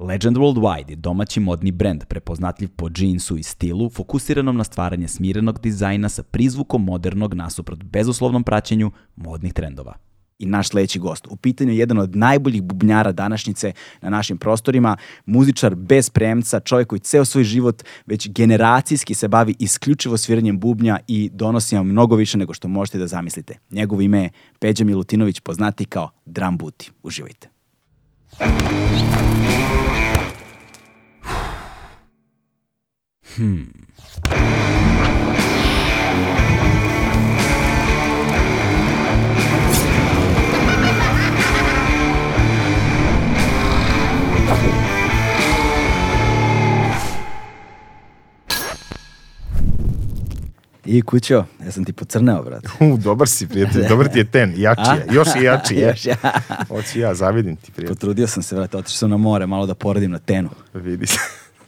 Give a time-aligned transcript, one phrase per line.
[0.00, 5.60] Legend Worldwide je domaći modni brend prepoznatljiv po džinsu i stilu, fokusiranom na stvaranje smirenog
[5.60, 9.94] dizajna sa prizvukom modernog nasuprot bezuslovnom praćenju modnih trendova.
[10.38, 11.26] I naš sledeći gost.
[11.30, 16.88] U pitanju je jedan od najboljih bubnjara današnjice na našim prostorima, muzičar bez premca, čovjek
[16.88, 22.16] koji ceo svoj život već generacijski se bavi isključivo sviranjem bubnja i donosi vam mnogo
[22.16, 23.58] više nego što možete da zamislite.
[23.70, 26.90] Njegovo ime je Peđa Milutinović, poznati kao Drum Booty.
[27.02, 27.59] Uživajte.
[33.36, 33.64] Hmm.
[50.92, 52.68] I kućo, ja sam ti pocrneo, brate.
[52.80, 55.86] U, dobar si, prijatelj, dobar ti je ten, jači je, još i jači je.
[55.88, 56.16] Još ja.
[56.68, 57.94] Hoću ja, zavidim ti, prijatelj.
[57.94, 60.48] Potrudio sam se, brate, otišao sam na more, malo da poradim na tenu.
[60.74, 61.18] Vidi se.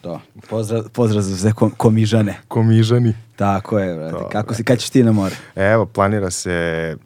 [0.01, 0.21] To.
[0.49, 2.39] Pozdrav, pozdrav za sve kom, komižane.
[2.47, 3.13] Komižani.
[3.35, 4.11] Tako je, brate.
[4.11, 5.35] To, Kako si, kad ćeš ti na more?
[5.55, 6.97] Evo, planira se,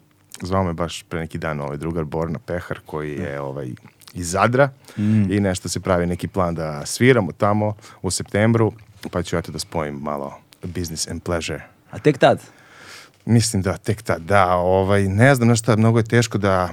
[0.42, 3.68] zvao me baš pre neki dan ovaj drugar Borna Pehar, koji je ovaj,
[4.14, 5.31] iz Zadra Mm.
[5.31, 8.72] i nešto se pravi neki plan da sviramo tamo u septembru,
[9.12, 11.77] pa ću ja to da spojim malo business and pleasure.
[11.92, 12.42] A tek tad?
[13.26, 16.70] Mislim da tek tad, da, ovaj, ne znam nešto, mnogo je teško da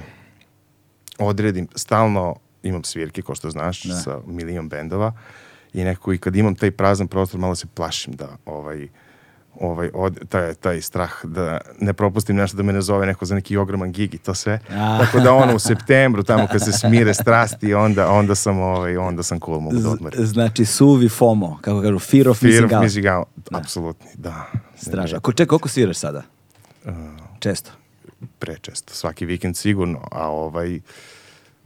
[1.19, 3.95] odredim, stalno imam svirke, ko što znaš, Da.
[3.95, 5.13] sa milion bendova
[5.73, 8.87] i nekako i kad imam taj prazan prostor, malo se plašim da ovaj,
[9.59, 13.35] ovaj, od, taj, taj strah da ne propustim nešto da me ne zove neko za
[13.35, 14.59] neki ogroman gig i to sve.
[14.69, 14.97] A.
[14.99, 19.23] Tako da ono u septembru, tamo kad se smire strasti, onda, onda sam, ovaj, onda
[19.23, 20.25] sam cool, mogu da odmorim.
[20.25, 22.83] znači suvi FOMO, kako kažu, fear of Fear missing of out.
[22.83, 24.45] missing out, apsolutni, da.
[24.75, 25.19] Straža.
[25.19, 26.23] Ko, ček, koliko sviraš sada?
[26.85, 26.91] Uh,
[27.39, 27.71] Često.
[28.39, 30.79] prečesto, svaki vikend sigurno, a ovaj,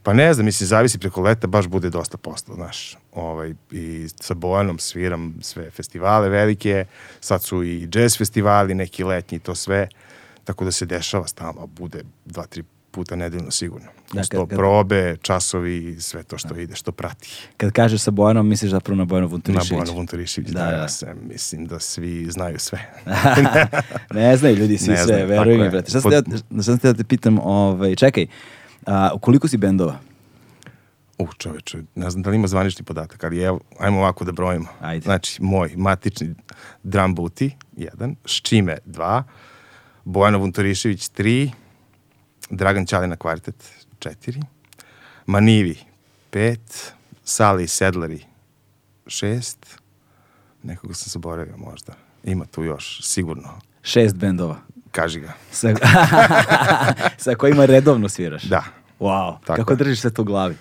[0.09, 4.33] pa ne znam, mislim, zavisi preko leta, baš bude dosta posla, znaš, ovaj, i sa
[4.33, 6.85] Bojanom sviram sve festivale velike,
[7.19, 9.87] sad su i jazz festivali, neki letnji, i to sve,
[10.43, 13.87] tako da se dešava stalno, bude dva, tri puta nedeljno sigurno.
[13.87, 17.29] Da, Da, kad- kad- probe, časovi, i sve to što ide, što prati.
[17.57, 19.69] Kad kažeš sa Bojanom, misliš zapravo na Bojanu Na Vunturišević.
[19.71, 20.71] Bojanu Vunturišević, Da, da, da.
[20.73, 22.79] ja sam, mislim da svi znaju sve.
[24.11, 25.89] ne znaju ljudi svi Ne sve, znaju, veruj mi, brate.
[25.89, 28.25] Šta sam, Pod- te, da te pitam, ovaj, čekaj,
[28.89, 29.99] a, koliko si bendova?
[31.17, 34.67] U čoveče, ne znam da li ima zvanični podatak, ali evo, ajmo ovako da brojimo.
[34.81, 35.03] Ajde.
[35.03, 36.35] Znači, moj matični
[36.83, 39.23] drum booty, jedan, Ščime, dva,
[40.05, 41.51] Bojana Vunturišević, tri,
[42.49, 43.55] Dragan Ćalina kvartet,
[43.99, 44.41] četiri,
[45.25, 45.77] Manivi,
[46.29, 48.23] pet, Sali Sedleri,
[49.07, 49.79] šest,
[50.63, 51.93] nekoga sam zaboravio možda.
[52.23, 53.59] Ima tu još, sigurno.
[53.81, 54.57] Šest bendova.
[54.91, 55.33] Kaži ga.
[55.51, 55.73] Sa,
[57.23, 58.43] sa kojima redovno sviraš?
[58.43, 58.78] Da.
[58.99, 59.77] Wow, Tako kako je.
[59.77, 60.55] držiš sve to u glavi?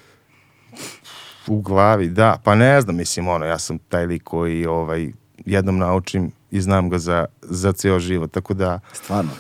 [1.47, 2.41] U glavi, da.
[2.45, 5.13] Pa ne znam, mislim, ono, ja sam taj lik koji ovaj,
[5.47, 9.31] jednom naučim i znam ga za, za ceo život, tako da, Stvarno.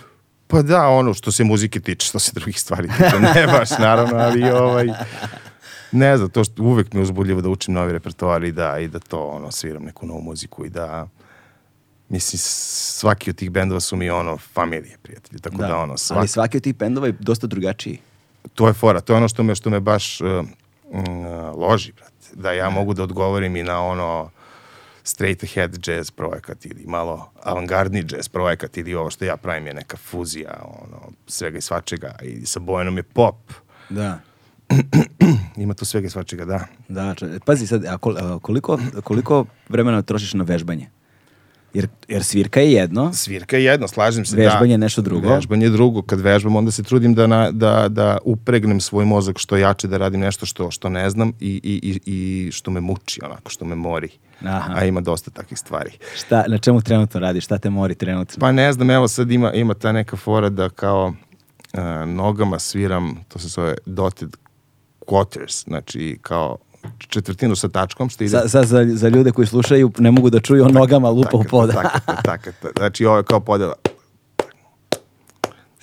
[0.46, 4.16] pa da, ono, što se muzike tiče, što se drugih stvari tiče, ne baš, naravno,
[4.16, 4.86] ali ovaj,
[5.92, 8.98] ne znam, to što uvek me uzbudljivo da učim novi repertoar i da, i da
[8.98, 11.08] to, ono, sviram neku novu muziku i da,
[12.08, 16.28] mislim, svaki od tih bendova su mi, ono, familije, prijatelji, tako da, ono, svaki, Ali
[16.28, 17.98] svaki od tih bendova je dosta drugačiji.
[18.54, 20.28] To je fora, to je ono što me, što me baš uh,
[20.92, 21.26] mm,
[21.56, 22.12] loži, brate.
[22.34, 24.30] Da ja mogu da odgovorim i na ono
[25.02, 29.74] straight ahead jazz projekat ili malo avangardni jazz projekat ili ovo što ja pravim je
[29.74, 33.52] neka fuzija ono, svega i svačega i sa Bojanom je pop.
[33.88, 34.18] Da.
[35.56, 36.64] Ima tu svega i svačega, da.
[36.88, 37.98] Da, če- pazi sad, a
[38.42, 40.90] koliko, koliko vremena trošiš na vežbanje?
[41.74, 44.36] Jer, jer svirka je jedno, Svirka je jedno, slažem se.
[44.36, 44.72] Vežbanje da.
[44.72, 45.28] je nešto drugo.
[45.28, 46.02] Vežbanje je drugo.
[46.02, 49.98] Kad vežbam, onda se trudim da, na, da, da upregnem svoj mozak što jače, da
[49.98, 53.64] radim nešto što, što ne znam i, i, i, i što me muči, onako, što
[53.64, 54.08] me mori.
[54.44, 54.72] Aha.
[54.76, 55.90] A ima dosta takvih stvari.
[56.16, 58.36] šta, na čemu trenutno radiš, šta te mori trenutno?
[58.40, 61.06] Pa ne znam, evo sad ima, ima ta neka fora da kao
[61.72, 64.36] uh, nogama sviram, to se zove dotted
[65.06, 66.56] quarters, znači kao
[66.98, 68.30] četvrtinu sa tačkom, što ide...
[68.30, 71.44] Za, za, za, za ljude koji slušaju ne mogu da čuju on nogama lupa u
[71.44, 71.72] poda.
[71.72, 72.72] Tako, tako, tako.
[72.76, 73.74] Znači ovo je kao podela.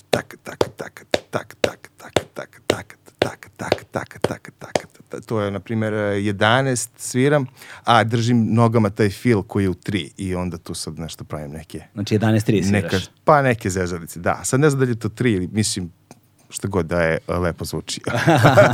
[0.10, 1.90] Tak, tak, tak, tak, tak, tak,
[2.34, 5.26] tak, tak, tak, tak, tak, tak, tak, tak.
[5.26, 7.46] to je, na primjer, 11 sviram,
[7.84, 11.52] a držim nogama taj fil koji je u 3 i onda tu sad nešto pravim
[11.52, 11.82] neke...
[11.94, 12.84] Znači 11-3 sviraš.
[12.84, 14.42] Neka, pa neke zezalice, da.
[14.44, 15.92] Sad ne znam da li je to 3 ili, mislim,
[16.56, 18.02] šta god da je lepo zvuči.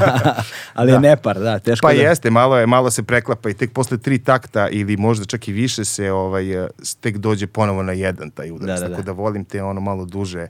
[0.73, 2.01] Ali je nepar, da, teško Pa da...
[2.01, 5.51] jeste, malo je, malo se preklapa i tek posle tri takta ili možda čak i
[5.51, 6.67] više se ovaj, eh,
[6.99, 8.79] tek dođe ponovo na jedan taj udarac.
[8.79, 9.05] Da, da, Tako da.
[9.05, 10.47] da volim te ono malo duže.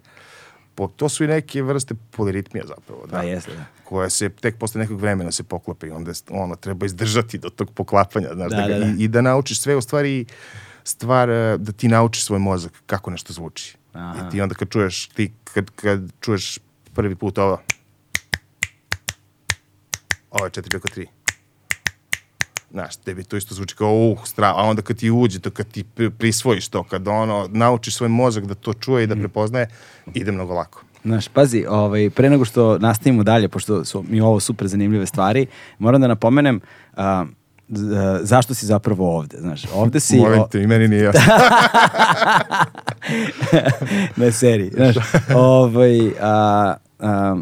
[0.76, 3.06] Po, to su i neke vrste poliritmija zapravo.
[3.08, 3.18] Da.
[3.18, 3.64] Pa jeste, da.
[3.84, 7.72] Koja se tek posle nekog vremena se poklope i onda ono, treba izdržati do tog
[7.72, 8.30] poklapanja.
[8.34, 8.86] Znaš, Da, da, ga- da, da.
[8.86, 10.26] I, I da naučiš sve u stvari
[10.84, 13.78] stvar eh, da ti naučiš svoj mozak kako nešto zvuči.
[13.94, 14.28] Aha.
[14.28, 16.60] I ti onda kad čuješ, ti kad, kad čuješ
[16.94, 17.62] prvi put ovo,
[20.32, 21.06] ovo je 4 preko 3.
[22.72, 25.68] Znaš, tebi to isto zvuči kao uh, strava, a onda kad ti uđe to, kad
[25.68, 29.68] ti pri- prisvojiš to, kad ono, naučiš svoj mozak da to čuje i da prepoznaje,
[30.14, 30.84] ide mnogo lako.
[31.04, 35.48] Znaš, pazi, ovaj, pre nego što nastavimo dalje, pošto su mi ovo super zanimljive stvari,
[35.80, 36.62] moram da napomenem
[36.94, 37.26] a,
[38.22, 40.18] zašto si zapravo ovde, znaš, ovde si...
[40.18, 41.22] Molim te, i meni nije jasno.
[44.26, 44.70] na seriji.
[44.70, 44.96] Znaš,
[45.36, 47.38] ovaj, a, a,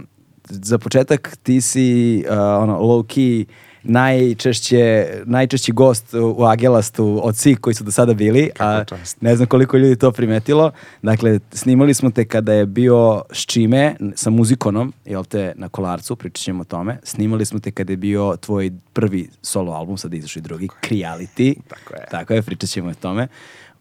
[0.50, 3.46] za početak ti si a, ono, low key
[3.84, 8.84] najčešće, najčešći gost u, Agelastu od svih koji su do sada bili, a
[9.22, 10.72] ne znam koliko ljudi to primetilo.
[11.02, 16.44] Dakle, snimali smo te kada je bio Ščime sa muzikonom, jel te, na Kolarcu, pričat
[16.44, 16.98] ćemo o tome.
[17.04, 21.56] Snimali smo te kada je bio tvoj prvi solo album, sad izašao i drugi, Criality.
[21.68, 22.06] Tako je.
[22.12, 23.28] Tako je, pričat ćemo o tome.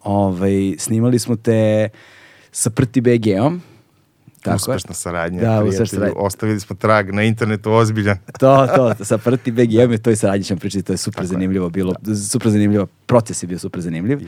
[0.03, 1.89] Ovaj, snimali smo te
[2.53, 3.63] sa Prti BG-om.
[4.43, 4.77] Tako je.
[4.77, 5.87] Uspešna saradnja, Da, prijatelju.
[5.87, 6.15] saradnja.
[6.17, 8.17] Ostavili smo trag na internetu ozbiljan.
[8.41, 11.71] To, to, sa Prti BG-om je to i saradnji ćemo pričati, to je super zanimljivo
[11.71, 11.95] bilo,
[12.31, 14.19] super zanimljivo, proces je bio super zanimljiv.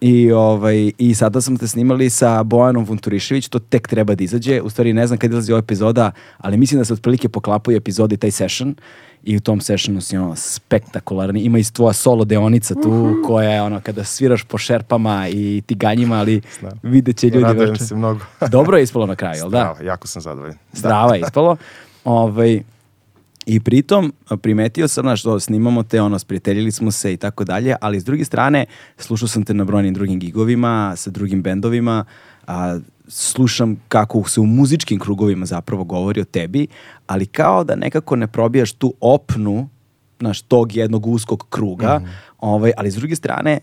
[0.00, 4.60] I, ovaj, I sada smo te snimali sa Bojanom Vunturišević, to tek treba da izađe.
[4.60, 8.14] U stvari ne znam kad izlazi ova epizoda, ali mislim da se otprilike poklapaju epizode
[8.14, 8.74] i taj session.
[9.26, 11.40] I u tom sessionu si ono spektakularni.
[11.40, 16.18] Ima i tvoja solo deonica tu, koja je ono kada sviraš po šerpama i tiganjima,
[16.18, 16.72] ali Znam.
[16.82, 17.44] vidjet će ljudi.
[17.44, 17.84] Radujem veče.
[17.84, 18.20] se mnogo.
[18.50, 19.58] Dobro je ispalo na kraju, jel da?
[19.58, 20.58] Strava, jako sam zadovoljan.
[20.72, 21.56] Strava je ispalo.
[22.04, 22.62] Ovaj,
[23.46, 24.12] I pritom
[24.42, 28.04] primetio sam, znaš, to, snimamo te, ono, sprijateljili smo se i tako dalje, ali s
[28.04, 28.66] druge strane,
[28.98, 32.04] slušao sam te na brojnim drugim gigovima, sa drugim bendovima,
[32.46, 32.78] a,
[33.08, 36.66] slušam kako se u muzičkim krugovima zapravo govori o tebi,
[37.06, 39.68] ali kao da nekako ne probijaš tu opnu,
[40.20, 42.00] znaš, tog jednog uskog kruga,
[42.38, 43.60] ovaj, ali s druge strane,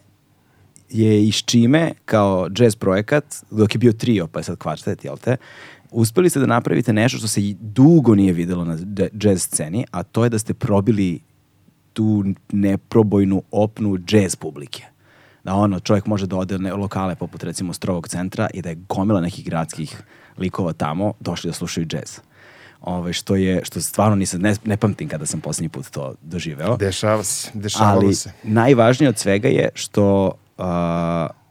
[0.90, 5.18] je iz čime kao jazz projekat, dok je bio trio, pa je sad kvartet, jel
[5.18, 5.38] te,
[5.92, 8.78] uspeli ste da napravite nešto što se dugo nije videlo na
[9.14, 11.20] jazz sceni, a to je da ste probili
[11.94, 14.91] tu neprobojnu opnu jazz publike.
[15.44, 18.78] Da ono, čovjek može da ode na lokale poput recimo Strovog centra i da je
[18.90, 20.02] gomila nekih gradskih
[20.38, 22.20] likova tamo došli da slušaju jazz.
[22.82, 26.78] Ove, što je, što stvarno nisam, ne, ne pamtim kada sam posljednji put to doživeo
[26.78, 28.32] Dešava se, dešavalo ali se.
[28.44, 30.66] najvažnije od svega je što uh,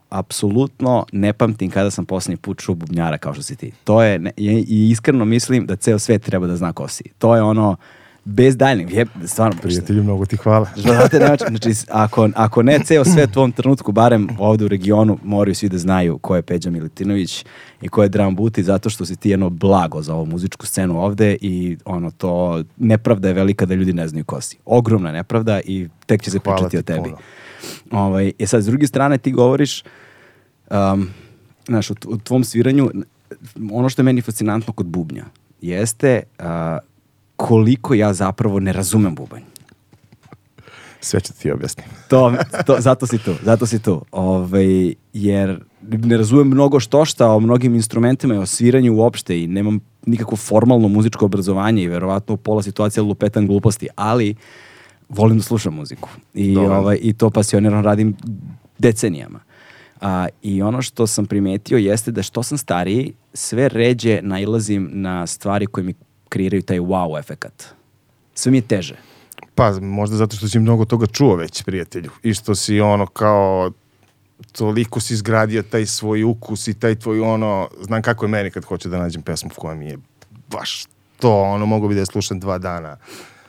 [0.08, 3.72] apsolutno ne pamtim kada sam posljednji put čuo bubnjara kao što si ti.
[3.84, 7.04] To je, ne, i iskreno mislim da ceo svet treba da zna ko si.
[7.18, 7.76] To je ono,
[8.24, 10.66] bez daljnjeg, je, stvarno, Prijatelju, mnogo ti hvala.
[10.76, 14.68] Znate, nema č- znači, ako, ako ne ceo svet u ovom trenutku, barem ovde u
[14.68, 17.44] regionu, moraju svi da znaju ko je Peđa Milutinović
[17.82, 21.00] i ko je Dram Buti, zato što si ti jedno blago za ovu muzičku scenu
[21.00, 24.58] ovde i ono to, nepravda je velika da ljudi ne znaju ko si.
[24.64, 27.10] Ogromna nepravda i tek će se Hvala pričati ti o tebi.
[27.10, 27.16] puno.
[27.90, 29.84] Ovaj, e sad, s druge strane, ti govoriš,
[30.70, 31.08] um,
[31.66, 32.90] znaš, u, u tvom sviranju,
[33.72, 35.24] ono što je meni fascinantno kod bubnja,
[35.60, 36.44] jeste uh,
[37.40, 39.42] koliko ja zapravo ne razumem bubanj.
[41.00, 41.86] Sve ću ti objasnim.
[42.08, 42.34] To,
[42.66, 44.04] to, zato si tu, zato si tu.
[44.12, 49.46] Ovaj, jer ne razumem mnogo što šta o mnogim instrumentima i o sviranju uopšte i
[49.46, 54.34] nemam nikakvo formalno muzičko obrazovanje i verovatno u pola situacija lupetam gluposti, ali
[55.08, 56.08] volim da slušam muziku.
[56.34, 56.76] I, Dobro.
[56.76, 58.16] ovaj, i to pasionirano radim
[58.78, 59.40] decenijama.
[60.00, 65.26] A, I ono što sam primetio jeste da što sam stariji, sve ređe nailazim na
[65.26, 65.94] stvari koje mi
[66.30, 67.64] kreiraju taj wow efekat.
[68.34, 68.96] Sve mi je teže.
[69.54, 72.10] Pa, možda zato što si mnogo toga čuo već, prijatelju.
[72.22, 73.70] I što si ono kao
[74.52, 78.64] toliko si izgradio taj svoj ukus i taj tvoj ono, znam kako je meni kad
[78.64, 79.98] hoću da nađem pesmu koja mi je
[80.48, 80.84] baš
[81.18, 82.96] to, ono, mogu bi da je slušam dva dana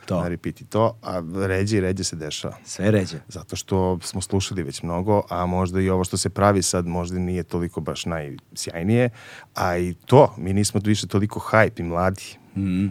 [0.06, 0.20] To.
[0.20, 2.56] na repeat to, a ređe i ređe se dešava.
[2.64, 3.20] Sve ređe.
[3.28, 7.18] Zato što smo slušali već mnogo, a možda i ovo što se pravi sad možda
[7.18, 9.10] nije toliko baš najsjajnije,
[9.54, 12.41] a i to, mi nismo više toliko hype i mladi.
[12.56, 12.86] Mm.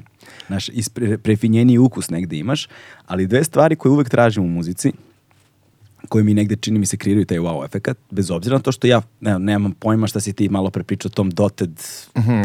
[0.49, 2.67] Naš ispre, prefinjeniji ukus negde imaš,
[3.05, 4.91] ali dve stvari koje uvek tražim u muzici,
[6.09, 8.87] koji mi negde čini mi se kreiraju taj wow efekat, bez obzira na to što
[8.87, 11.71] ja ne, nemam pojma šta si ti malo pre pričao o tom dotted,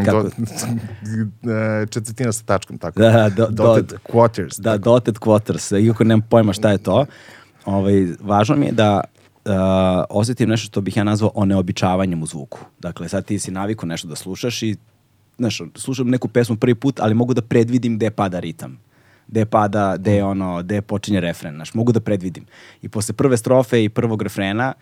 [0.05, 0.29] kako, Do,
[1.53, 2.99] e, četvrtina sa tačkom, tako.
[2.99, 4.59] Da, do- Dotted dot- quarters.
[4.61, 4.83] Da, tako.
[4.83, 7.05] dotted quarters, iako nemam pojma šta je to.
[7.65, 9.01] Ovaj, važno mi je da
[9.45, 9.51] uh,
[10.09, 12.59] osjetim nešto što bih ja nazvao oneobičavanjem u zvuku.
[12.79, 14.75] Dakle, sad ti si naviku nešto da slušaš i
[15.37, 18.79] znaš, slušam neku pesmu prvi put, ali mogu da predvidim gde pada ritam
[19.27, 22.45] gde pada, gde je ono, gde počinje refren, znaš, mogu da predvidim.
[22.81, 24.73] I posle prve strofe i prvog refrena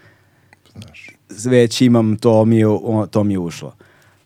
[0.76, 1.10] Znaš.
[1.46, 2.66] već imam, to mi je,
[3.12, 3.76] to mi je ušlo.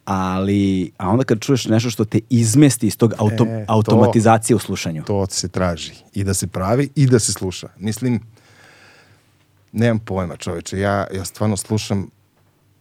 [0.06, 4.56] Ali, a onda kad čuješ nešto što te izmesti iz tog auto, E, to- automatizacije
[4.56, 5.04] u slušanju.
[5.04, 5.94] To se traži.
[6.14, 7.68] I da se pravi i da se sluša.
[7.78, 8.20] Mislim,
[9.72, 10.80] nemam pojma čoveče.
[10.80, 12.10] Ja, ja stvarno slušam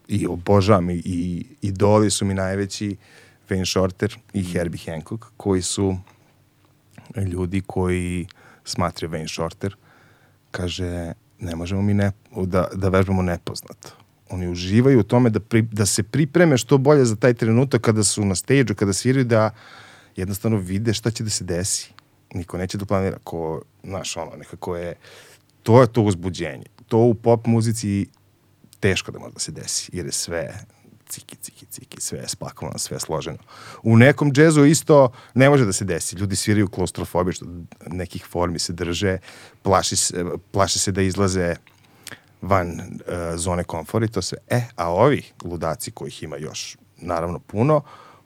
[0.09, 2.97] i obožavam i, i idoli su mi najveći
[3.49, 5.97] Wayne Shorter i Herbie Hancock koji su
[7.17, 8.27] ljudi koji
[8.65, 9.77] smatraju Wayne Shorter
[10.51, 13.89] kaže ne možemo mi ne, da, da vežbamo nepoznato.
[14.31, 18.05] Oni uživaju u tome da, pri, da se pripreme što bolje za taj trenutak kada
[18.05, 19.51] su na stage kada sviraju da
[20.17, 21.93] jednostavno vide šta će da se desi.
[22.35, 24.95] Niko neće da planira ko, znaš, ono, nekako je,
[25.63, 26.67] to je to uzbuđenje.
[26.87, 28.07] To u pop muzici
[28.81, 30.55] teško da može da se desi, jer je sve
[31.09, 33.39] ciki, ciki, ciki, sve je spakovano, sve je složeno.
[33.83, 36.17] U nekom džezu isto ne može da se desi.
[36.17, 37.47] Ljudi sviraju klaustrofobiju, što
[37.87, 39.19] nekih formi se drže,
[39.63, 41.57] plaši se, plaši se da izlaze
[42.43, 44.39] van uh, zone komfora i to sve.
[44.49, 47.83] E, a ovi ludaci kojih ima još naravno puno,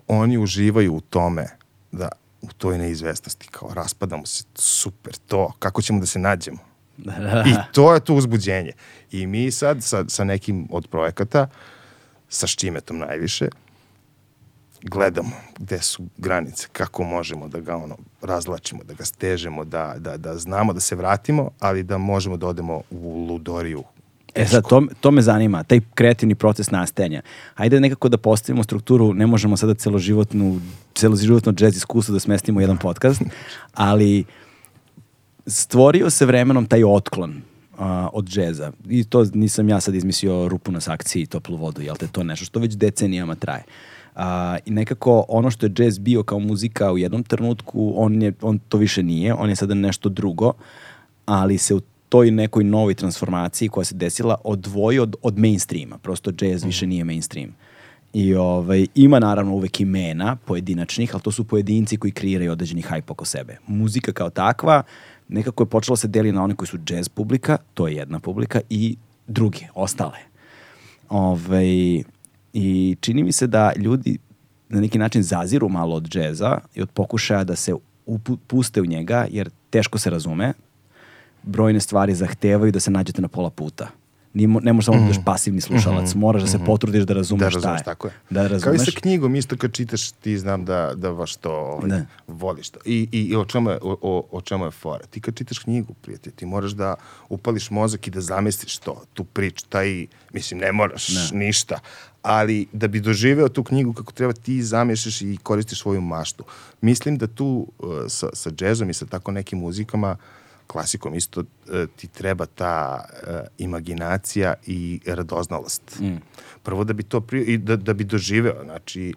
[0.08, 1.46] oni uživaju u tome
[1.92, 2.08] da
[2.42, 6.58] u toj neizvestnosti, kao raspadamo se, super, to, kako ćemo da se nađemo?
[7.50, 8.72] I to je to uzbuđenje.
[9.10, 11.48] I mi sad sa, sa nekim od projekata,
[12.32, 13.48] sa Štimetom najviše,
[14.82, 20.16] gledamo gde su granice, kako možemo da ga ono razlačimo, da ga stežemo, da, da,
[20.16, 23.84] da znamo da se vratimo, ali da možemo da odemo u ludoriju.
[24.34, 27.22] E sad, to, to me zanima, taj kreativni proces nastajanja.
[27.54, 30.60] Hajde nekako da postavimo strukturu, ne možemo sada celoživotnu,
[30.94, 33.22] celoživotno jazz iskustvo da smestimo u jedan podcast,
[33.74, 34.24] ali
[35.46, 37.42] stvorio se vremenom taj otklon
[37.82, 38.72] a, od džeza.
[38.88, 42.20] I to nisam ja sad izmislio rupu na sakciji i toplu vodu, jel te to
[42.20, 43.62] je nešto što već decenijama traje.
[44.14, 48.32] A, I nekako ono što je džez bio kao muzika u jednom trenutku, on, je,
[48.42, 50.52] on to više nije, on je sada nešto drugo,
[51.26, 55.98] ali se u toj nekoj novoj transformaciji koja se desila odvojio od, od mainstreama.
[55.98, 57.54] Prosto jazz više nije mainstream.
[58.12, 63.10] I ovaj, ima naravno uvek imena pojedinačnih, ali to su pojedinci koji kreiraju određeni hype
[63.10, 63.58] oko sebe.
[63.66, 64.82] Muzika kao takva
[65.32, 68.60] nekako je počela se deli na one koji su jazz publika, to je jedna publika,
[68.70, 68.96] i
[69.26, 70.18] druge, ostale.
[71.08, 72.02] Ovaj,
[72.52, 74.18] I čini mi se da ljudi
[74.68, 77.74] na neki način zaziru malo od džeza i od pokušaja da se
[78.06, 80.52] upu, puste u njega, jer teško se razume.
[81.42, 83.88] Brojne stvari zahtevaju da se nađete na pola puta.
[84.34, 87.50] Nije, ne možeš samo da budeš pasivni slušalac, moraš da se potrudiš da razumeš Da
[87.50, 87.84] šta razumeš, je.
[87.84, 88.12] tako je.
[88.30, 88.84] Da Kao i razumeš.
[88.84, 92.04] sa knjigom, isto kad čitaš, ti znam da, da baš to ovaj, Da.
[92.28, 92.78] voliš to.
[92.84, 95.04] I, i, i o, čemu je, o, o, čemu je fora?
[95.06, 96.94] Ti kad čitaš knjigu, prijatelj, ti moraš da
[97.28, 101.78] upališ mozak i da zamisliš to, tu priču, taj, mislim, ne moraš ništa,
[102.22, 106.44] ali da bi doživeo tu knjigu kako treba, ti zamješaš i koristiš svoju maštu.
[106.80, 107.46] Mislim da tu
[107.78, 110.16] uh, sa, sa džezom i sa tako nekim muzikama,
[110.66, 111.46] klasikom isto uh,
[111.96, 115.82] ti treba ta uh, imaginacija i radoznalost.
[116.00, 116.16] Mm.
[116.62, 119.14] Prvo da bi to pri, i da, da bi doživeo, znači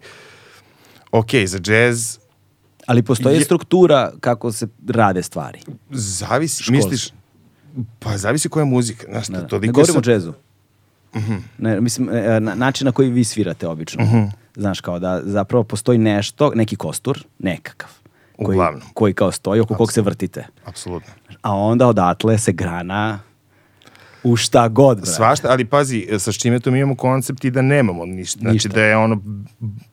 [1.11, 2.19] ok, za džez
[2.85, 5.59] Ali postoji Je- struktura kako se rade stvari.
[5.89, 6.71] zavisi, Školski.
[6.73, 7.09] misliš,
[7.99, 9.41] pa zavisi koja je muzika, znaš, Da.
[9.41, 10.33] to, toliko Ne govorimo o sam- džezu.
[11.57, 14.29] Ne, mislim, e, na, način na koji vi svirate obično.
[14.55, 17.89] Znaš, kao da zapravo postoji nešto, neki kostur, nekakav.
[18.37, 18.81] Koji, Uglavnom.
[18.93, 20.45] koji kao stoji, oko kog se vrtite.
[20.65, 21.13] Apsolutno.
[21.41, 23.19] A onda odatle se grana
[24.23, 24.97] u šta god.
[24.97, 25.11] brate.
[25.11, 28.39] Svašta, ali pazi, sa Štimetom imamo koncept i da nemamo ništa.
[28.39, 28.69] Znači Ništa.
[28.69, 29.21] da je ono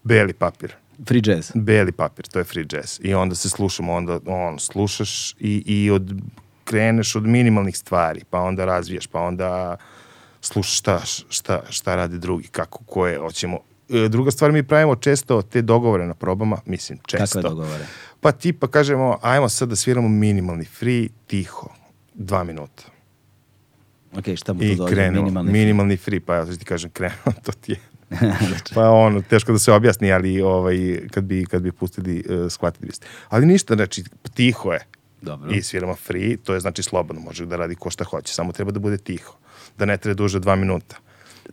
[0.03, 0.75] beli papir.
[1.09, 1.51] Free jazz.
[1.55, 2.99] Beli papir, to je free jazz.
[3.03, 6.15] I onda se slušamo, onda on, slušaš i, i od,
[6.65, 9.77] kreneš od minimalnih stvari, pa onda razvijaš, pa onda
[10.41, 13.59] slušaš šta, šta, šta radi drugi, kako, ko je, hoćemo.
[13.91, 17.27] E, Druga stvar, mi pravimo često te dogovore na probama, mislim, često.
[17.39, 17.85] Kakve dogovore?
[18.23, 21.69] Pa tipa kažemo, ajmo sad da sviramo minimalni free, tiho,
[22.15, 22.83] dva minuta.
[24.13, 24.95] Ok, šta mu to I dođe?
[24.95, 25.53] krenemo, Minimalni.
[25.53, 27.79] minimalni free, pa ja ti kažem, krenuo, to ti je.
[28.75, 30.77] pa ono, teško da se objasni, ali ovaj,
[31.11, 33.07] kad, bi, kad bi pustili, uh, shvatili biste.
[33.29, 34.87] Ali ništa, znači, tiho je.
[35.23, 35.51] Dobro.
[35.51, 38.71] I sviramo free, to je znači slobodno, može da radi ko šta hoće, samo treba
[38.71, 39.35] da bude tiho.
[39.79, 40.97] Da ne treba duže dva minuta.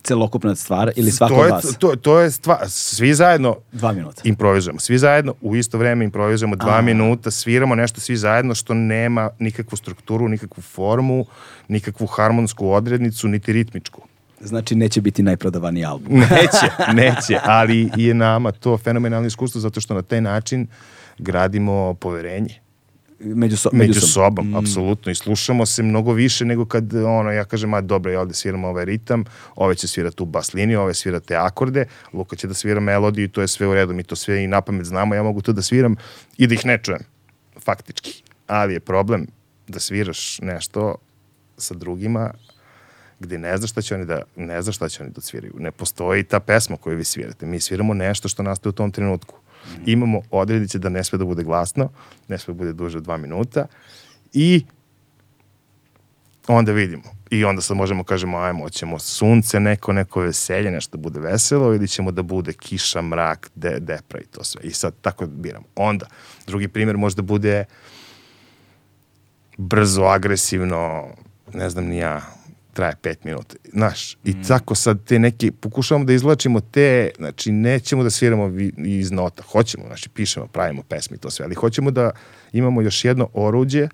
[0.04, 1.78] Celokupna stvar ili svako to je, vas?
[1.80, 4.22] To, to je stvar, svi zajedno Dva minuta.
[4.26, 4.80] improvizujemo.
[4.80, 6.82] Svi zajedno u isto vreme improvizujemo dva A.
[6.82, 11.26] minuta, sviramo nešto svi zajedno što nema nikakvu strukturu, nikakvu formu,
[11.68, 14.02] nikakvu harmonsku odrednicu, niti ritmičku.
[14.42, 16.20] Znači neće biti najprodavaniji album.
[16.20, 20.68] Neće, neće, ali je nama to fenomenalno iskustvo zato što na taj način
[21.18, 22.60] gradimo poverenje
[23.20, 27.74] Među, so, među sobom, apsolutno, i slušamo se mnogo više nego kad, ono, ja kažem,
[27.74, 29.24] a dobro, ja ovde sviram ovaj ritam,
[29.56, 33.30] ove će svirati tu bas liniju, ove svira te akorde, Luka će da svira melodiju,
[33.30, 35.54] to je sve u redu, mi to sve i na pamet znamo, ja mogu to
[35.54, 35.96] da sviram
[36.38, 37.02] i da ih ne čujem,
[37.60, 38.24] faktički.
[38.48, 39.28] Ali je problem
[39.68, 40.96] da sviraš nešto
[41.58, 42.34] sa drugima
[43.20, 45.54] gde ne znaš šta će oni da, ne znaš šta će oni da sviraju.
[45.58, 47.46] Ne postoji ta pesma koju vi svirate.
[47.46, 49.36] Mi sviramo nešto što nastaje u tom trenutku.
[49.86, 51.90] Imamo odrediće da ne sme da bude glasno,
[52.28, 53.68] ne sme da bude duže od dva minuta
[54.34, 54.66] i
[56.48, 57.04] onda vidimo.
[57.30, 61.74] I onda sad možemo kažemo, ajmo, hoćemo sunce, neko, neko veselje, nešto da bude veselo
[61.74, 64.62] ili ćemo da bude kiša, mrak, de, depra i to sve.
[64.64, 65.66] I sad tako biramo.
[65.76, 66.06] Onda,
[66.48, 67.66] drugi primjer može da bude
[69.58, 71.08] brzo, agresivno,
[71.54, 72.22] ne znam ni ja,
[72.74, 73.56] traje pet minuta.
[73.74, 78.74] Znaš, i tako sad te neki, pokušavamo da izvlačimo te, znači nećemo da sviramo vi-
[78.78, 82.12] iz nota, hoćemo, znači pišemo, pravimo pesme i to sve, ali hoćemo da
[82.52, 83.88] imamo još jedno oruđe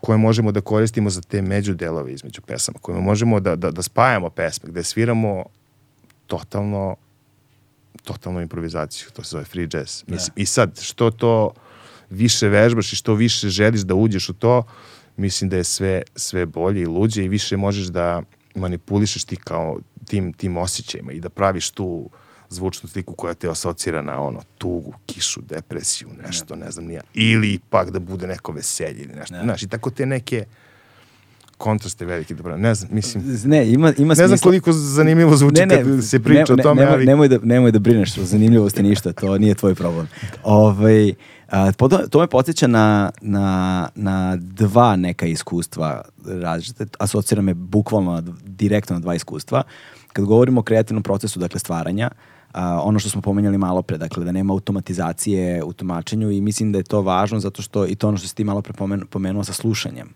[0.00, 4.30] koje možemo da koristimo za te međudelove između pesama, koje možemo da, da, da spajamo
[4.30, 5.44] pesme, gde sviramo
[6.26, 6.96] totalno
[8.04, 10.02] totalnu improvizaciju, to se zove free jazz.
[10.06, 11.52] Mislim, I sad, što to
[12.10, 14.64] više vežbaš i što više želiš da uđeš u to,
[15.18, 18.22] mislim da je sve, sve bolje i luđe i više možeš da
[18.54, 22.10] manipulišeš ti kao tim, tim osjećajima i da praviš tu
[22.48, 27.00] zvučnu sliku koja te asocira na ono tugu, kišu, depresiju, nešto, ne znam nija.
[27.14, 29.34] Ili pak da bude neko veselje ili nešto.
[29.42, 30.44] Znaš, i tako te neke
[31.58, 32.62] kontraste velike da pravim.
[32.62, 34.42] Ne znam, mislim, Ne, ima, ima ne znam smisla.
[34.44, 37.06] koliko zanimljivo zvuči kad se priča ne, o tome, nemoj, ali...
[37.06, 40.08] nemoj, da, nemoj da brineš o zanimljivosti ništa, to nije tvoj problem.
[40.44, 41.14] Ovaj,
[41.48, 41.72] a,
[42.10, 49.00] to, me podsjeća na, na, na dva neka iskustva različite, asocira me bukvalno direktno na
[49.00, 49.62] dva iskustva.
[50.12, 52.10] Kad govorimo o kreativnom procesu, dakle stvaranja,
[52.52, 56.72] a, ono što smo pomenjali malo pre, dakle da nema automatizacije u tumačenju i mislim
[56.72, 59.04] da je to važno zato što i to ono što si ti malo pre pomen-
[59.04, 60.08] pomenuo sa slušanjem.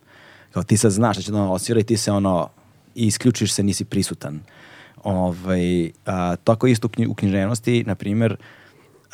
[0.53, 2.49] Kao ti sad znaš da će da ono osvira i ti se ono
[2.95, 4.41] i isključiš se, nisi prisutan.
[5.05, 8.37] Ovaj, a, tako isto u, knji, u književnosti, na primjer,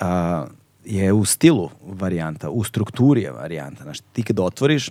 [0.00, 0.46] a,
[0.84, 3.82] je u stilu varijanta, u strukturi je varijanta.
[3.82, 4.90] Znaš, ti kad otvoriš,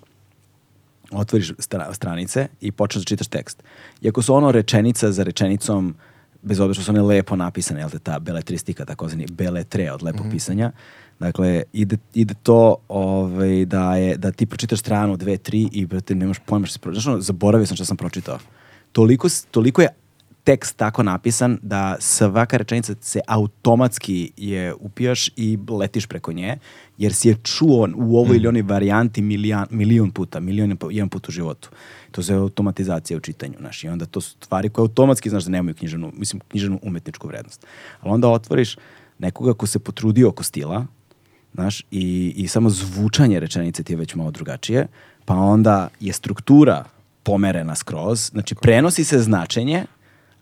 [1.11, 3.63] otvoriš stra, stranice i počneš da čitaš tekst.
[4.01, 5.95] Iako su ono rečenica za rečenicom,
[6.41, 10.25] bez obzira što su one lepo napisane, jel te ta beletristika, takozvani beletre od lepog
[10.31, 10.71] pisanja,
[11.19, 16.15] dakle, ide, ide to ovaj, da, je, da ti pročitaš stranu, dve, tri i brate,
[16.15, 17.13] nemaš pojma što si pročitao.
[17.13, 18.39] Ono, zaboravio sam što sam pročitao.
[18.91, 19.89] Toliko, toliko je
[20.47, 26.57] tekst tako napisan da svaka rečenica se automatski je upijaš i letiš preko nje,
[26.97, 31.29] jer si je čuo u ovoj ili onoj varijanti milijan, milion puta, milion jedan put
[31.29, 31.69] u životu.
[32.11, 35.51] To se automatizacija u čitanju, znaš, i onda to su stvari koje automatski, znaš, da
[35.51, 37.65] nemaju knjiženu, mislim, knjiženu umetničku vrednost.
[38.01, 38.77] Ali onda otvoriš
[39.19, 40.85] nekoga ko se potrudio oko stila,
[41.57, 44.87] znaš, i, i samo zvučanje rečenice ti je već malo drugačije,
[45.25, 46.83] pa onda je struktura
[47.23, 49.85] pomerena skroz, znači prenosi se značenje,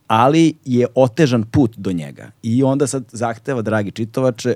[0.07, 2.31] ali je otežan put do njega.
[2.43, 4.55] I onda sad zahteva, dragi čitovače,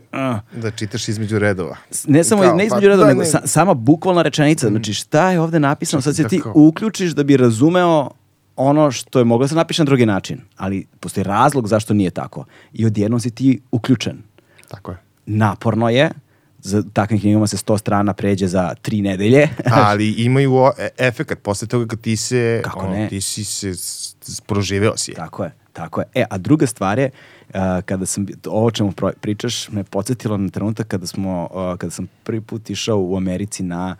[0.54, 1.76] uh, Da čitaš između redova.
[2.08, 3.26] ne samo Kao, ne pa između redova, da, nego ne.
[3.26, 4.70] sa- sama bukvalna rečenica.
[4.70, 6.02] Znači šta je ovde napisano?
[6.02, 8.10] Sad se Da, ti uključiš da bi razumeo
[8.56, 10.42] ono što je moglo da se napiše na drugi način.
[10.58, 12.46] Ali postoji razlog zašto nije tako.
[12.74, 14.18] I odjednom si ti uključen.
[14.68, 14.98] Tako je.
[15.26, 16.12] Naporno je.
[16.62, 19.50] Za takvim knjigama se 100 strana pređe za tri nedelje.
[19.86, 23.08] Ali imaju o- e- efekat posle toga kad ti se, Kako ono, ne?
[23.10, 25.16] ti si se, s- s- proživeo si je.
[25.16, 26.08] Tako je, tako je.
[26.14, 27.10] E, a druga stvar je,
[27.48, 31.78] uh, kada sam, ovo o čemu pro- pričaš, me podsjetilo na trenutak kada smo, uh,
[31.78, 33.96] kada sam prvi put išao u Americi na,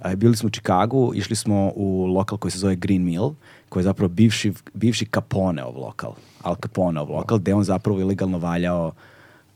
[0.00, 3.34] uh, bili smo u Čikagu, išli smo u lokal koji se zove Green Mill,
[3.68, 8.38] koji je zapravo bivši, bivši Caponeov lokal, Al Caponeov lokal, gde je on zapravo ilegalno
[8.38, 8.92] valjao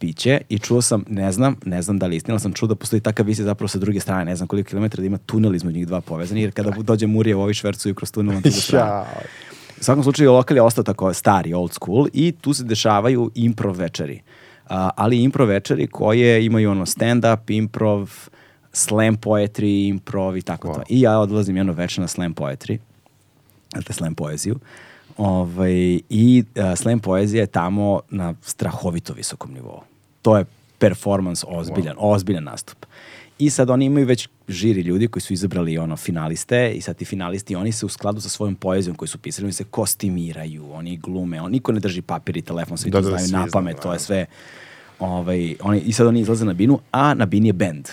[0.04, 3.00] piće i čuo sam, ne znam, ne znam da li istina, sam čuo da postoji
[3.00, 5.78] takav vis je zapravo sa druge strane, ne znam koliko kilometara da ima tunel između
[5.78, 9.04] njih dva povezani, jer kada dođe Murije, ovi švercuju kroz tunel na drugu stranu.
[9.80, 13.76] U svakom slučaju lokal je ostao tako stari, old school i tu se dešavaju improv
[13.76, 14.20] večeri.
[14.68, 18.10] A, ali improv večeri koje imaju ono stand-up, improv,
[18.72, 20.80] slam poetry, improv i tako to.
[20.80, 20.84] Wow.
[20.88, 22.78] I ja odlazim jedno večer na slam poetry,
[23.86, 24.58] te slam poeziju.
[25.16, 29.80] Ovaj, I uh, slam poezija je tamo na strahovito visokom nivou.
[30.24, 30.44] To je
[30.78, 32.87] performans ozbiljan, ozbiljan nastup.
[33.38, 37.04] I sad oni imaju već žiri ljudi koji su izabrali ono finaliste i sad ti
[37.04, 40.96] finalisti oni se u skladu sa svojom poezijom koju su pisali oni se kostimiraju, oni
[40.96, 43.76] glume, on niko ne drži papir i telefon, svi Da, to da, znaju na pamet,
[43.76, 43.98] to je naravno.
[43.98, 44.26] sve.
[44.98, 47.88] Ovaj, oni, I sad oni izlaze na binu, a na bini je bend.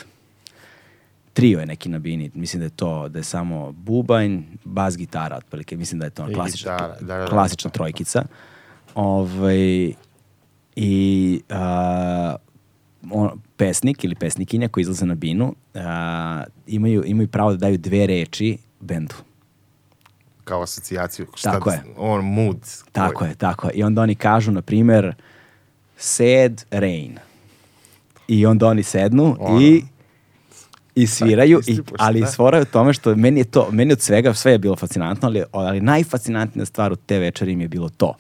[1.34, 5.38] Trio je neki na bini, mislim da je to, da je samo bubanj, bas, gitara,
[5.38, 7.28] otprilike, mislim da je to I klasična, gitara, da, da, da.
[7.28, 8.24] klasična trojkica.
[8.96, 9.94] Ovaj,
[10.84, 12.36] I a,
[13.12, 18.08] on, pesnik ili pesnikinja koji izlaze na binu a, imaju, imaju pravo da daju dve
[18.08, 19.16] reči bendu.
[20.44, 21.28] Kao asocijaciju.
[21.36, 21.84] Šta Tako je.
[21.98, 22.58] On mood.
[22.92, 23.74] Tako je, tako je.
[23.74, 25.16] I onda oni kažu, na primer,
[25.98, 27.18] sad rain.
[28.28, 29.62] I onda oni sednu Ono.
[29.62, 29.84] i
[30.96, 32.28] i sviraju, i, ali da.
[32.28, 35.28] svora je u tome što meni je to, meni od svega sve je bilo fascinantno,
[35.28, 38.16] ali, ali najfascinantnija stvar u te večeri mi je bilo to.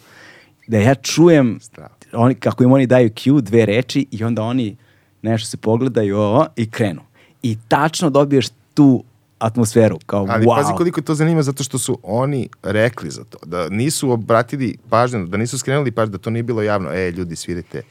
[0.67, 1.89] Da ja čujem Strava.
[2.13, 4.76] Oni, kako im oni daju cue, dve reči i onda oni
[5.21, 7.02] nešto se pogledaju ovo i krenu.
[7.43, 9.04] I tačno dobiješ tu
[9.39, 10.56] atmosferu, kao Ali wow.
[10.58, 13.38] pazi koliko to zanima zato što su oni rekli za to.
[13.45, 16.89] Da nisu obratili pažnju, da nisu skrenuli pažnju, da to nije bilo javno.
[16.91, 17.82] E, ljudi, svirajte.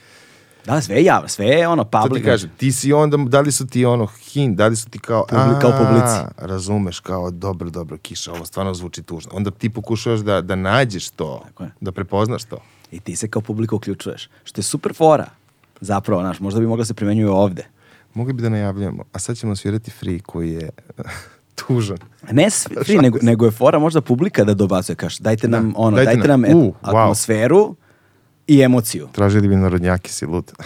[0.67, 2.23] Da, sve je javno, sve je ono To public.
[2.23, 4.99] ti kažem, ti si onda, da li su ti ono hin, da li su ti
[4.99, 9.31] kao, Publi- kao "A, publici." razumeš, kao dobro, dobro, kiša, ovo stvarno zvuči tužno.
[9.35, 11.71] Onda ti pokušavaš da, da nađeš to, je.
[11.81, 12.57] da prepoznaš to.
[12.93, 14.29] I ti se kao publika uključuješ.
[14.45, 15.27] Što je super fora.
[15.81, 17.67] Zapravo, znaš, možda bi mogla se primenjuje ovde.
[18.15, 20.71] Mogli bi da najavljujemo, a sad ćemo svirati free koji je
[21.67, 21.99] tužan.
[22.31, 26.13] Ne svi, nego, nego je fora možda publika da dobacuje, kaš, dajte nam, ono, dajte
[26.13, 26.41] dajte, nam.
[26.41, 26.75] nam, et- U, wow.
[26.83, 27.75] atmosferu
[28.47, 29.09] i emociju.
[29.13, 30.53] Tražili bi narodnjaki si lud.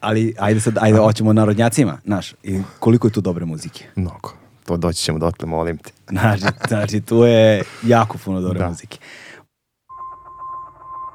[0.00, 3.84] Ali, ajde sad, ajde, hoćemo narodnjacima, znaš, i koliko je tu dobre muzike.
[3.96, 4.32] Mnogo.
[4.64, 5.90] To doći ćemo dotle, molim te.
[6.08, 8.68] Znači, znači tu je jako puno dobre Da.
[8.68, 8.98] muzike.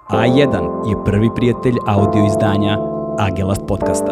[0.10, 2.78] A1 je prvi prijatelj audio izdanja
[3.20, 4.12] Agelast podcasta.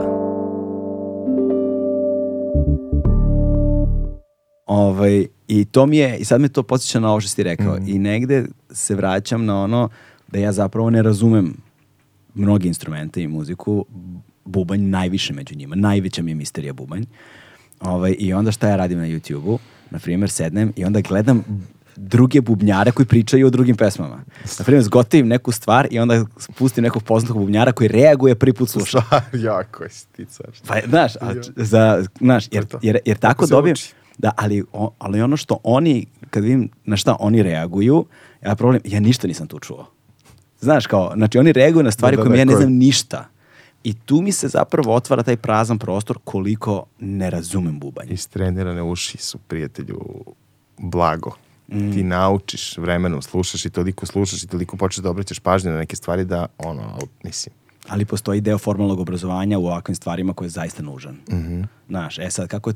[4.65, 7.77] Ovaj, I to mi je, i sad me to podsjeća na ovo što si rekao.
[7.88, 9.89] I negde se vraćam na ono
[10.27, 11.54] da ja zapravo ne razumem
[12.34, 13.86] mnogi instrumente i muziku,
[14.45, 17.04] bubanj najviše među njima, najveća mi je misterija bubanj.
[17.82, 19.60] Ovaj, I onda šta ja radim na YouTube-u?
[19.89, 21.43] Na primjer, sednem i onda gledam
[22.02, 24.16] druge bubnjare koji pričaju o drugim pesmama.
[24.60, 26.26] Na primjer, zgotivim neku stvar i onda
[26.58, 29.02] pustim nekog poznatog bubnjara koji reaguje prvi put sluša.
[29.34, 30.48] Jako je sticar.
[30.68, 33.76] Pa, znaš, a, za, znaš jer, jer, jer tako dobijem,
[34.18, 38.06] da, ali, o- ali ono što oni, kad vidim na šta oni reaguju,
[38.42, 39.88] ja problem, ja ništa nisam tu čuo.
[40.60, 43.28] Znaš, kao, znači oni reaguju na stvari Da, da, kojima da, ja ne znam ništa.
[43.84, 48.08] I tu mi se zapravo otvara taj prazan prostor koliko ne razumem bubanj.
[48.10, 50.00] Istrenirane uši su prijatelju
[50.78, 51.36] blago.
[51.67, 51.91] Mm.
[51.91, 55.95] Ti naučiš vremenom, slušaš i toliko slušaš i toliko počneš da obraćaš pažnju na neke
[55.95, 57.54] stvari da, ono, mislim,
[57.88, 61.17] ali postoji deo formalnog obrazovanja u ovakvim stvarima koji je zaista nužan.
[61.32, 61.62] Mhm.
[61.88, 62.76] Znaš, e sad, kako je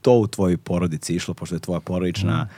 [0.00, 2.50] to u tvojoj porodici išlo, pošto je tvoja porodična Mhm.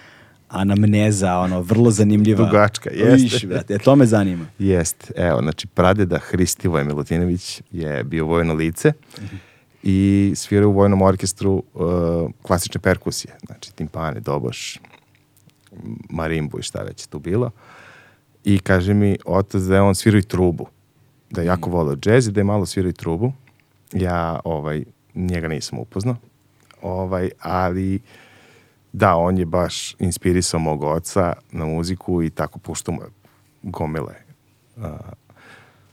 [0.50, 2.44] anamneza, ono, vrlo zanimljiva.
[2.44, 3.14] Dugačka, jeste.
[3.14, 4.46] Viš, brate, e, to me zanima.
[4.59, 8.92] Jest, evo, znači pradeda Hristivoje Milutinović je bio vojno lice
[9.83, 11.83] i svirao u vojnom orkestru uh,
[12.42, 14.79] klasične perkusije, znači timpane, doboš,
[16.11, 17.51] marimbu i šta već je tu bilo.
[18.45, 20.67] I kaže mi otac da je on svirao i trubu,
[21.31, 23.33] da je jako volio džez i da je malo svirao i trubu.
[23.93, 24.85] Ja ovaj,
[25.15, 26.17] njega nisam upoznao,
[26.83, 28.01] ovaj, ali
[28.93, 33.01] da, on je baš inspirisao mog oca na muziku i tako puštao mu
[33.62, 34.15] gomile
[34.77, 34.85] uh,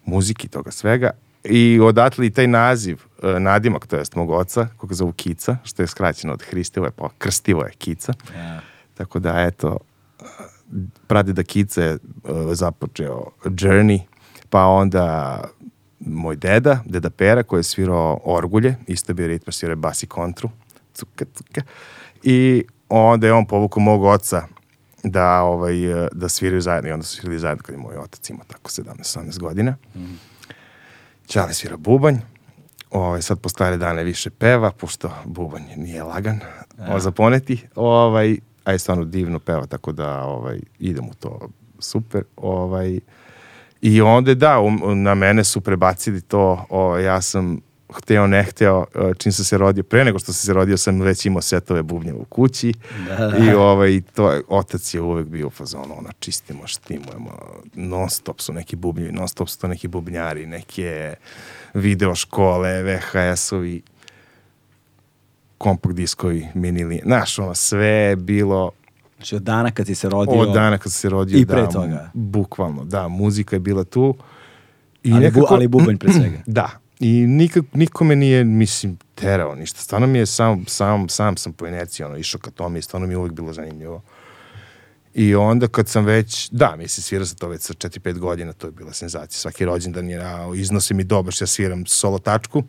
[0.06, 1.10] muziki toga svega.
[1.44, 5.84] I odatle i taj naziv, uh, nadimak, to jest mog oca, koga zovu Kica, što
[5.84, 8.14] je skraćeno od Hristivo je, pa krstivo je Kica.
[8.36, 8.62] Ja.
[8.94, 9.78] Tako da, eto,
[11.08, 12.00] pradeda Kica je uh,
[12.54, 14.00] započeo Journey,
[14.50, 15.40] pa onda
[16.00, 20.04] moj deda, deda Pera, koji je svirao orgulje, isto je bio ritmar, svirao je bas
[20.04, 20.50] i kontru,
[20.94, 21.62] cuka, cuka.
[22.24, 24.48] I onda je on povukao mog oca
[25.04, 26.90] da, ovaj, eh, da sviraju zajedno.
[26.90, 29.76] I onda su svirali zajedno kad je moj otac imao tako 17-18 godina.
[31.28, 32.16] Čale svira bubanj.
[32.92, 36.40] Ovaj, sad po stare dane više peva, pošto bubanj nije lagan
[36.80, 37.00] ja.
[37.00, 37.68] zaponeti.
[37.76, 41.40] Ovaj, a je stvarno divno peva, tako da ovaj, idem u to
[41.80, 42.24] super.
[42.38, 43.00] Ovaj,
[43.82, 47.62] I onda da, um, na mene su prebacili to, ovaj, ja sam
[47.94, 51.02] hteo, ne hteo, eh, čim sam se rodio, pre nego što sam se rodio sam
[51.02, 52.74] već imao setove bubnjeva u kući
[53.08, 53.34] Da.
[53.40, 57.32] i ovaj, to, je- otac je uvek bio u fazonu, ona čistimo, štimujemo,
[57.74, 61.16] non stop su neki bubnjevi, non stop su to neki bubnjari, neke
[61.74, 63.82] video škole, VHS-ovi,
[65.64, 68.72] kompakt diskovi, mini znaš, ono, sve je bilo
[69.18, 70.34] Znači, od dana kad si se rodio...
[70.40, 72.12] od dana kad sam se rodio, I pre da, toga.
[72.14, 74.16] bukvalno, da, muzika je bila tu.
[75.04, 76.38] I ali, bu, nekako- ali bubanj pre svega.
[76.60, 79.82] Da, I nikak, niko me nije, mislim, terao ništa.
[79.82, 83.08] Stvarno mi je sam, sam, sam sam po inerciji ono, išao ka tome i stvarno
[83.08, 84.02] mi je uvijek bilo zanimljivo.
[85.14, 88.68] I onda kad sam već, da, mislim, svirao sam to već sa 4-5 godina, to
[88.68, 89.40] je bila senzacija.
[89.40, 92.64] Svaki rođendan je, a, iznosi mi dobar, što ja sviram solo tačku.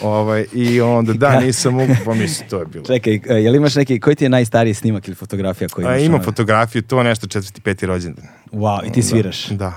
[0.00, 2.84] Ovaj, I onda, da, nisam mogu, pa mislim, to je bilo.
[2.84, 5.94] Čekaj, e, jel imaš neki, koji ti je najstariji snimak ili fotografija koji imaš?
[5.94, 8.24] A, imam fotografiju, to nešto četvrti, peti rođendan.
[8.52, 9.48] Wow, i ti sviraš?
[9.48, 9.72] Da.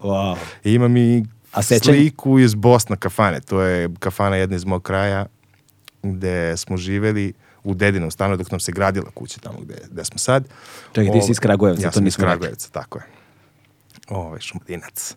[0.00, 0.36] Wow.
[0.64, 1.98] I imam i A sećanje?
[1.98, 3.40] sliku iz Bosna kafane.
[3.40, 5.26] To je kafana jedna iz mog kraja
[6.02, 7.32] gde smo živeli
[7.64, 10.48] u dedinom stanu dok nam se gradila kuća tamo gde, gde smo sad.
[10.92, 12.38] Čekaj, ti si iz Kragujevca, ja to sam iz nismo rekli.
[12.40, 13.04] Kragujevca, tako je.
[14.08, 15.16] Ovaj, šumadinac.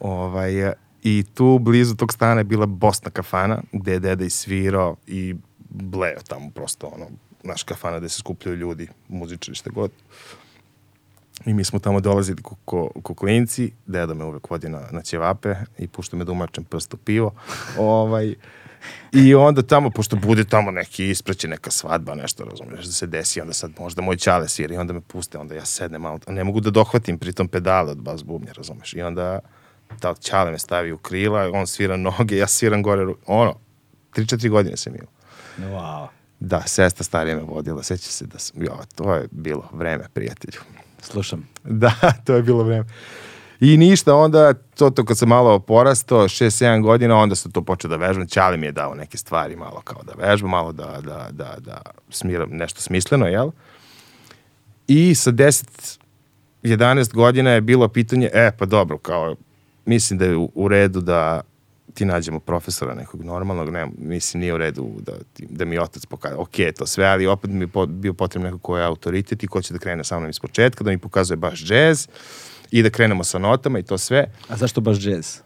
[0.00, 4.96] Ovaj, I tu blizu tog stana je bila Bosna kafana gde je deda i svirao
[5.06, 5.34] i
[5.70, 7.06] bleo tamo prosto ono,
[7.42, 9.90] naš kafana gde se skupljaju ljudi, muzičari, šta god.
[11.46, 15.54] I mi smo tamo dolazili ko, ko, klinci, deda me uvek vodi na, na ćevape
[15.78, 17.34] i pušta me da umačem prst u pivo.
[17.78, 18.34] ovaj,
[19.12, 23.40] I onda tamo, pošto bude tamo neki ispraće, neka svadba, nešto, razumiješ, da se desi,
[23.40, 26.44] onda sad možda moj čale svira i onda me puste, onda ja sednem malo, ne
[26.44, 29.40] mogu da dohvatim pritom pedale od bas bubnja, razumiješ, i onda
[30.00, 33.54] ta čale me stavi u krila, on svira noge, ja sviram gore, ono,
[34.12, 35.10] 3-4 godine sam imao.
[35.58, 36.06] Wow.
[36.40, 40.60] Da, sesta starija me vodila, seća se da sam, jo, to je bilo vreme, prijatelju.
[41.00, 41.48] Slušam.
[41.64, 41.92] Da,
[42.24, 42.84] to je bilo vreme.
[43.60, 47.88] I ništa, onda to, to kad sam malo porastao, 6-7 godina, onda sam to počeo
[47.88, 48.26] da vežbam.
[48.26, 51.82] Ćali mi je dao neke stvari malo kao da vežbam, malo da, da, da, da
[52.10, 53.50] smiram nešto smisleno, jel?
[54.86, 55.98] I sa 10,
[56.62, 59.36] 11 godina je bilo pitanje, e, pa dobro, kao,
[59.88, 61.40] mislim da je u, u redu da
[61.94, 66.06] ti nađemo profesora nekog normalnog, ne, mislim nije u redu da, ti, da mi otac
[66.06, 69.42] pokaže, ok, to sve, ali opet mi je po, bio potrebno neko ko je autoritet
[69.42, 72.08] i ko će da krene sa mnom iz početka, da mi pokazuje baš džez
[72.70, 74.26] i da krenemo sa notama i to sve.
[74.48, 75.36] A zašto baš jazz?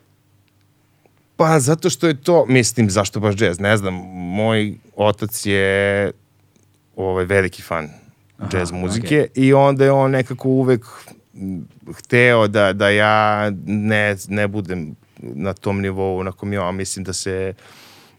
[1.37, 6.13] Pa zato što je to, mislim, zašto baš džez, ne znam, moj otac je
[6.97, 7.89] ovaj, veliki fan
[8.51, 10.87] džez muzike i onda je on nekako uvek
[11.97, 17.12] hteo da, da ja ne, ne budem na tom nivou na kom ja mislim da
[17.12, 17.55] se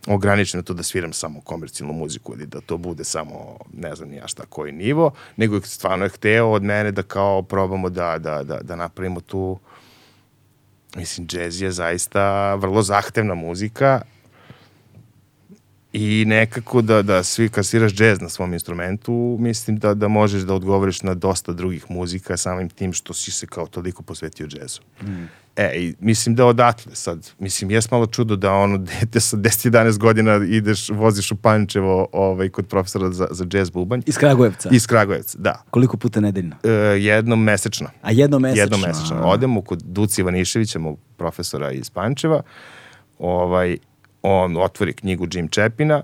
[0.08, 4.13] ograničim na to da sviram samo komercijalnu muziku ili da to bude samo ne znam
[4.13, 8.43] ja šta koji nivo, nego stvarno je hteo od mene da kao probamo da, da,
[8.43, 9.60] da, da napravimo tu
[10.95, 14.02] mislim, džez je zaista vrlo zahtevna muzika
[15.93, 20.41] i nekako da, da svi kad sviraš džez na svom instrumentu, mislim da, da možeš
[20.41, 24.82] da odgovoriš na dosta drugih muzika samim tim što si se kao toliko posvetio džezu.
[25.01, 25.25] Mm.
[25.56, 29.97] E, i mislim da odatle sad, mislim, jes malo čudo da ono dete sa 10-11
[29.97, 34.01] godina ideš, voziš u Pančevo ovaj, kod profesora za, za džez bubanj.
[34.06, 34.69] Iz Kragujevca?
[34.71, 35.63] Iz Kragujevca, da.
[35.69, 36.56] Koliko puta nedeljno?
[36.63, 37.89] E, jednom mesečno.
[38.01, 38.62] A jednom mesečno?
[38.62, 39.21] Jednom mesečno.
[39.23, 42.41] Odemo kod Duci Ivaniševića, mog profesora iz Pančeva.
[43.19, 43.77] Ovaj,
[44.24, 46.04] on otvori knjigu Jim Čepina,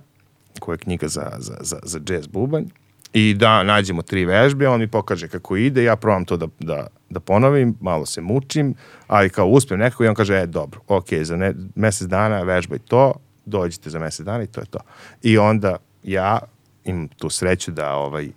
[0.59, 2.65] koja je knjiga za, za, za, za jazz bubanj.
[3.13, 6.87] I da, nađemo tri vežbe, on mi pokaže kako ide, ja probam to da, da,
[7.09, 8.75] da ponovim, malo se mučim,
[9.07, 12.79] ali kao uspem nekako i on kaže, e, dobro, ok, za ne, mesec dana vežbaj
[12.79, 13.13] to,
[13.45, 14.79] dođite za mesec dana i to je to.
[15.23, 16.39] I onda ja
[16.85, 18.29] imam tu sreću da ovaj,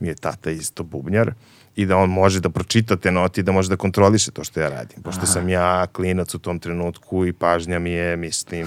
[0.00, 1.32] mi je tata isto bubnjar
[1.78, 4.60] i da on može da pročita te note i da može da kontroliše to što
[4.60, 5.02] ja radim.
[5.02, 8.66] Pošto sam ja klinac u tom trenutku i pažnja mi je, mislim,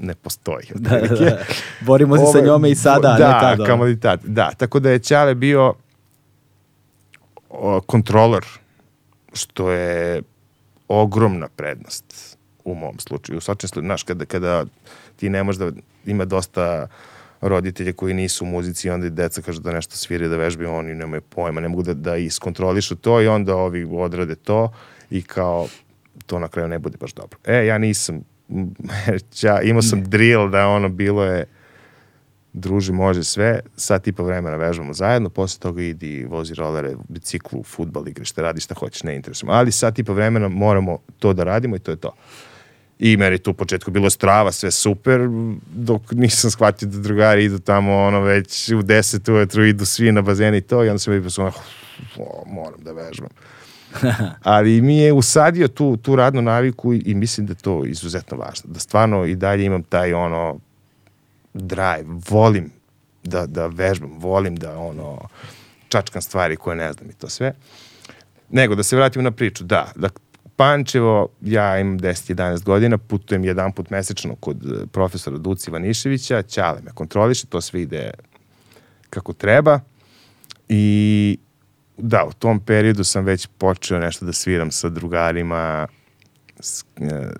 [0.00, 0.66] ne postoji.
[0.74, 1.38] Da, da, da.
[1.80, 3.64] Borimo se sa Ovaj, njome i sada, a ne da, tada.
[3.64, 4.20] kamoli tad.
[4.24, 5.74] Da, tako da je Ćale bio
[7.48, 8.46] o, kontrolor,
[9.32, 10.22] što je
[10.88, 13.38] ogromna prednost u mom slučaju.
[13.38, 14.64] U svačem slučaju, znaš, kada, kada
[15.16, 15.70] ti ne možeš da
[16.06, 16.86] ima dosta
[17.40, 20.70] roditelja koji nisu u muzici i onda i deca kažu da nešto sviraju, da vežbaju,
[20.70, 24.72] oni nemaju pojma, ne mogu da, da iskontrolišu to i onda ovi odrade to
[25.10, 25.68] i kao
[26.26, 27.38] to na kraju ne bude baš dobro.
[27.44, 28.20] E, ja nisam,
[29.42, 31.44] ja imao sam drill da ono bilo je
[32.52, 37.62] druži, može sve, sat i po vremena vežbamo zajedno, posle toga idi vozi rolere, biciklu,
[37.62, 39.52] futbal igre, šta radi, šta hoćeš, ne interesujemo.
[39.52, 42.14] Ali sat i po vremena moramo to da radimo i to je to.
[43.02, 45.20] I meni tu u početku bilo strava, sve super,
[45.74, 50.22] dok nisam shvatio da drugari idu tamo, ono, već u 10 ujutru idu svi na
[50.22, 51.52] bazene i to, i onda sam vidio sam, oh,
[52.46, 53.30] moram da vežbam.
[54.42, 58.36] Ali mi je usadio tu, tu radnu naviku i, i mislim da je to izuzetno
[58.36, 58.70] važno.
[58.72, 60.58] Da stvarno i dalje imam taj ono
[61.54, 62.70] drive, volim
[63.24, 65.28] da, da vežbam, volim da ono
[65.88, 67.52] čačkam stvari koje ne znam i to sve.
[68.50, 70.08] Nego da se vratimo na priču, da, da
[70.60, 76.80] Pančevo, ja imam 10-11 godina, putujem jedan put mesečno kod eh, profesora Duci Vaniševića, Ćale
[76.82, 78.10] me kontroliše, to sve ide
[79.10, 79.80] kako treba
[80.68, 81.38] i
[81.96, 85.86] da, u tom periodu sam već počeo nešto da sviram sa drugarima
[87.00, 87.30] e,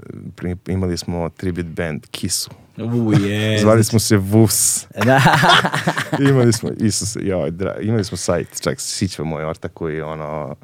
[0.69, 2.51] imali smo tribute band Kissu.
[2.77, 3.59] U, je.
[3.59, 4.87] Zvali smo se Vus.
[5.05, 5.21] Da.
[6.31, 10.57] imali smo, Isuse, joj, dra, imali smo sajt, čak sićva moj orta koji ono,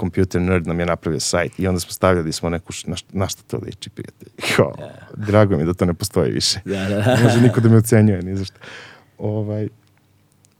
[0.00, 3.10] computer nerd nam je napravio sajt i onda smo stavljali smo neku, š- na, šta-
[3.12, 4.28] na šta to liči, prijatelj.
[4.58, 4.72] Jo,
[5.26, 6.60] Drago mi da to ne postoji više.
[6.64, 7.16] Da, da, da.
[7.16, 8.56] Ne može niko da me ocenjuje, ni zašto.
[9.18, 9.68] Ovaj,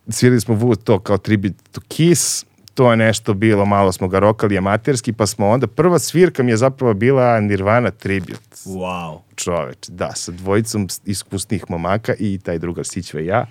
[0.09, 4.19] svirali smo Vu to kao tribute to Kiss, to je nešto bilo, malo smo ga
[4.19, 9.19] rokali amaterski, pa smo onda, prva svirka mi je zapravo bila Nirvana tribute Wow.
[9.35, 13.45] čoveč, da, sa dvojicom iskusnih momaka i taj drugar Sićva i ja.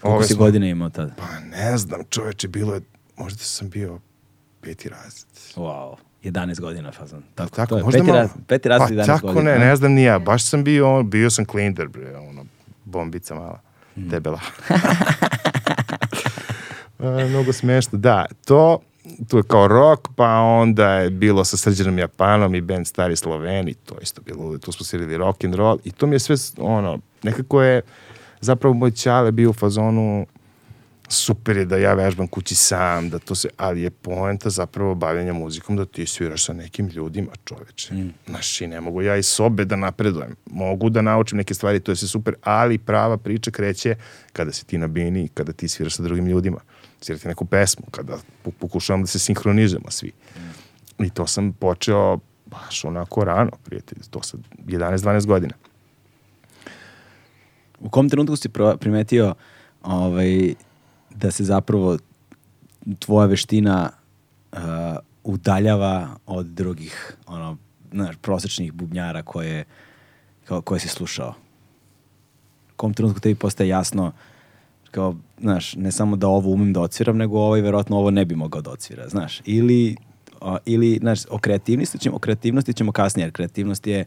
[0.00, 1.12] Koliko Ove si smo- godina imao tada?
[1.16, 2.80] Pa ne znam, čoveče, bilo je,
[3.16, 3.98] možda sam bio
[4.60, 5.26] peti razred.
[5.56, 5.94] Wow.
[6.24, 7.22] 11 godina fazon.
[7.34, 7.82] Tako, Tako, to je.
[7.84, 8.20] možda Peti, malo.
[8.20, 9.52] raz, peti razred, pa 11 tako godina.
[9.52, 12.44] ne, ne znam ni ja, baš sam bio, bio sam klinder, bre, ono,
[12.84, 13.60] bombica mala,
[13.94, 14.08] Hmm.
[14.08, 14.40] debela.
[17.28, 18.78] Mnogo smešno, da, to,
[19.28, 23.74] tu je kao rock, pa onda je bilo sa Srđanom Japanom i band Stari Sloveni,
[23.74, 26.98] to isto bilo, tu smo svirali rock and roll i to mi je sve, ono,
[27.22, 27.82] nekako je,
[28.40, 30.26] zapravo moj ćale bio u fazonu,
[31.12, 35.32] super je da ja vežbam kući sam, da to se, ali je poenta zapravo bavljenja
[35.32, 37.94] muzikom da ti sviraš sa nekim ljudima, čoveče.
[37.94, 38.14] Mm.
[38.26, 40.36] Znaš, i ne mogu ja iz sobe da napredujem.
[40.50, 43.94] Mogu da naučim neke stvari, to je sve super, ali prava priča kreće
[44.32, 46.60] kada si ti na bini, kada ti sviraš sa drugim ljudima.
[47.00, 48.18] Svirati neku pesmu, kada
[48.58, 50.12] pokušavam da se sinhronizujemo svi.
[50.98, 55.54] I to sam počeo baš onako rano, prijatelj, to sa 11-12 godina.
[57.80, 58.48] U kom trenutku si
[58.80, 59.34] primetio
[59.82, 60.54] ovaj,
[61.14, 61.98] da se zapravo
[62.98, 63.90] tvoja veština
[64.52, 64.58] uh,
[65.24, 67.56] udaljava od drugih ono,
[67.92, 69.64] znaš, prosečnih bubnjara koje,
[70.44, 71.34] kao, koje si slušao?
[72.70, 74.12] U kom trenutku tebi postaje jasno
[74.90, 78.34] kao, znaš, ne samo da ovo umem da odsviram, nego ovaj verovatno ovo ne bi
[78.34, 79.96] mogao da odsvira, znaš, ili,
[80.40, 84.04] a, ili znaš, o kreativnosti ćemo, o kreativnosti ćemo kasnije, jer kreativnost je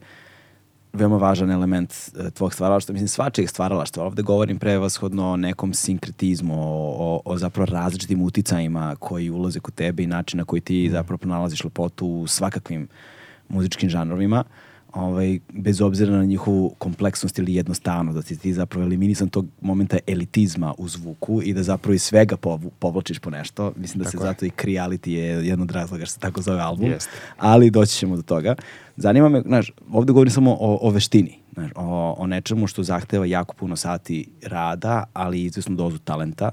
[0.93, 4.05] veoma važan element e, tvog stvaralaštva, mislim svačijeg stvaralaštva.
[4.05, 9.73] Ovde govorim prevashodno o nekom sinkretizmu, o, o, o zapravo različitim uticajima koji ulaze kod
[9.73, 12.87] tebe i način na koji ti zapravo pronalaziš lepotu u svakakvim
[13.49, 14.43] muzičkim žanrovima.
[14.93, 19.97] Ovaj, bez obzira na njihovu kompleksnost ili jednostavnost, da si ti zapravo eliminisan tog momenta
[20.07, 22.37] elitizma u zvuku i da zapravo iz svega
[22.79, 23.73] povlačiš po nešto.
[23.77, 24.29] Mislim da se Tako je.
[24.29, 26.89] zato i Creality je jedan od razloga što se tako zove album.
[26.89, 27.11] Jeste.
[27.37, 28.55] Ali doći ćemo do toga.
[28.97, 33.25] Zanima me, znaš, ovde govorim samo o, o veštini, znaš, o, o nečemu što zahteva
[33.25, 36.51] jako puno sati rada, ali i izvesnu dozu talenta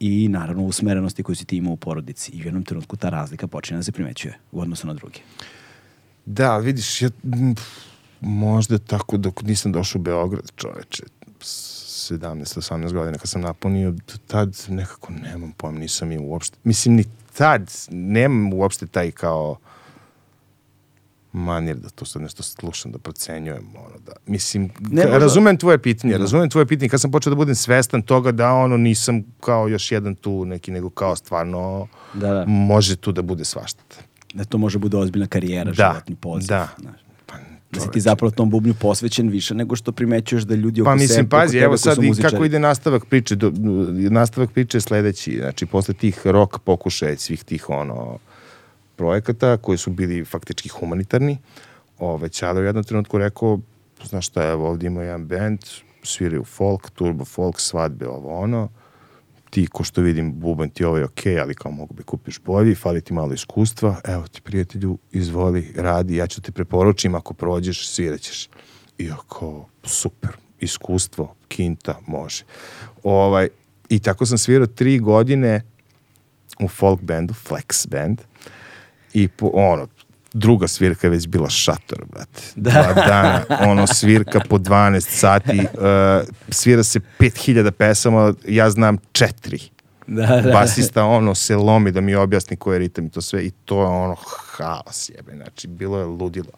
[0.00, 2.32] i naravno usmerenosti koju si ti imao u porodici.
[2.32, 5.18] I u jednom trenutku ta razlika počinje da se primećuje u odnosu na druge.
[6.30, 7.10] Da, vidiš, ja,
[8.20, 11.02] možda tako dok nisam došao u Beograd, čoveče,
[11.40, 11.78] s
[12.12, 13.94] 17-18 godina kad sam napunio,
[14.26, 17.04] tad nekako nemam pojma, nisam imao uopšte, mislim ni
[17.36, 19.56] tad nemam uopšte taj kao
[21.32, 25.78] manir da to sad nešto slušam, da procenjujem, ono da, mislim, Ne, ka- razumem tvoje
[25.78, 29.68] pitanje, razumem tvoje pitanje, kad sam počeo da budem svestan toga da ono nisam kao
[29.68, 32.44] još jedan tu neki, nego kao stvarno Da, da.
[32.46, 33.82] može tu da bude svašta.
[34.34, 36.48] Da to može bude ozbiljna karijera, Da, životni poziv.
[36.48, 36.68] da.
[36.80, 37.00] Znaš.
[37.26, 37.34] Pa,
[37.72, 40.94] Da si ti zapravo tom bubnju posvećen više nego što primećuješ da ljudi oko Pa
[40.94, 43.36] mislim, sebe, pazi, evo sad i kako ide nastavak priče.
[43.36, 43.52] Do,
[44.10, 45.36] nastavak priče je sledeći.
[45.40, 48.18] Znači, posle tih rok pokušaja svih tih ono,
[48.96, 51.38] projekata koji su bili faktički humanitarni,
[51.98, 53.58] ove, Ćale u jednom trenutku rekao,
[54.04, 55.60] znaš šta, evo ovdje ima jedan band,
[56.02, 58.68] sviraju folk, turbo folk, svadbe, ovo ono,
[59.50, 63.00] ti, ko što vidim, bubanj ti ovaj ok, ali kao mogu bi kupiš bolji, fali
[63.00, 68.48] ti malo iskustva, evo ti prijatelju, izvoli, radi, ja ću te preporučim, ako prođeš, sviraćeš.
[68.98, 70.30] I ako, super,
[70.60, 72.44] iskustvo, kinta, može.
[73.02, 73.48] Ovaj,
[73.88, 75.62] I tako sam svirao tri godine
[76.60, 78.20] u folk bandu, Flex band,
[79.12, 79.86] i po, ono,
[80.32, 82.42] druga svirka je već bila šator, brate.
[82.56, 82.70] Da.
[82.70, 89.60] Dva dana, ono, svirka po 12 sati, uh, svira se 5000 pesama, ja znam četiri.
[90.06, 90.52] Da, da.
[90.52, 93.80] Basista, ono, se lomi da mi objasni koji je ritam i to sve, i to
[93.80, 94.16] je ono,
[94.56, 96.52] haos jebe, znači, bilo je ludilo.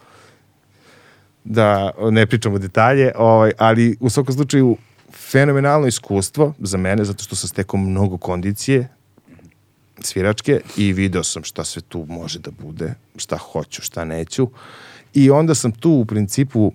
[1.45, 4.77] Da ne pričamo detalje, ovaj, ali u svakom slučaju
[5.31, 8.89] fenomenalno iskustvo za mene, zato što sam stekao mnogo kondicije,
[10.05, 14.49] sviračke i video sam šta sve tu može da bude, šta hoću, šta neću.
[15.15, 16.73] I onda sam tu u principu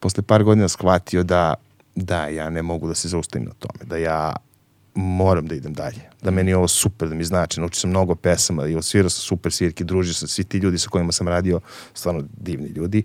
[0.00, 1.54] posle par godina shvatio da
[1.94, 4.36] da ja ne mogu da se zaustavim na tome, da ja
[4.94, 8.14] moram da idem dalje, da meni je ovo super, da mi znači, naučio sam mnogo
[8.14, 11.60] pesama i osvirao sam super svirke, družio sam svi ti ljudi sa kojima sam radio,
[11.94, 13.02] stvarno divni ljudi,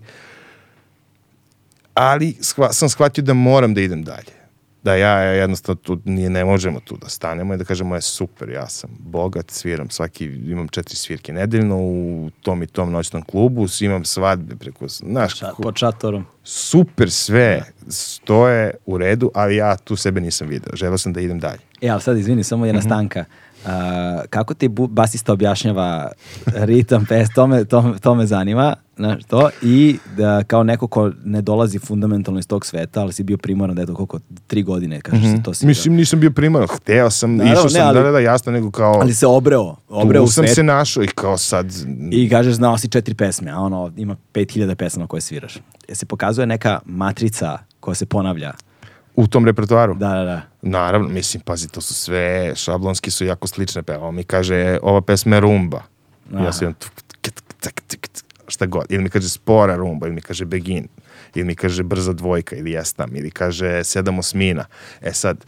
[1.94, 4.37] ali shva, sam shvatio da moram da idem dalje.
[4.82, 8.48] Da ja jednostavno tu nije, ne možemo tu da stanemo i da kažemo je super,
[8.48, 13.66] ja sam bogat, sviram svaki, imam četiri svirke nedeljno u tom i tom noćnom klubu,
[13.80, 16.26] imam svadbe preko, znaš, Ča, pod šatorom.
[16.44, 21.38] super sve, stoje u redu, ali ja tu sebe nisam video, želeo sam da idem
[21.40, 21.60] dalje.
[21.80, 23.24] E, ali sad izvini, samo jedna stanka.
[23.66, 26.10] A, kako ti basista objašnjava
[26.46, 31.10] ritam, pes, to me, to, to me zanima, znaš, to, i da kao neko ko
[31.24, 34.62] ne dolazi fundamentalno iz tog sveta, ali si bio primoran da je to koliko, tri
[34.62, 35.66] godine, kažeš se to si.
[35.66, 38.52] Mislim, nisam bio primaran, hteo sam, Naravno, išao ne, sam, ali- da, da, da, jasno,
[38.52, 41.66] nego kao, ali se obreo, obreo tu u sam svet se našao i kao sad,
[42.10, 45.58] i kažeš znao si četiri pesme, a ono ima 5000 pesama koje sviraš.
[45.88, 48.52] Je se pokazuje neka matrica koja se ponavlja.
[49.18, 49.94] U tom repertoaru.
[49.94, 50.42] Da, da, da.
[50.62, 53.96] Naravno, mislim, pazi, to su sve, šablonski su jako slične pe.
[53.96, 55.82] On mi kaže, ova pesma je rumba.
[56.34, 56.44] Aha.
[56.44, 56.74] Ja sam
[58.48, 58.86] šta god.
[58.88, 60.88] Ili mi kaže spora rumba, ili mi kaže begin,
[61.34, 64.64] ili mi kaže brza dvojka, ili jestam, ili kaže sedam osmina.
[65.02, 65.44] E sad,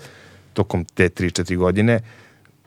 [0.52, 2.00] tokom te tri, četiri godine,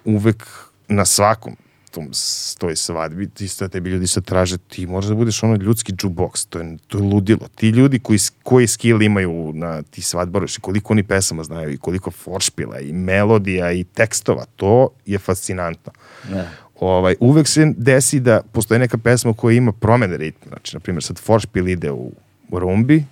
[0.06, 0.48] uvek
[0.88, 1.56] na svakom
[1.94, 2.10] tom
[2.58, 6.48] toj svadbi, ti sad tebi ljudi sad traže, ti moraš da budeš ono ljudski jukebox,
[6.50, 7.48] to je, to je ludilo.
[7.56, 12.12] Ti ljudi koji, koji skill imaju na ti svadbaroši, koliko oni pesama znaju i koliko
[12.12, 15.92] foršpila i melodija i tekstova, to je fascinantno.
[16.30, 16.50] Da.
[16.80, 20.50] Ovaj, uvek se desi da postoji neka pesma koja ima promene ritma.
[20.50, 22.12] Znači, na primjer, sad foršpil ide u,
[22.50, 23.04] u rumbi,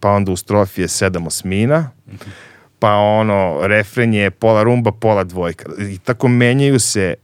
[0.00, 1.90] pa onda u strofi je sedam osmina,
[2.80, 5.72] pa ono, refren je pola rumba, pola dvojka.
[5.78, 7.14] I tako menjaju se,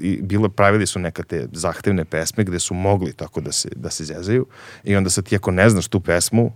[0.00, 3.90] i, bilo pravili su neka te zahtevne pesme gde su mogli tako da se, da
[3.90, 4.46] se zezaju
[4.84, 6.52] i onda sad ti ako ne znaš tu pesmu,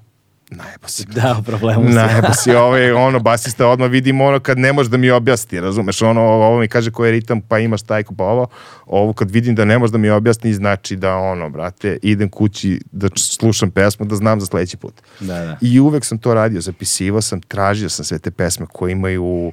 [0.56, 1.04] najebo si.
[1.04, 1.94] Da, u problemu si.
[1.94, 6.02] Najebo si ovaj, ono, basista odmah vidimo ono kad ne može da mi objasni, razumeš,
[6.02, 8.46] ono, ovo mi kaže koji je ritam, pa imaš tajku, pa ovo,
[8.86, 12.80] ovo kad vidim da ne može da mi objasni, znači da ono, brate, idem kući
[12.92, 14.94] da slušam pesmu, da znam za sledeći put.
[15.20, 15.58] Da, da.
[15.60, 19.52] I uvek sam to radio, zapisivao sam, tražio sam sve te pesme koje imaju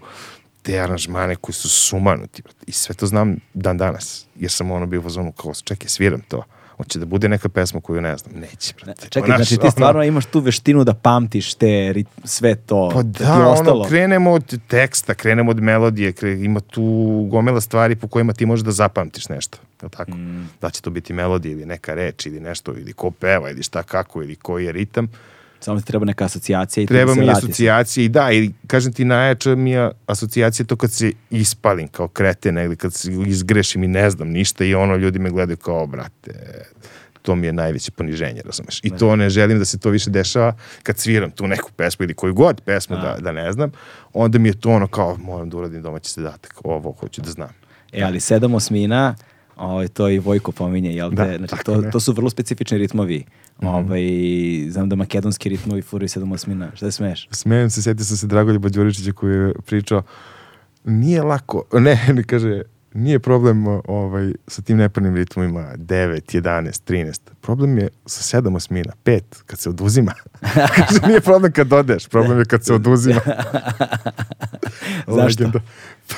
[0.61, 2.41] te aranžmane koji su sumanuti.
[2.41, 2.65] brate.
[2.67, 4.25] I sve to znam dan danas.
[4.35, 6.43] Jer sam ono bio u fazonu kao, čekaj, sviram to.
[6.79, 8.35] Hoće da bude neka pesma koju ne znam.
[8.35, 9.07] Neće, brate.
[9.09, 12.89] Čekaj, znači ti ono- stvarno imaš tu veštinu da pamtiš te, rit- sve to.
[12.93, 13.79] Pa da, ostalo.
[13.79, 16.83] ono, krenemo od teksta, krenemo od melodije, kre, ima tu
[17.31, 20.11] gomila stvari po kojima ti možeš da zapamtiš nešto, je li tako?
[20.11, 20.49] Mm.
[20.61, 23.83] Da će to biti melodija ili neka reč ili nešto, ili ko peva ili šta
[23.83, 25.07] kako, ili koji je ritam.
[25.59, 27.43] Samo ti treba neka asocijacija i Treba da mi vratiš.
[27.43, 32.07] asocijacije i da, i kažem ti najjača mi je asocijacija to kad se ispalim kao
[32.07, 35.87] kreten ili kad se izgrešim i ne znam ništa i ono ljudi me gledaju kao,
[35.87, 36.31] brate,
[37.21, 38.79] to mi je najveće poniženje, razumeš?
[38.83, 42.13] I to ne želim da se to više dešava kad sviram tu neku pesmu ili
[42.13, 43.71] koju god pesmu da, da ne znam,
[44.13, 47.49] onda mi je to ono kao, moram da uradim domaći zadatak, ovo hoću da znam.
[47.93, 49.15] E, ali sedam osmina,
[49.55, 51.37] ovaj, to i Vojko pominje, jel Da, te?
[51.37, 53.25] Znači, tako to, to su vrlo specifični ritmovi.
[53.61, 54.01] Ovaj,
[54.69, 56.71] znam da makedonski ritmovi furaju sedam osmina.
[56.75, 57.27] Šta smeš?
[57.31, 60.03] Smijem se, sjetio sam se Dragoljuba Đuričića koji je pričao,
[60.83, 62.61] nije lako, ne, ne kaže,
[62.93, 67.19] nije problem ovaj, sa tim neparnim ritmima 9, 11, 13.
[67.41, 70.13] Problem je sa 7 osmina, 5, kad se oduzima.
[70.75, 73.21] kaže, nije problem kad dodeš, problem je kad se oduzima.
[75.07, 75.43] Zašto?
[75.43, 75.59] Legenda.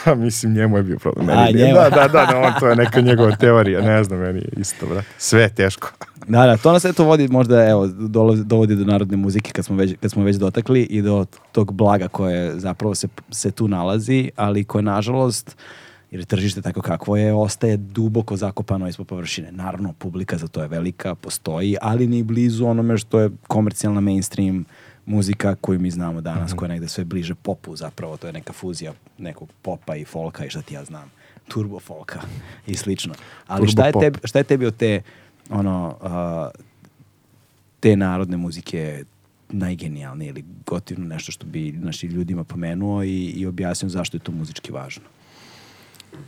[0.03, 1.25] Pa mislim, njemu je bio problem.
[1.25, 1.73] Meni A, njemu.
[1.73, 4.85] Da, da, da, da, on, to je neka njegova teorija, ne znam, meni je isto,
[4.85, 5.07] brate.
[5.17, 5.91] Sve je teško.
[6.27, 9.75] Da, da, to nas eto vodi možda, evo, dolazi- dovodi do narodne muzike kad smo
[9.75, 14.31] već, kad smo već dotakli i do tog blaga koje zapravo se, se tu nalazi,
[14.35, 15.57] ali koje nažalost,
[16.11, 19.51] jer je tržište tako kakvo je, ostaje duboko zakopano ispod površine.
[19.51, 24.65] Naravno, publika za to je velika, postoji, ali ni blizu onome što je komercijalna mainstream
[25.05, 28.53] muzika koju mi znamo danas, koja je negde sve bliže popu zapravo, to je neka
[28.53, 31.11] fuzija nekog popa i folka i šta ti ja znam,
[31.47, 32.21] turbo folka
[32.67, 33.13] i slično.
[33.47, 35.01] Ali Turbo šta je, tebi, šta je tebi od te
[35.49, 36.49] ono, a,
[37.79, 39.03] te narodne muzike
[39.49, 44.31] najgenijalnije ili gotivno nešto što bi naši ljudima pomenuo i, i objasnio zašto je to
[44.31, 45.03] muzički važno.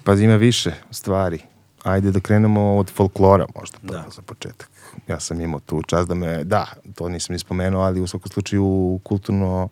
[0.03, 1.39] Pa ima više stvari.
[1.83, 4.05] Ajde da krenemo od folklora možda Da.
[4.15, 4.69] za početak.
[5.07, 8.31] Ja sam imao tu čast da me, da, to nisam ni spomenuo, ali u svakom
[8.31, 9.69] slučaju kulturno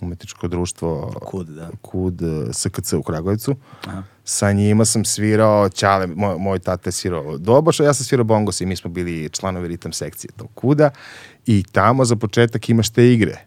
[0.00, 1.70] umetničko društvo Kud, da.
[1.82, 3.56] KUD eh, SKC u Kragujevcu.
[3.86, 4.02] Aha.
[4.24, 8.24] Sa njima sam svirao, Ćale, moj, moj tata je svirao doboš, a ja sam svirao
[8.24, 10.90] bongos i mi smo bili članovi ritam sekcije tog kuda
[11.46, 13.46] i tamo za početak imaš te igre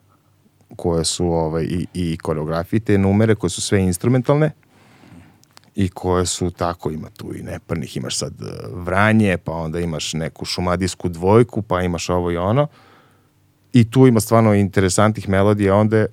[0.76, 4.52] koje su ovaj, i, i koreografije, te numere koje su sve instrumentalne
[5.80, 10.14] i koje su tako, ima tu i neparnih, imaš sad eh, vranje, pa onda imaš
[10.14, 12.68] neku šumadijsku dvojku, pa imaš ovo i ono.
[13.74, 16.08] I tu ima stvarno interesantnih melodija, onda je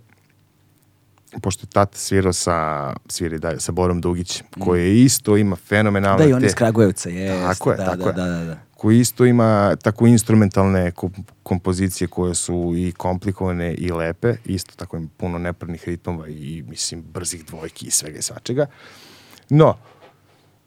[1.42, 6.24] pošto je tata svirao sa, sviri dalje, sa Borom Dugić, koji je isto ima fenomenalne
[6.24, 6.46] Da, i on te...
[6.46, 7.40] iz Kragujevca, je.
[7.42, 8.30] Tako je, da, tako da, je.
[8.30, 8.58] Da, da, da.
[8.76, 14.96] koji isto ima tako instrumentalne kom- kompozicije koje su i komplikovane i lepe, isto tako
[14.96, 18.66] ima puno nepravnih ritmova i mislim brzih dvojki i svega i svačega.
[19.48, 19.74] No,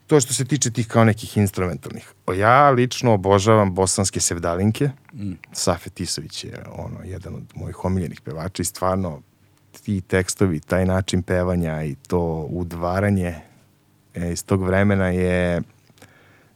[0.06, 2.12] to što se tiče tih kao nekih instrumentalnih.
[2.36, 4.90] Ja lično obožavam bosanske sevdalinke.
[5.12, 5.32] Mm.
[5.52, 9.22] Safet Isović je ono, jedan od mojih omiljenih pevača i stvarno
[9.84, 13.34] ti tekstovi, taj način pevanja i to udvaranje
[14.14, 15.62] e, iz tog vremena je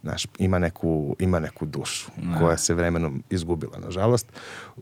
[0.02, 2.38] znaš, ima neku, ima neku dušu ne.
[2.38, 4.26] koja se vremenom izgubila, nažalost.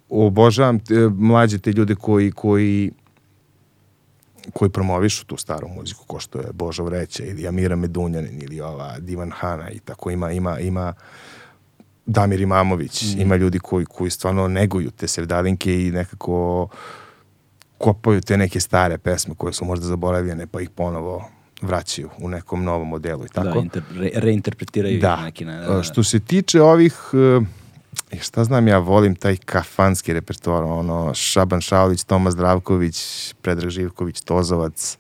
[0.08, 2.90] Obožavam te, mlađe te ljude koji, koji
[4.52, 8.98] koji promovišu tu staru muziku, ko što je Božo Vreća ili Amira Medunjanin ili ova
[8.98, 10.94] Divan Hana i tako ima, ima, ima
[12.06, 13.20] Damir Imamović, mm.
[13.20, 16.68] ima ljudi koji, koji stvarno neguju te sevdalinke i nekako
[17.78, 21.28] kopaju te neke stare pesme koje su možda zaboravljene pa ih ponovo
[21.62, 23.64] vraćaju u nekom novom modelu i da, tako.
[23.74, 25.16] Da, re, reinterpretiraju da.
[25.16, 25.44] neki.
[25.44, 25.82] Ne, da, da.
[25.82, 27.46] Što se tiče ovih uh,
[28.20, 34.98] šta znam ja, volim taj kafanski repertoar, ono, Šaban Šaulić, Toma Zdravković, Predrag Živković, Tozovac,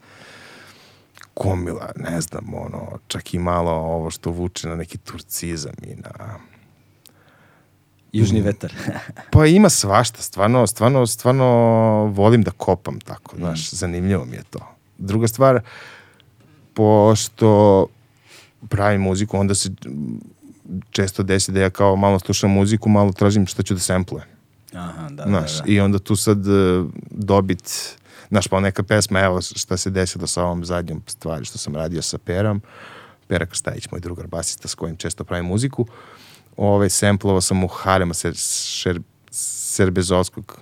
[1.34, 6.38] Komila, ne znam, ono, čak i malo ovo što vuče na neki turcizam i na...
[8.12, 8.44] Južni mm.
[8.44, 8.72] vetar.
[9.32, 11.46] pa ima svašta, stvarno, stvarno, stvarno
[12.06, 13.76] volim da kopam tako, znaš, mm.
[13.76, 14.58] zanimljivo mi je to.
[14.98, 15.60] Druga stvar,
[16.74, 17.86] pošto
[18.68, 19.70] pravim muziku, onda se
[20.90, 24.28] često desi da ja kao malo slušam muziku, malo tražim šta ću da semplujem.
[24.74, 25.72] Aha, da, znaš, da, da.
[25.72, 27.96] I onda tu sad uh, dobit,
[28.28, 32.02] znaš, pa neka pesma, evo šta se desilo sa ovom zadnjom stvari što sam radio
[32.02, 32.62] sa Perom,
[33.28, 35.86] Pera Krstajić, moj drugar basista s kojim često pravim muziku,
[36.56, 39.00] ovaj, semplovao sam u Harema Ser, Šer,
[39.30, 40.60] Serbezovskog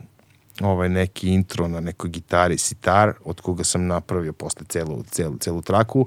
[0.61, 5.63] ovaj neki intro na nekoj gitari sitar, od koga sam napravio posle celu, celu, celu
[5.63, 6.07] traku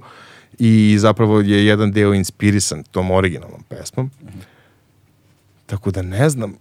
[0.59, 4.11] i zapravo je jedan deo inspirisan tom originalnom pesmom.
[5.65, 6.55] Tako da ne znam,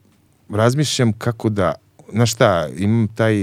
[0.51, 1.75] razmišljam kako da,
[2.13, 3.35] znaš šta, imam taj,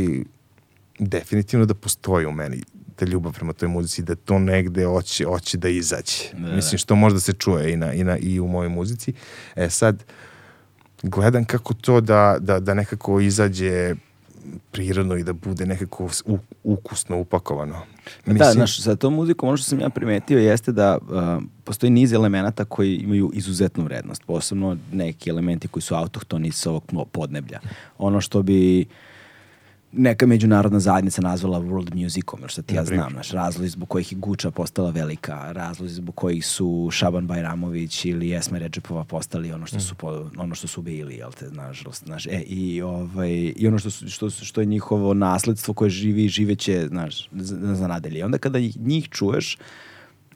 [0.99, 2.63] definitivno da postoji u meni
[2.99, 6.33] ta ljubav prema toj muzici, da to negde hoće, hoće da izađe.
[6.33, 9.13] Da, Mislim, što možda se čuje i, na, i, na, i u mojoj muzici.
[9.55, 10.03] E sad,
[11.03, 13.95] gledam kako to da, da, da nekako izađe
[14.71, 16.09] prirodno i da bude nekako
[16.63, 17.73] ukusno upakovano.
[17.73, 18.37] Da, Mislim...
[18.37, 22.13] Da, znaš, sa tom muzikom ono što sam ja primetio jeste da uh, postoji niz
[22.13, 27.59] elemenata koji imaju izuzetnu vrednost, posebno neki elementi koji su autohtoni sa ovog podneblja.
[27.97, 29.08] Ono što bi uh,
[29.91, 34.11] neka međunarodna zajednica nazvala world musicom, jer što ti ja znam, naš razlozi zbog kojih
[34.11, 39.65] je Guča postala velika, razlozi zbog kojih su Šaban Bajramović ili Esme Ređepova postali ono
[39.65, 43.67] što su, po, ono što su bili, jel te, nažalost, znaš, e, i, ovaj, i
[43.67, 47.87] ono što, su, što, što je njihovo nasledstvo koje živi i živeće, znaš, za, za
[47.87, 48.19] nadelje.
[48.19, 49.57] I onda kada njih čuješ,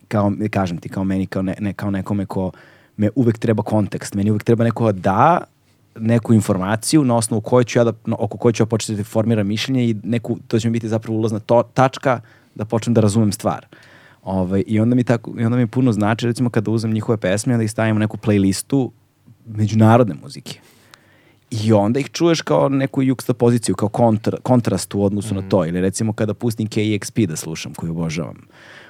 [0.08, 2.52] kao, kažem ti, kao meni, kao, ne, ne, kao nekome ko
[2.98, 5.44] me uvek treba kontekst, meni uvek treba neko da
[6.00, 9.48] neku informaciju na osnovu koje ću ja da, oko koje ću ja početi da formiram
[9.48, 12.20] mišljenje i neku, to će mi biti zapravo ulazna to, tačka
[12.56, 13.66] da počnem da razumem stvar.
[14.24, 17.58] Ovaj, I onda mi tako, i onda mi puno znači recimo kada uzem njihove pesme
[17.58, 18.90] da ih stavim u neku playlistu
[19.46, 20.60] međunarodne muzike.
[21.52, 25.38] I onda ih čuješ kao neku juksta poziciju, kao kontra, kontrast u odnosu mm.
[25.38, 25.66] na to.
[25.66, 28.38] Ili recimo kada pustim KXP da slušam, koju obožavam.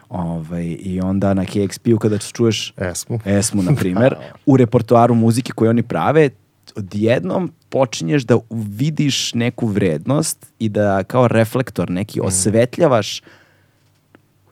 [0.10, 5.70] Ovaj, I onda na KXP-u kada čuješ Esmu, Esmu na primer, u repertoaru muzike koju
[5.70, 6.30] oni prave,
[6.76, 12.26] odjednom počinješ da vidiš neku vrednost i da kao reflektor neki mm.
[12.26, 13.21] osvetljavaš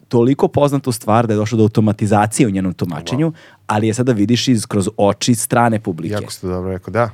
[0.08, 3.36] toliko poznatu stvar da je došlo do automatizacije u njenom tumačenju, wow.
[3.68, 6.14] ali je sada vidiš iz, kroz oči strane publike.
[6.14, 7.10] Jako ste dobro rekao, da.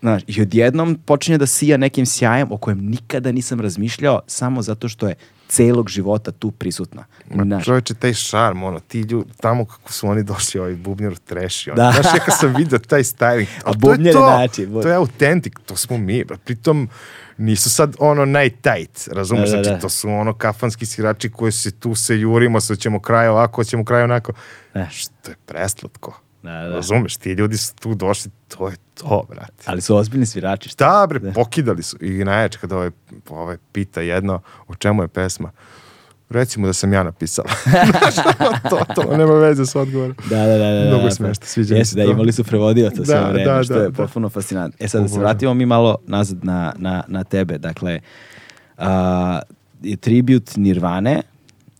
[0.00, 4.88] Znaš, I odjednom počinje da sija nekim sjajem o kojem nikada nisam razmišljao samo zato
[4.88, 5.14] što je
[5.48, 7.04] celog života tu prisutna.
[7.34, 11.70] Ma čoveče, taj šarm, ono, ti ljudi, tamo kako su oni došli, ovaj bubnjar treši,
[11.70, 11.92] ono, da.
[11.92, 15.76] znaš, ja kad sam vidio taj styling, a bubnjar to, način, to je autentik, to
[15.76, 16.36] smo mi, bro.
[16.44, 16.88] pritom
[17.36, 19.80] nisu sad ono najtajt, razumiješ, da, da, znači da.
[19.80, 23.84] to su ono kafanski svirači koji se tu se jurimo, sad ćemo kraj ovako, ćemo
[23.84, 24.32] kraj onako,
[24.74, 24.88] ne.
[24.92, 26.20] što je preslatko.
[26.42, 26.68] Da, da.
[26.68, 29.64] Razumeš, ti ljudi su tu došli, to je to, brate.
[29.66, 30.68] Ali su ozbiljni svirači.
[30.68, 31.32] Šta, bre, da.
[31.32, 31.96] pokidali su.
[32.00, 32.90] I najjače kada ovaj,
[33.30, 35.50] ovaj pita jedno, o čemu je pesma,
[36.30, 37.48] recimo da sam ja napisala.
[38.70, 40.16] to, to nema veze s odgovorom.
[40.30, 40.72] Da, da, da.
[40.72, 42.10] da Mnogo da, smešno, sviđa mi se da, to.
[42.10, 43.96] imali su prevodio to sve da, vreme, da, što da, je da.
[43.96, 44.84] potpuno fascinantno.
[44.84, 47.58] E sad da se vratimo mi malo nazad na, na, na tebe.
[47.58, 48.00] Dakle,
[48.78, 48.84] uh,
[49.82, 51.22] je tribut Nirvane,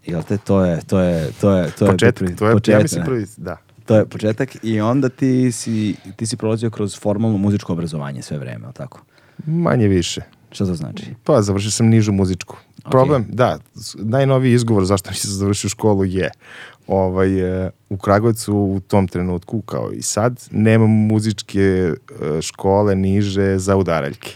[0.06, 2.82] jel te, to je, to je, to je, to je, početak, to je, početak, ja
[2.82, 3.56] mislim prvi, da.
[3.88, 8.38] To je početak i onda ti si, ti si prolazio kroz formalno muzičko obrazovanje sve
[8.38, 9.00] vreme, ali tako?
[9.46, 10.20] Manje više.
[10.50, 11.04] Šta to znači?
[11.24, 12.56] Pa završio sam nižu muzičku.
[12.90, 13.58] problem, da,
[13.94, 16.30] najnoviji izgovor zašto nisam završio školu je
[16.86, 21.94] ovaj, e, u Kragujevcu u tom trenutku, kao i sad, nema muzičke e,
[22.42, 24.34] škole niže za udaraljke.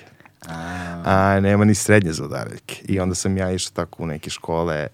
[1.05, 2.83] A nema ni srednje za udaraljke.
[2.89, 4.87] I onda sam ja išao tako u neke škole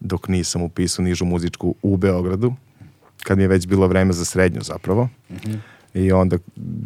[0.00, 2.54] dok nisam upisao nižu muzičku u Beogradu,
[3.22, 5.08] kad mi je već bilo vreme za srednju zapravo.
[5.94, 6.38] I onda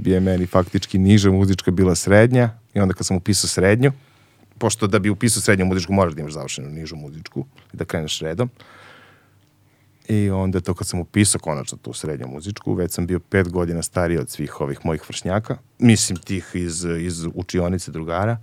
[0.05, 3.93] je meni faktički niža muzička bila srednja i onda kad sam upisao srednju,
[4.59, 8.21] pošto da bi upisao srednju muzičku moraš da imaš završenu nižu muzičku i da kreneš
[8.21, 8.51] redom.
[10.09, 13.83] I onda to kad sam upisao konačno tu srednju muzičku, već sam bio pet godina
[13.83, 18.37] stariji od svih ovih mojih vršnjaka, mislim tih iz, iz učionice drugara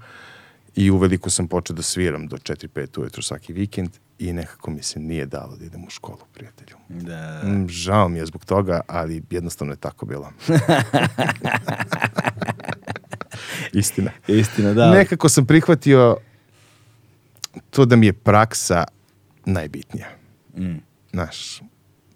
[0.75, 4.99] i uveliko sam počeo da sviram do 4-5 ujutru svaki vikend i nekako mi se
[4.99, 6.75] nije dalo da idem u školu, prijatelju.
[6.89, 7.41] Da.
[7.43, 10.31] Mm, Žao mi je zbog toga, ali jednostavno je tako bilo.
[13.73, 14.11] Istina.
[14.27, 14.91] Istina, da.
[14.91, 16.17] Nekako sam prihvatio
[17.69, 18.83] to da mi je praksa
[19.45, 20.07] najbitnija.
[20.57, 20.77] Mm.
[21.11, 21.61] Znaš,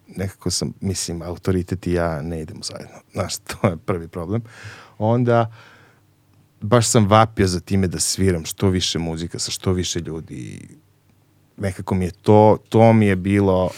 [0.08, 2.96] nekako sam, mislim, autoritet i ja ne idemo zajedno.
[3.12, 4.42] Znaš, to je prvi problem.
[4.98, 5.52] Onda,
[6.62, 10.68] baš sam vapio za time da sviram što više muzika sa što više ljudi.
[11.58, 13.70] Nekako mi je to, to mi je bilo,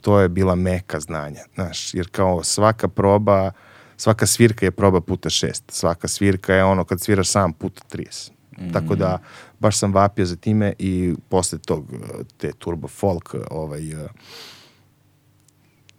[0.00, 3.52] to je bila meka znanja, znaš, jer kao svaka proba,
[3.96, 8.30] svaka svirka je proba puta šest, svaka svirka je ono kad sviraš sam puta 30.
[8.72, 9.18] Tako da,
[9.58, 11.92] baš sam vapio za time i posle tog,
[12.36, 14.08] te turbo folk, ovaj, eh,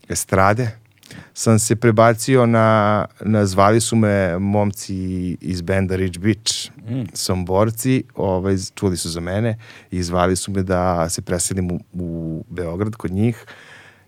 [0.10, 0.80] estrade,
[1.34, 6.72] sam se prebacio na, na zvali su me momci iz benda Rich Beach,
[7.14, 9.58] somborci, ovaj, čuli su za mene
[9.92, 13.46] i zvali su me da se preselim u, u Beograd kod njih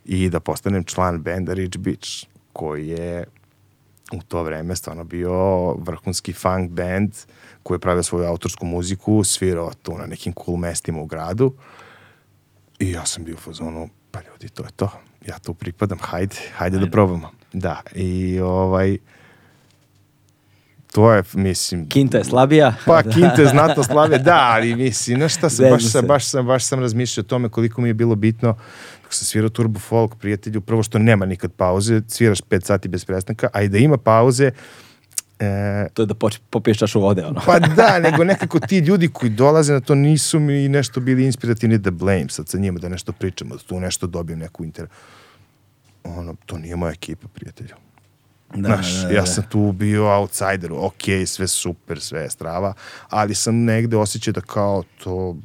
[0.06, 3.24] i da postanem član benda Rich Beach, koji je
[4.12, 7.14] u to vreme stvarno bio vrhunski funk band
[7.64, 11.54] koji je pravio svoju autorsku muziku, svirao tu na nekim cool mestima u gradu.
[12.80, 14.92] I ja sam bio u fazonu, pa ljudi, to je to.
[15.28, 17.32] Ja tu pripadam, hajde, hajde, da probamo.
[17.54, 18.98] Da, i ovaj,
[20.92, 22.74] to je, mislim, Kinta je slabija.
[22.86, 26.66] pa Kinte znatno slave, da, ali mislim, znaš šta sam, baš, sam, baš, sam, baš
[26.66, 28.58] sam razmišljao o tome koliko mi je bilo bitno
[29.04, 33.06] dok sam svirao Turbo Folk, prijatelju, prvo što nema nikad pauze, sviraš 5 sati bez
[33.06, 34.52] prestanka, a i da ima pauze,
[35.42, 37.42] e, To je da poč, popiješ čašu vode, ono.
[37.46, 41.78] pa da, nego nekako ti ljudi koji dolaze na to nisu mi nešto bili inspirativni
[41.78, 44.88] da blame sad sa njima, da nešto pričamo, da tu nešto dobijem neku inter...
[46.04, 47.76] Ono, to nije moja ekipa, prijatelju.
[48.56, 49.14] Da, Znaš, da, da.
[49.14, 52.74] ja sam tu bio outsider, ok, sve super, sve je strava,
[53.10, 55.36] ali sam negde osjećao da kao to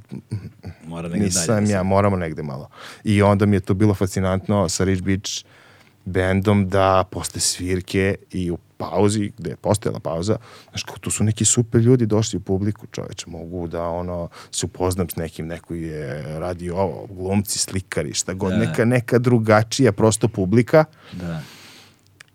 [0.87, 2.69] Mora negdje nisam dalje da ja, moramo negde malo.
[3.05, 5.45] I onda mi je to bilo fascinantno sa Rich Beach
[6.05, 10.37] bendom da posle svirke i u pauzi, gde je postojala pauza,
[10.71, 14.67] znaš, kao tu su neki super ljudi došli u publiku, čoveče, mogu da ono, se
[14.67, 18.59] upoznam s nekim, neko je radio ovo, glumci, slikari, šta god, Da.
[18.59, 21.41] neka, neka drugačija prosto publika, Da.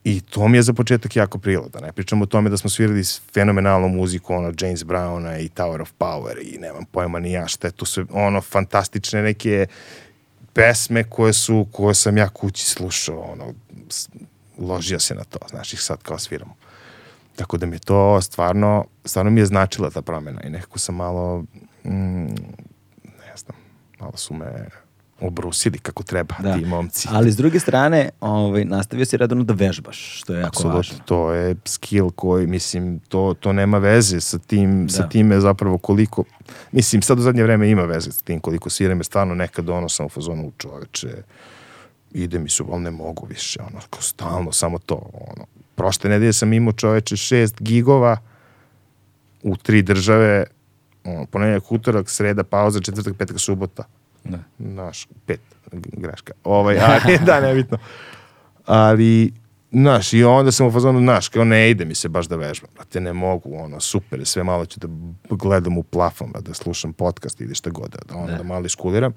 [0.04, 2.70] I to mi je za početak jako prilo, da ne pričamo o tome da smo
[2.70, 7.48] svirali fenomenalnu muziku, ono, James Browna i Tower of Power i nemam pojma ni ja
[7.48, 9.68] šta je tu sve, ono, fantastične neke
[10.54, 13.54] pesme koje su, koje sam ja kući slušao, ono,
[14.62, 16.55] ložio se na to, znaš, ih sad kao sviramo.
[17.36, 20.95] Tako da mi je to stvarno, stvarno mi je značila ta promjena i nekako sam
[20.95, 21.43] malo,
[21.86, 22.26] mm,
[23.03, 23.57] ne znam,
[23.99, 24.68] malo su me
[25.20, 26.53] obrusili kako treba Da.
[26.53, 27.07] ti momci.
[27.12, 30.97] Ali s druge strane, ovaj, nastavio si redovno da vežbaš, što je jako Apsolutno, važno.
[31.05, 35.09] to je skill koji, mislim, to, to nema veze sa tim, sa Da.
[35.09, 36.24] time zapravo koliko,
[36.72, 39.89] mislim, sad u zadnje vreme ima veze sa tim koliko sviram, jer stvarno nekad ono
[39.89, 41.07] sam u fazonu čoveče,
[42.14, 45.45] ide mi su, ali ne mogu više, ono, kao stalno, samo to, ono.
[45.76, 48.18] Prošle nedelje sam imao čoveče šest gigova
[49.43, 50.45] u tri države,
[51.03, 53.84] ono, ponedjeljak, utorak, sreda, pauza, četvrtak, petak, subota.
[54.24, 54.39] Da.
[54.57, 55.39] Naš, pet,
[55.72, 56.34] greška.
[56.43, 57.78] Ovaj, ali, da, nebitno.
[58.66, 59.34] Ali,
[59.72, 62.70] znaš, i onda sam u fazonu, znaš, kao ne ide mi se baš da vežbam,
[62.76, 64.88] brate, ne mogu, ono, super, sve malo ću da
[65.30, 68.38] gledam u plafon, da slušam podcast ili šta god, da, ono, Da.
[68.38, 69.14] da malo iskuliram,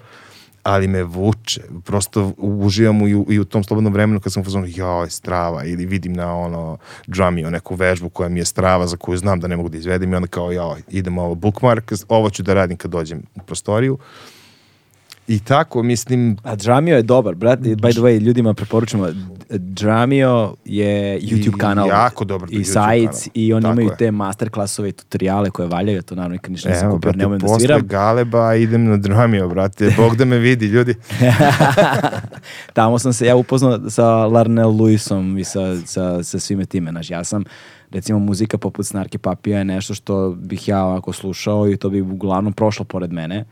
[0.65, 4.67] ali me vuče, prosto uživam u, i u tom slobodnom vremenu kad sam u fazonu,
[4.69, 6.77] joj, strava, ili vidim na ono,
[7.09, 10.13] džamio neku vežbu koja mi je strava, za koju znam da ne mogu da izvedem
[10.13, 13.97] i onda kao, joj, idem ovo bookmark, ovo ću da radim kad dođem u prostoriju.
[15.27, 19.09] I tako, mislim, A Džamio je dobar, brate, by the way, ljudima preporučujemo,
[19.73, 23.97] Džamio je YouTube I kanal jako dobar i sajt i oni Tako imaju je.
[23.97, 27.25] te masterclasove i tutoriale koje valjaju, to naravno nikad ništa nisam kupio, jer brate, ne
[27.25, 27.87] umem da posle sviram.
[27.87, 29.93] Galeba idem na dramio, brate.
[29.97, 30.95] Bog da me vidi, ljudi.
[32.73, 36.91] Tamo sam se ja upoznao sa Larnell Lewisom i sa, sa, sa svime time.
[36.91, 37.43] Znaš, ja sam
[37.91, 42.01] recimo muzika poput Snarki Papija je nešto što bih ja ovako slušao i to bi
[42.01, 43.45] uglavnom prošlo pored mene,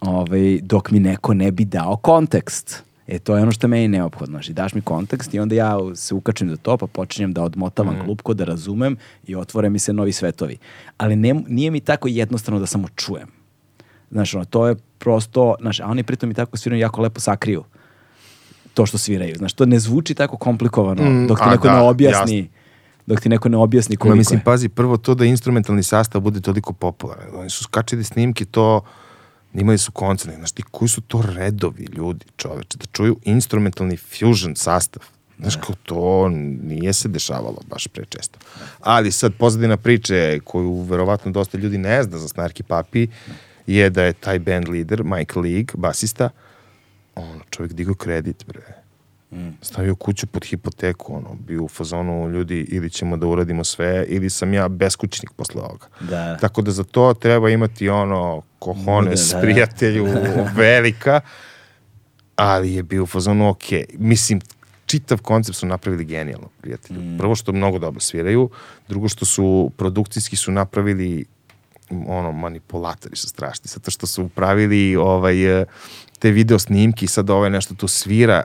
[0.00, 2.82] ovaj, dok mi neko ne bi dao kontekst.
[3.06, 4.32] E, to je ono što je meni neophodno.
[4.36, 7.94] Znači, daš mi kontekst i onda ja se ukačem za to, pa počinjem da odmotavam
[7.94, 8.04] mm.
[8.04, 10.56] klupko, da razumem i otvore mi se novi svetovi.
[10.96, 13.28] Ali ne, nije mi tako jednostavno da samo čujem.
[14.10, 17.64] Znaš, ono, to je prosto, znaš, a oni pritom i tako sviraju jako lepo sakriju
[18.74, 19.34] to što sviraju.
[19.36, 22.50] Znaš, to ne zvuči tako komplikovano Mm, dok ti neko da, ne objasni jasno.
[23.06, 24.44] dok ti neko ne objasni Ma koliko mislim, je.
[24.44, 27.28] pazi, prvo to da instrumentalni sastav bude toliko popularan.
[27.34, 28.80] Oni su skačili snimke, to
[29.60, 30.36] imali su koncerte.
[30.36, 35.02] Znaš ti, koji su to redovi ljudi, čoveče, da čuju instrumentalni fusion sastav.
[35.38, 36.28] Znaš, kao to
[36.62, 38.38] nije se dešavalo baš pre često.
[38.80, 43.08] Ali sad pozadina priče koju verovatno dosta ljudi ne zna za Snarky Papi
[43.66, 46.30] je da je taj band lider, Mike League, basista,
[47.14, 48.83] ono, čovjek digao kredit, bre.
[49.62, 54.30] Stavio kuću pod hipoteku, ono, bio u fazonu ljudi ili ćemo da uradimo sve ili
[54.30, 55.86] sam ja beskućnik posle ovoga.
[56.00, 56.36] Da.
[56.36, 59.40] Tako da za to treba imati ono kohones, Da, da, da.
[59.40, 60.06] prijatelju,
[60.56, 61.20] velika,
[62.36, 63.64] ali je bio u fazonu ok.
[63.98, 64.40] Mislim,
[64.86, 67.00] čitav koncept su napravili genijalno, prijatelju.
[67.00, 67.18] Mm.
[67.18, 68.50] Prvo što mnogo dobro sviraju,
[68.88, 71.24] drugo što su produkcijski su napravili
[72.06, 75.36] ono, manipulatori su strašni, zato što su pravili ovaj,
[76.18, 78.42] te video snimki i sad ovaj nešto tu svira,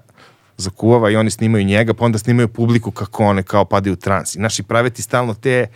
[0.60, 4.36] zakuvava i oni snimaju njega, pa onda snimaju publiku kako one kao padaju u trans.
[4.36, 5.68] I naši prave ti stalno te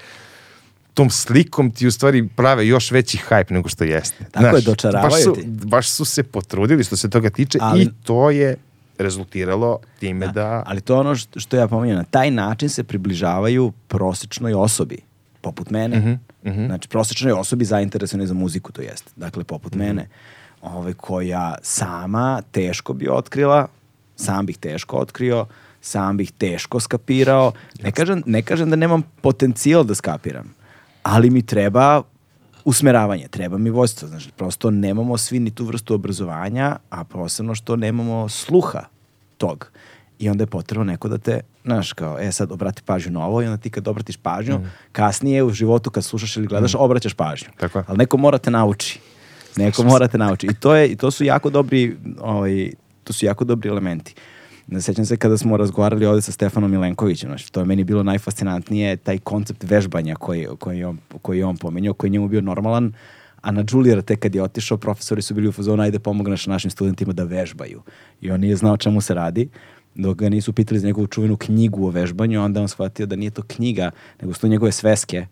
[0.94, 4.26] tom slikom ti u stvari prave još veći hype nego što jeste.
[4.32, 5.44] Tako je, dočaravaju baš su, ti.
[5.46, 8.56] baš su se potrudili što se toga tiče Ali- i to je
[8.98, 10.64] rezultiralo time da...
[10.66, 11.98] Ali to je ono što, ja pominjam.
[11.98, 14.98] Na taj način se približavaju prosečnoj osobi,
[15.42, 16.00] poput mene.
[16.00, 19.12] Mhm, Znači, prosečnoj osobi zainteresovanoj za muziku, to jest.
[19.16, 19.80] Dakle, poput Mhm.
[19.80, 20.08] mene,
[20.62, 23.68] ovaj, koja sama teško bi otkrila,
[24.16, 25.46] sam bih teško otkrio,
[25.82, 27.52] sam bih teško skapirao.
[27.84, 30.54] Ne kažem, ne kažem da nemam potencijal da skapiram,
[31.04, 32.02] ali mi treba
[32.66, 34.08] usmeravanje, treba mi vojstvo.
[34.08, 38.84] Znači, prosto nemamo svi ni tu vrstu obrazovanja, a posebno što nemamo sluha
[39.38, 39.72] tog.
[40.20, 43.42] I onda je potrebno neko da te, znaš, kao, e sad obrati pažnju na ovo
[43.42, 44.60] i onda ti kad obratiš pažnju,
[44.92, 47.50] kasnije u životu kad slušaš ili gledaš, obraćaš pažnju.
[47.60, 47.86] Tako je.
[47.88, 49.00] Ali neko mora te nauči.
[49.56, 50.48] Neko mora te nauči.
[50.48, 52.72] I to, je, i to su jako dobri, ovaj,
[53.04, 54.16] to su jako dobri elementi.
[54.80, 58.98] Sećam se kada smo razgovarali ovde sa Stefanom Milenkovićem, znači, to je meni bilo najfascinantnije,
[58.98, 62.94] taj koncept vežbanja koji, koji, on, koji je on pominjao, koji je njemu bio normalan,
[63.42, 66.72] a na Julijera tek kad je otišao, profesori su bili u fazonu, ajde pomogneš našim
[66.72, 67.82] studentima da vežbaju.
[68.22, 69.50] I on nije znao čemu se radi,
[69.96, 73.32] dok ga nisu pitali za njegovu čuvenu knjigu o vežbanju, onda on shvatio da nije
[73.32, 73.92] to knjiga,
[74.22, 75.26] nego su to njegove sveske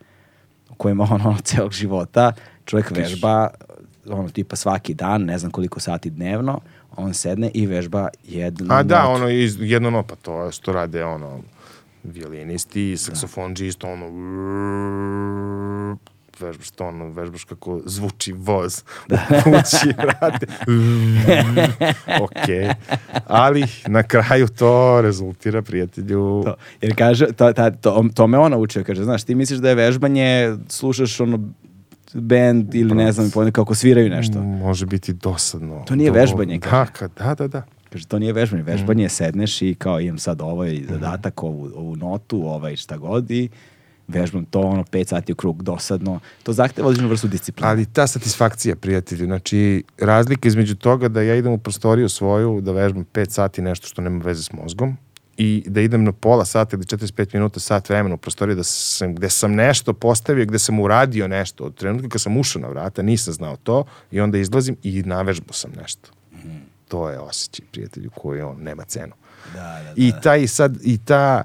[0.70, 2.32] u kojima on ono celog života
[2.66, 3.48] čovjek vežba
[4.10, 6.60] ono tipa svaki dan, ne znam koliko sati dnevno,
[6.98, 9.14] on sedne i vežba jednu A da, notu.
[9.16, 11.40] ono, iz, jedno no, pa to što rade, ono,
[12.04, 14.08] violinisti, saksofonđi, isto ono,
[16.40, 20.48] vežbaš to, ono, vežbaš kako zvuči voz u kući, rade.
[22.22, 22.76] ok.
[23.28, 28.58] Ali na kraju to rezultira prijatelju To, jer kaže, to, ta, to, to me ona
[28.58, 31.40] učio, kaže, znaš, ti misliš da je vežbanje, slušaš ono
[32.14, 34.42] band ili ne znam, pojene kako sviraju nešto.
[34.42, 35.84] može biti dosadno.
[35.88, 37.64] To nije Do- vežbanje, kad, da, da, da.
[37.90, 38.64] Kaže, to nije vežbanje.
[38.64, 39.10] Vežbanje je Mm.
[39.10, 43.50] sedneš i kao imam sad ovaj zadatak, ovu, ovu notu, ovaj šta god i
[44.08, 46.20] vežbam to ono 5 sati u krug dosadno.
[46.44, 47.70] To zahteva određenu vrstu discipline.
[47.70, 52.72] Ali ta satisfakcija, prijatelju, znači razlika između toga da ja idem u prostoriju svoju, da
[52.72, 54.98] vežbam 5 sati nešto što nema veze s mozgom
[55.42, 59.16] i da idem na pola sata ili 45 minuta, sat vremena u prostoriju da sam,
[59.16, 61.64] gde sam nešto postavio, gde sam uradio nešto.
[61.64, 65.54] Od trenutka kad sam ušao na vrata, nisam znao to i onda izlazim i navežbao
[65.54, 66.10] sam nešto.
[66.88, 69.14] To je osjećaj, prijatelju, koji on nema cenu.
[69.54, 69.94] Da, da, da.
[69.96, 71.44] I taj sad, i ta,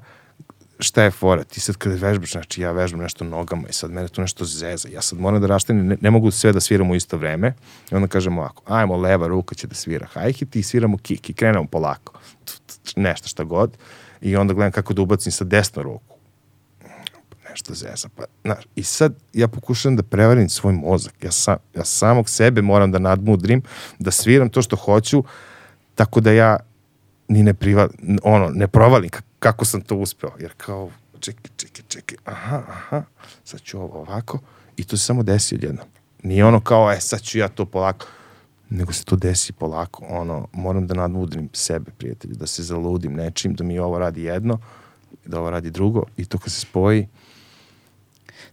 [0.79, 4.09] šta je fora, ti sad kada vežbaš, znači ja vežbam nešto nogama i sad mene
[4.09, 6.95] tu nešto zeza, ja sad moram da raštenim, ne, ne mogu sve da sviram u
[6.95, 7.55] isto vreme,
[7.93, 11.33] i onda kažemo ovako, ajmo, leva ruka će da svira hi-hat i sviramo kick i
[11.33, 12.13] krenemo polako,
[12.45, 12.53] tu,
[12.97, 13.77] nešto šta god,
[14.21, 16.17] i onda gledam kako da ubacim sa desnu ruku,
[17.51, 21.85] nešto zeza, pa, znaš, i sad ja pokušavam da prevarim svoj mozak, ja, sam, ja
[21.85, 23.63] samog sebe moram da nadmudrim,
[23.99, 25.25] da sviram to što hoću,
[25.95, 26.57] tako da ja
[27.29, 27.89] ni ne priva,
[28.23, 33.03] ono, ne provalim ka- kako sam to uspeo, jer kao, čekaj, čekaj, čekaj, aha, aha,
[33.45, 34.39] sad ću ovo ovako,
[34.77, 35.87] i to se samo desi odjednom.
[36.23, 38.07] Nije ono kao, e, sad ću ja to polako,
[38.71, 43.55] nego se to desi polako, ono, moram da nadmudrim sebe, prijatelju, da se zaludim nečim,
[43.55, 44.59] da mi ovo radi jedno,
[45.27, 47.07] da ovo radi drugo, i to kad se spoji,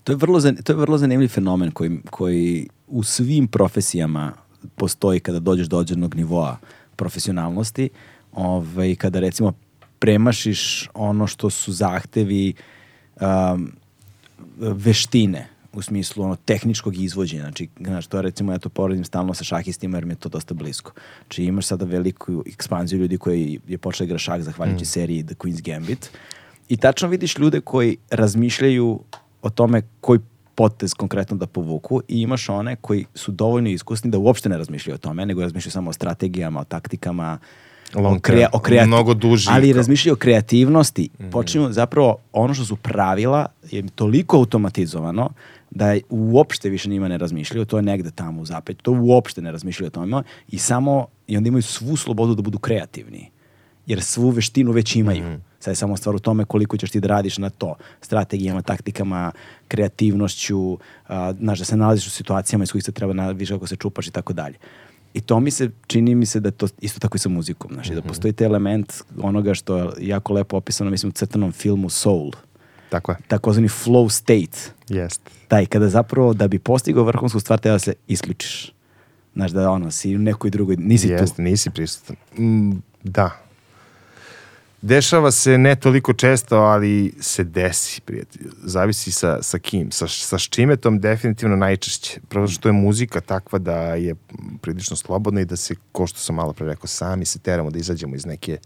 [0.03, 4.33] To je vrlo, to je vrlo zanimljiv fenomen koji, koji u svim profesijama
[4.75, 6.57] postoji kada dođeš do određenog nivoa
[6.95, 7.89] profesionalnosti.
[8.31, 9.53] Ovaj, kada recimo
[9.99, 12.53] premašiš ono što su zahtevi
[13.21, 13.71] um,
[14.57, 17.41] veštine u smislu ono tehničkog izvođenja.
[17.41, 20.53] Znači, znaš, to recimo ja to poredim stalno sa šahistima jer mi je to dosta
[20.53, 20.91] blisko.
[21.25, 24.85] Znači imaš sada veliku ekspanziju ljudi koji je počeo igra šah zahvaljujući mm.
[24.85, 26.09] seriji The Queen's Gambit.
[26.69, 28.99] I tačno vidiš ljude koji razmišljaju
[29.41, 30.19] o tome koji
[30.55, 34.95] potez konkretno da povuku i imaš one koji su dovoljno iskusni da uopšte ne razmišljaju
[34.95, 37.39] o tome, nego razmišljaju samo o strategijama, o taktikama,
[37.95, 39.49] Long o, krea, o kreati- mnogo duži.
[39.51, 41.09] Ali razmišljaju o kreativnosti.
[41.19, 41.29] Mm.
[41.29, 45.29] Počinju zapravo ono što su pravila je toliko automatizovano
[45.71, 49.51] da uopšte više njima ne razmišljaju, to je negde tamo u zapet, to uopšte ne
[49.51, 53.29] razmišljaju o tome i samo, i onda imaju svu slobodu da budu kreativni.
[53.85, 55.23] Jer svu veštinu već imaju.
[55.23, 55.43] Mm.
[55.59, 57.75] Sad je samo stvar u tome koliko ćeš ti da radiš na to.
[58.01, 59.31] Strategijama, taktikama,
[59.67, 60.77] kreativnošću,
[61.07, 64.07] a, znaš, da se nalaziš u situacijama iz kojih se treba naviš kako se čupaš
[64.07, 64.55] i tako dalje.
[65.13, 67.71] I to mi se, čini mi se da je to isto tako i sa muzikom,
[67.73, 67.95] znaš, mm -hmm.
[67.95, 68.07] da mhm.
[68.07, 72.31] postoji taj element onoga što je jako lepo opisano, mislim, u crtanom filmu Soul.
[72.89, 73.17] Tako je.
[73.27, 74.57] Takozvani flow state.
[74.89, 75.21] Jest.
[75.47, 78.73] Taj, kada zapravo, da bi postigao vrhunsku stvar, treba da se isključiš.
[79.33, 81.41] Znaš, da ono, si u nekoj drugoj, nisi Jest, tu.
[81.41, 82.15] nisi prisutan.
[82.37, 82.71] Mm,
[83.03, 83.42] da,
[84.83, 88.47] Dešava se ne toliko često, ali se desi, prijatelj.
[88.63, 89.91] Zavisi sa, sa kim.
[89.91, 92.19] Sa, sa ščimetom definitivno najčešće.
[92.29, 94.15] Prvo što je muzika takva da je
[94.61, 97.79] prilično slobodna i da se, ko što sam malo pre rekao, sami se teramo da
[97.79, 98.57] izađemo iz neke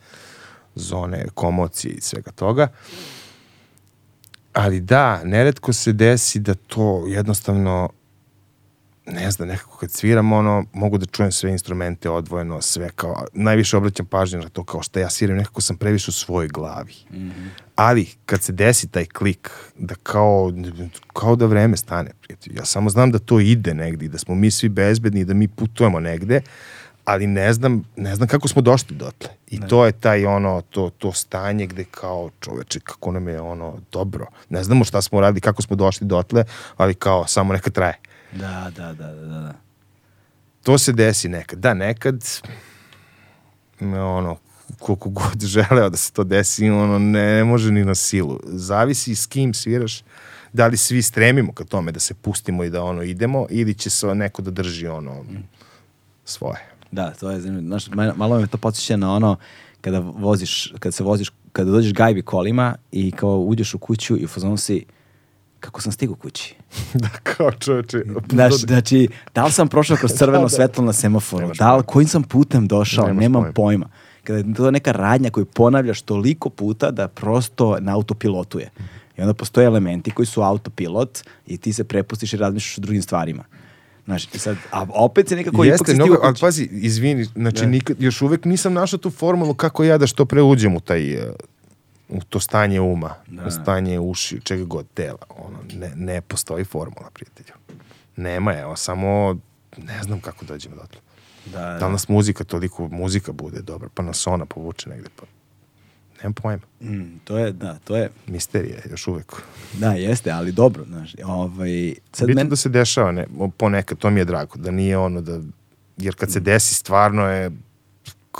[0.75, 2.67] zone komocije i svega toga.
[4.53, 7.89] Ali da, neretko se desi da to jednostavno
[9.07, 13.77] ne znam, nekako kad sviram, ono, mogu da čujem sve instrumente odvojeno, sve kao, najviše
[13.77, 16.93] obraćam pažnju na to kao što ja sviram, nekako sam previše u svojoj glavi.
[17.11, 17.47] Mm -hmm.
[17.75, 20.53] Ali, kad se desi taj klik, da kao,
[21.13, 22.55] kao da vreme stane, prijatelj.
[22.57, 25.99] Ja samo znam da to ide negdje, da smo mi svi bezbedni, da mi putujemo
[25.99, 26.41] negde,
[27.05, 29.29] ali ne znam, ne znam kako smo došli dotle.
[29.47, 29.67] I ne.
[29.67, 34.25] to je taj ono, to, to stanje gde kao čoveče, kako nam je ono dobro.
[34.49, 36.43] Ne znamo šta smo radili, kako smo došli dotle,
[36.77, 37.97] ali kao samo neka traje.
[38.39, 39.53] Da, da, da, da, da.
[40.63, 41.59] To se desi nekad.
[41.59, 42.25] Da, nekad
[43.81, 44.37] ono,
[44.79, 48.39] koliko god želeo da se to desi, ono, ne može ni na silu.
[48.43, 50.03] Zavisi s kim sviraš,
[50.53, 53.89] da li svi stremimo ka tome da se pustimo i da ono idemo, ili će
[53.89, 55.25] se neko da drži ono
[56.25, 56.65] svoje.
[56.91, 57.67] Da, to je zanimljivo.
[57.67, 59.37] Znaš, malo me to podsjeća na ono
[59.81, 64.25] kada voziš, kada se voziš, kada dođeš gajbi kolima i kao uđeš u kuću i
[64.25, 64.85] u fazonu si
[65.67, 66.55] kako sam stigao kući.
[66.93, 68.03] da, kao čoveče.
[68.31, 70.49] Znaš, znači, da li sam prošao kroz crveno da, da.
[70.49, 73.53] svetlo na semaforu, da li, kojim sam putem došao, Nemaš nemam pojma.
[73.53, 73.89] pojma.
[74.23, 78.69] Kada je to neka radnja koju ponavljaš toliko puta da prosto na autopilotuje.
[79.17, 83.01] I onda postoje elementi koji su autopilot i ti se prepustiš i razmišljaš o drugim
[83.01, 83.43] stvarima.
[84.05, 87.67] Znaš, i sad, a opet se nekako Jeste, ipak mnogo, ali pazi, izvini, znači ne.
[87.67, 91.15] nikad, još uvek nisam našao tu formulu kako ja da što pre uđem u taj
[91.15, 91.33] uh,
[92.09, 93.45] u to stanje uma, da.
[93.45, 95.25] u stanje uši, čega god, tela.
[95.29, 97.53] Ono, ne, ne postoji formula, prijatelju.
[98.15, 99.37] Nema je, samo
[99.77, 101.07] ne znam kako dođemo do toga.
[101.45, 101.77] Da, da.
[101.79, 105.25] da nas muzika toliko, muzika bude dobra, pa nas ona povuče negde, pa
[106.17, 106.63] nemam pojma.
[106.81, 108.09] Mm, to je, da, to je...
[108.27, 109.33] Misterija, još uvek.
[109.73, 111.95] Da, jeste, ali dobro, znaš, ovaj...
[112.11, 112.49] Sad Bitno men...
[112.49, 113.27] da se dešava, ne,
[113.57, 115.39] ponekad, to mi je drago, da nije ono da,
[115.97, 117.51] jer kad se desi stvarno je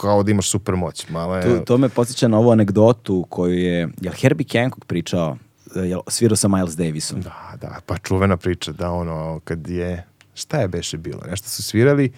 [0.02, 1.10] kao da imaš super moć.
[1.10, 1.44] Malo je...
[1.44, 5.38] to, to me podsjeća na ovu anegdotu koju je, je Herbie Hancock pričao,
[5.76, 7.22] je svirao sa Miles Davisom.
[7.22, 11.64] Da, da, pa čuvena priča da ono, kad je, šta je beše bilo, nešto su
[11.64, 12.12] svirali,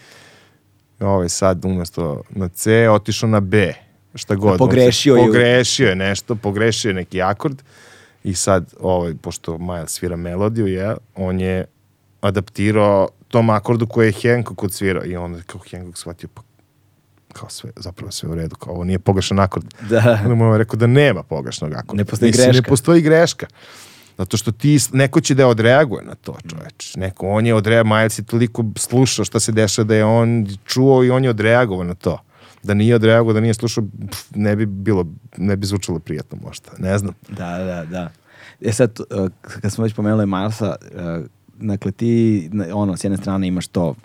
[0.99, 3.73] ovaj sad umesto na C otišao na B,
[4.15, 4.57] šta god.
[4.57, 5.25] Pogrešio je.
[5.25, 7.61] Pogrešio je nešto, pogrešio je neki akord
[8.23, 11.65] i sad, ovaj, pošto Miles svira melodiju, je, on je
[12.21, 16.41] adaptirao tom akordu koji je Hancock odsvirao i onda kao Hancock shvatio, pa
[17.33, 19.65] kao sve, zapravo sve u redu, kao ovo nije pogrešan akord.
[19.89, 20.19] Da.
[20.23, 21.93] Onda mu je rekao da nema pogrešnog akorda.
[21.93, 22.61] Ne postoji Mislim, greška.
[22.61, 23.47] Ne postoji greška.
[24.17, 26.95] Zato što ti, neko će da odreaguje na to, čoveč.
[26.95, 31.03] Neko, on je odreaguje, Miles je toliko slušao šta se dešava da je on čuo
[31.03, 32.19] i on je odreagovao na to.
[32.63, 35.05] Da nije odreagovao, da nije slušao, pff, ne bi bilo,
[35.37, 36.71] ne bi zvučalo prijatno možda.
[36.77, 37.13] Ne znam.
[37.29, 38.11] Da, da, da.
[38.61, 41.25] E sad, uh, kad smo već pomenuli Milesa, uh,
[41.59, 43.95] dakle ti, ono, s jedne strane imaš to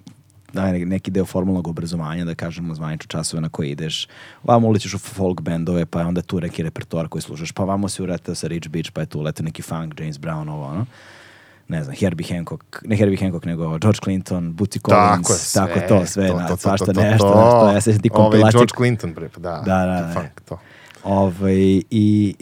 [0.54, 4.08] da, neki deo formalnog obrazovanja, da kažemo zvanično časove na koje ideš.
[4.42, 7.88] Vamo uličiš u folk bendove, pa je onda tu neki repertoar koji slušaš, pa vamo
[7.88, 10.86] se uretao sa Rich Beach, pa je tu ulete neki funk, James Brown, ovo, ono
[11.68, 15.88] ne znam, Herbie Hancock, ne Herbie Hancock, nego George Clinton, Bootsy Collins, tako, je, sve,
[15.88, 18.08] tako to, sve, to, to, to, svašta to, to, nešto, to, nešto, ja se ti
[18.08, 18.40] kompilacije.
[18.40, 20.58] Ovaj George Clinton, bre, pa da, da, da, da, funk, to.
[21.04, 22.34] Ovaj, i, i,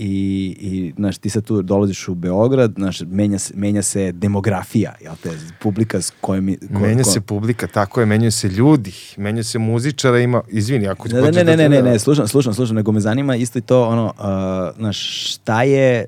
[0.60, 5.14] i, znaš, ti sad tu dolaziš u Beograd, znaš, menja, se, menja se demografija, jel
[5.22, 6.56] te, publika s kojom...
[6.72, 7.10] Ko, menja ko...
[7.10, 11.08] se publika, tako je, menjaju se ljudi, menjaju se muzičara, ima, izvini, ako...
[11.08, 13.62] Ne, ne, ne, da ne, ne, ne, slušam, slušam, slušam, nego me zanima isto i
[13.62, 16.06] to, ono, uh, znaš, šta je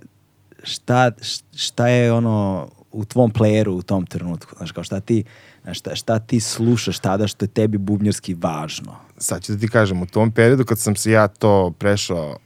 [0.64, 1.11] šta,
[1.57, 4.55] šta je ono u tvom playeru u tom trenutku?
[4.57, 5.24] Znaš, kao šta ti,
[5.65, 8.97] znaš, šta, šta ti slušaš tada što je tebi bubnjarski važno?
[9.19, 12.39] Sad ću da ti kažem, u tom periodu kad sam se ja to prešao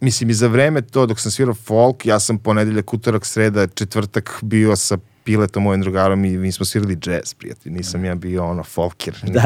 [0.00, 4.38] mislim i za vreme to dok sam svirao folk, ja sam ponedeljak, utorak, sreda, četvrtak
[4.42, 4.98] bio sa
[5.28, 7.72] Piletom, mojim drugarom i mi smo svirali jazz, prijatelj.
[7.72, 9.40] Nisam ja bio ono folker, da.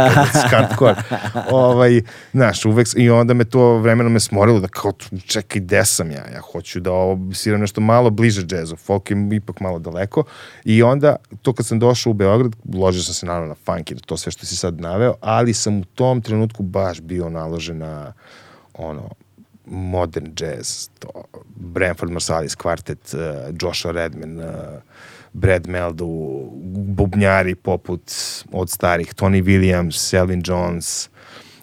[0.50, 0.94] hardcore.
[1.50, 2.02] ovaj,
[2.32, 4.92] znaš, uvek, i onda me to vremeno me smorilo da kao,
[5.26, 6.24] čekaj, gde sam ja?
[6.34, 8.76] Ja hoću da ovo, sviram nešto malo bliže jazzu.
[8.76, 10.24] Folk je ipak malo daleko.
[10.64, 13.94] I onda, to kad sam došao u Beograd, ložio sam se naravno na funk i
[13.94, 18.12] to sve što si sad naveo, ali sam u tom trenutku baš bio naložen na
[18.74, 19.08] ono,
[19.66, 21.08] modern jazz, to
[21.56, 23.20] Branford Marsalis kvartet, uh,
[23.62, 24.46] Joshua Redman, uh,
[25.32, 26.08] Brad Meldu,
[26.86, 28.12] bubnjari poput
[28.52, 31.08] od starih Tony Williams, Selin Jones,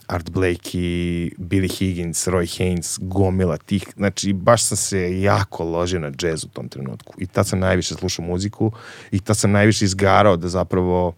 [0.07, 6.11] Art Blakey, Billy Higgins, Roy Haynes, gomila tih, znači baš sam se jako ložio na
[6.11, 8.71] džez u tom trenutku i tad sam najviše slušao muziku
[9.11, 11.13] i tad sam najviše izgarao da zapravo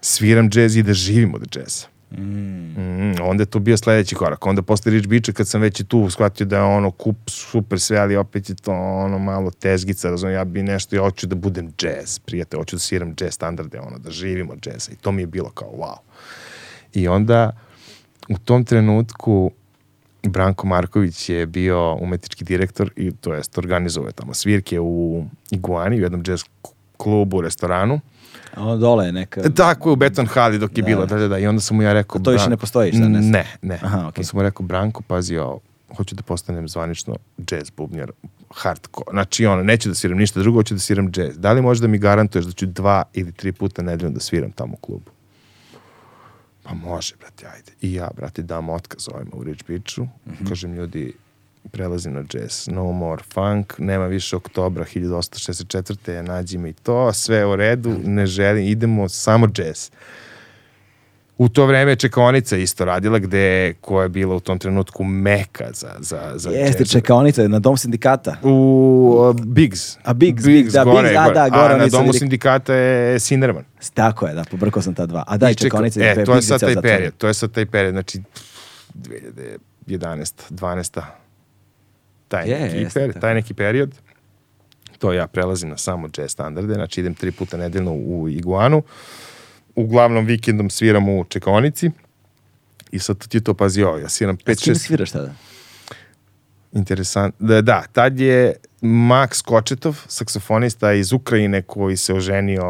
[0.00, 1.86] sviram džez i da živim od džeza.
[2.18, 2.60] Mm.
[2.76, 4.46] Mm, onda je to bio sledeći korak.
[4.46, 7.80] Onda posle Rich Beacha kad sam već i tu shvatio da je ono kup super
[7.80, 11.34] sve, ali opet je to ono malo tezgica, razumem, ja bi nešto, ja hoću da
[11.34, 15.12] budem jazz, prijatelj, hoću da sviram jazz standarde, ono, da živim od jazza i to
[15.12, 15.96] mi je bilo kao wow.
[16.94, 17.50] I onda
[18.28, 19.50] u tom trenutku
[20.22, 26.02] Branko Marković je bio umetnički direktor i to jest organizovao tamo svirke u Iguani, u
[26.02, 26.42] jednom jazz
[26.96, 28.00] klubu, restoranu
[28.56, 29.42] Ono dole je neka...
[29.56, 30.86] Tako je u Beton Hali dok je da.
[30.86, 31.38] bilo, da, da, da.
[31.38, 32.20] I onda sam mu ja rekao...
[32.20, 33.20] A to više ne postoji, šta ne?
[33.20, 33.78] Ne, ne.
[33.82, 34.04] Aha, okay.
[34.06, 35.60] Onda sam mu rekao, Branko, pazi ovo,
[35.96, 37.16] hoću da postanem zvanično
[37.50, 38.10] jazz bubnjar,
[38.54, 39.10] hardcore.
[39.10, 41.38] Znači, ono, neću da sviram ništa drugo, hoću da sviram jazz.
[41.38, 44.50] Da li možeš da mi garantuješ da ću dva ili tri puta nedeljno da sviram
[44.52, 45.10] tamo u klubu?
[46.62, 47.72] Pa može, brate, ajde.
[47.80, 50.02] I ja, brate, dam otkaz ovima u Rich Beachu.
[50.02, 50.48] Mm -hmm.
[50.48, 51.12] Kažem, ljudi,
[51.70, 52.68] prelazim na jazz.
[52.68, 56.22] No more funk, nema više oktobra 1864.
[56.22, 59.90] Nađi mi to, sve u redu, ne želim, idemo samo jazz.
[61.38, 65.88] U to vreme čekaonica isto radila, gde, koja je bila u tom trenutku meka za,
[65.98, 68.36] za, za Jeste, čekaonica na dom sindikata.
[68.42, 69.96] U uh, Biggs.
[70.04, 71.74] A Biggs, Biggs, da, gore, Biggs, a, da, gore.
[71.74, 73.64] A na domu sindikata je Sinerman.
[73.94, 75.24] Tako je, da, pobrkao sam ta dva.
[75.26, 76.00] A da, čekaonica.
[76.00, 78.20] E, to je sad taj period, to je sad taj period, znači
[78.94, 80.32] 2011.
[80.50, 81.00] 12
[82.30, 83.94] taj, je, neki, jeste, per, taj neki period.
[84.98, 88.82] To ja prelazim na samo jazz standarde, znači idem tri puta nedeljno u Iguanu.
[89.74, 91.90] Uglavnom vikendom sviram u Čekonici.
[92.92, 94.54] I sad ti to pazi ovo, ja sviram 5-6...
[94.54, 95.34] S kim sviraš tada?
[96.72, 97.34] Interesant.
[97.38, 102.64] Da, da, tad je Max Kočetov, saksofonista iz Ukrajine koji se oženio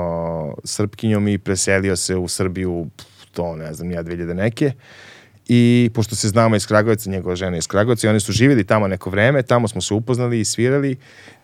[0.64, 2.86] srpkinjom i preselio se u Srbiju,
[3.32, 4.66] to ne znam, ja 2000 neke.
[4.66, 5.09] Uh,
[5.52, 8.88] i pošto se znamo iz Kragujevca, njegova žena iz Kragujevca i oni su živjeli tamo
[8.88, 10.96] neko vreme, tamo smo se upoznali i svirali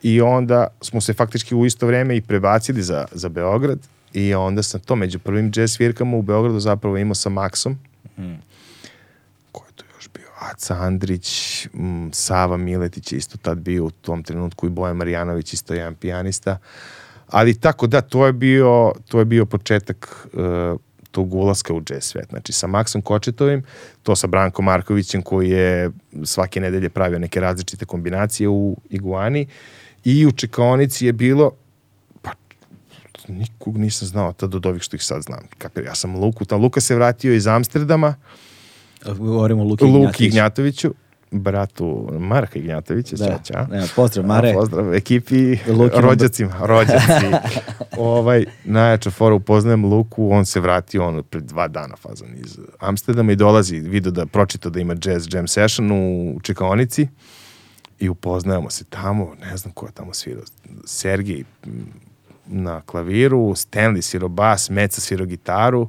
[0.03, 3.79] i onda smo se faktički u isto vreme i prebacili za, za Beograd
[4.13, 7.75] i onda sam to među prvim jazz svirkama u Beogradu zapravo imao sa Maxom.
[8.19, 8.35] Mm.
[9.53, 10.29] ko je to još bio?
[10.39, 15.53] Aca Andrić m, Sava Miletić je isto tad bio u tom trenutku i Bojan Marijanović
[15.53, 16.59] isto jedan pijanista.
[17.29, 20.81] Ali tako da to je bio to je bio početak uh,
[21.17, 22.27] tog ulaska u jazz svet.
[22.29, 23.63] Znači sa Maksom Kočetovim,
[24.03, 25.91] to sa Brankom Markovićem koji je
[26.25, 29.47] svake nedelje pravio neke različite kombinacije u Iguani
[30.05, 31.51] i u Čekaonici je bilo
[32.23, 32.31] pa
[33.29, 35.49] nikog nisam znao tad od ovih što ih sad znam.
[35.59, 38.15] Kapir, ja sam Luku, ta Luka se vratio iz Amsterdama.
[39.07, 40.95] Govorimo o Luki, Luki Ignjatoviću
[41.31, 43.27] bratu Marka Ignjatovića, da.
[43.27, 43.67] čača.
[43.71, 44.53] Ne, pozdrav Mare.
[44.55, 47.27] pozdrav ekipi, Luki rođacima, rođaci.
[47.99, 53.33] ovaj, najjača fora, upoznajem Luku, on se vratio ono pred dva dana fazan iz Amsterdama
[53.33, 57.09] i dolazi, vidio da pročito da ima jazz jam session u Čekaonici
[57.99, 60.43] i upoznajemo se tamo, ne znam ko je tamo svirao,
[60.85, 61.45] Sergij
[62.47, 65.89] na klaviru, Stanley svirao bas, Meca svirao gitaru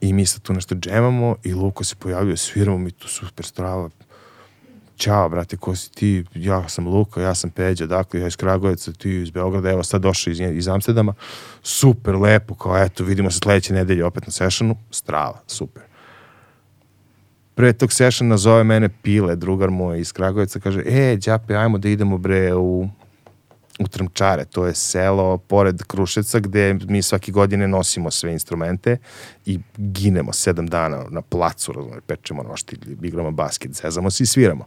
[0.00, 3.90] i mi sad tu nešto džemamo i Luko se pojavio, sviramo mi tu super strava,
[4.96, 6.24] Ćao, brate, ko si ti?
[6.34, 10.02] Ja sam Luka, ja sam Peđa, dakle, ja iz Kragujevca, ti iz Beograda, evo sad
[10.02, 11.14] došao iz, iz Amsterdama.
[11.62, 14.76] Super, lepo, kao eto, vidimo se sledeće nedelje opet na sessionu.
[14.90, 15.82] Strava, super.
[17.54, 21.88] Pre tog sessiona zove mene Pile, drugar moj iz Kragujevca, kaže, e, Đape, ajmo da
[21.88, 22.88] idemo bre u
[23.78, 28.96] u Trmčare, to je selo pored Kruševca gde mi svaki godine nosimo sve instrumente
[29.46, 34.64] i ginemo sedam dana na placu, razumije, pečemo roštilj, igramo basket, zezamo se i sviramo.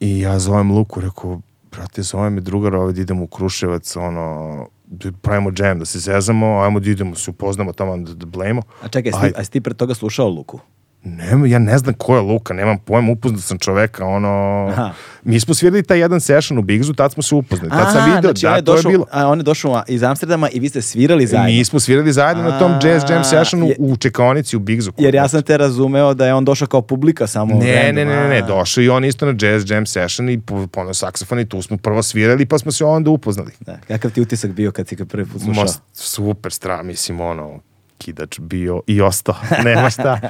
[0.00, 1.40] I ja zovem Luku, rekao,
[1.70, 5.98] brate, zovem me drugar ovdje, da idemo u Kruševac, ono, da pravimo džem, da se
[5.98, 8.62] zezamo, ajmo da idemo, se upoznamo tamo, da, da blejmo.
[8.82, 10.60] A čekaj, a, a si ti pre toga slušao Luku?
[11.02, 14.66] Nema, ja ne znam ko je Luka, nemam pojma, upoznao sam čoveka, ono...
[14.70, 14.90] Aha.
[15.24, 18.20] Mi smo svirali taj jedan session u Bigzu, tad smo se upoznali, tad sam video,
[18.22, 19.06] znači on da, je to je došao, bilo.
[19.12, 21.48] A on je došao iz Amsterdama i vi ste svirali zajedno.
[21.48, 24.92] Mi smo svirali zajedno na tom jazz jam A, sessionu je- u čekaonici u Bigzu.
[24.98, 27.54] Jer ja sam te razumeo da je on došao kao publika samo.
[27.54, 28.46] Ne, random, ne, ne, ne, ne, a.
[28.46, 31.76] došao i on isto na jazz jam session i po- poneo saksofon i tu smo
[31.76, 33.50] prvo svirali pa smo se onda upoznali.
[33.60, 35.64] Da, kakav ti utisak bio kad si ga prvi put slušao?
[35.64, 37.60] Ma, super stra, mislim, ono,
[37.98, 39.34] kidač bio i ostao,
[39.64, 40.20] nema šta.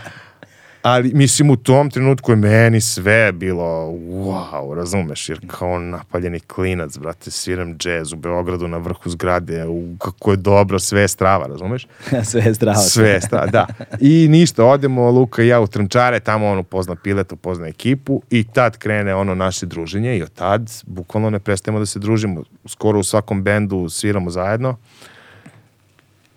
[0.82, 6.98] Ali, mislim, u tom trenutku je meni sve bilo, wow, razumeš, jer kao napaljeni klinac,
[6.98, 11.46] brate, sviram džez u Beogradu na vrhu zgrade, u, kako je dobro, sve je strava,
[11.46, 11.86] razumeš?
[12.30, 12.78] Sve je zdravo.
[12.78, 13.66] Sve je strava, da.
[14.00, 18.44] I ništa, odemo Luka i ja u Trnčare, tamo on upozna pileta, upozna ekipu i
[18.44, 22.42] tad krene ono naše druženje i od tad bukvalno ne prestajemo da se družimo.
[22.66, 24.76] Skoro u svakom bendu sviramo zajedno.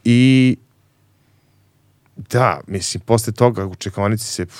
[0.05, 0.57] I
[2.15, 4.57] da, mislim, posle toga u čekonici se pff,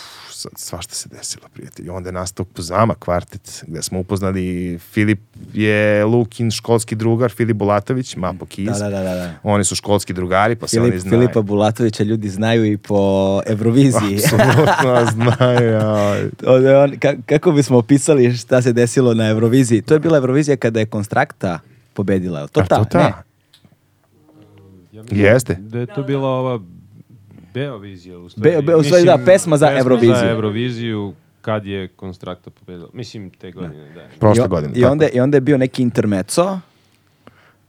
[0.56, 1.90] svašta se desilo, prijatelji.
[1.90, 5.20] Onda je nastao Puzama kvartet, gde smo upoznali Filip
[5.54, 8.66] je Lukin školski drugar, Filip Bulatović, Mapo Kiz.
[8.70, 9.34] Da, da, da, da, da.
[9.44, 11.22] Oni su školski drugari, pa se oni Filip, znaju.
[11.22, 12.98] Filipa Bulatovića ljudi znaju i po
[13.46, 14.18] Euroviziji.
[14.18, 15.70] Apsolutno znaju.
[15.70, 16.12] ja.
[16.46, 19.82] Od- on- ka- kako bismo opisali šta se desilo na Euroviziji?
[19.82, 21.60] To je bila Eurovizija kada je Konstrakta
[21.94, 22.40] pobedila.
[22.40, 23.00] je To A ta, to ta?
[23.00, 23.14] ne?
[25.12, 25.56] Ja Jeste.
[25.56, 26.60] Da je to bila ova
[27.54, 28.52] Beovizija u stvari.
[28.52, 30.16] Be- Be- u stvari, da, pesma za Euroviziju.
[30.16, 32.90] za Euroviziju kad je Konstrakta pobedila.
[32.94, 34.02] Mislim, te godine, da.
[34.20, 34.74] Prošle I, godine.
[34.76, 34.92] i, tako.
[34.92, 36.60] onda, I onda je bio neki intermeco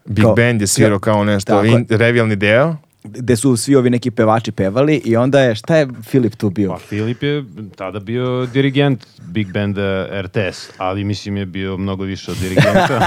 [0.04, 2.76] Big kao- Band je svirao kao nešto, in, revijalni deo.
[3.04, 6.70] Gde su svi ovi neki pevači pevali i onda je, šta je Filip tu bio?
[6.70, 7.44] Pa Filip je
[7.76, 13.00] tada bio dirigent Big Banda RTS, ali mislim je bio mnogo više od dirigenta.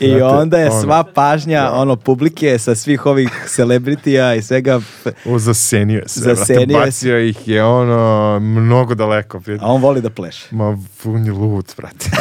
[0.00, 4.80] I Znate, onda je sva pažnja ono publike sa svih ovih celebritija i svega,
[5.24, 6.20] O, zasenio se.
[6.20, 9.40] Zasenio brate, Bacio ih je ono mnogo daleko.
[9.60, 10.46] a on voli da pleše.
[10.50, 12.10] Ma, on je lud, brate.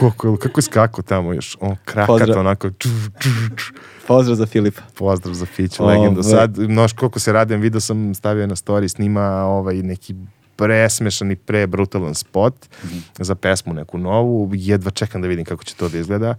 [0.00, 1.56] kako, kako je skako tamo još?
[1.60, 2.38] On krakat Pozdrav.
[2.38, 2.70] onako.
[2.70, 3.72] Ču, ču, ču.
[4.06, 4.82] Pozdrav za Filipa.
[4.94, 5.46] Pozdrav za
[5.78, 5.98] Ovaj.
[5.98, 6.22] legendu.
[6.22, 10.14] Sad, mnoš koliko se radim, video sam, stavio na story, snima ovaj neki
[10.56, 12.98] presmešan i pre brutalan spot Mhm.
[13.18, 14.50] za pesmu neku novu.
[14.54, 16.34] Jedva čekam da vidim kako će to da izgleda.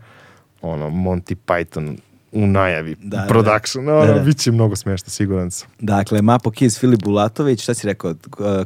[0.61, 1.97] Ono, Monty Python
[2.37, 3.85] u najavi Da, da, production.
[3.85, 3.95] da.
[3.95, 4.19] Ono, Da, da.
[4.19, 5.67] bit će mnogo smešno, siguran sam.
[5.79, 8.13] Dakle, Mapo Kiz, Filip Bulatović, šta si rekao,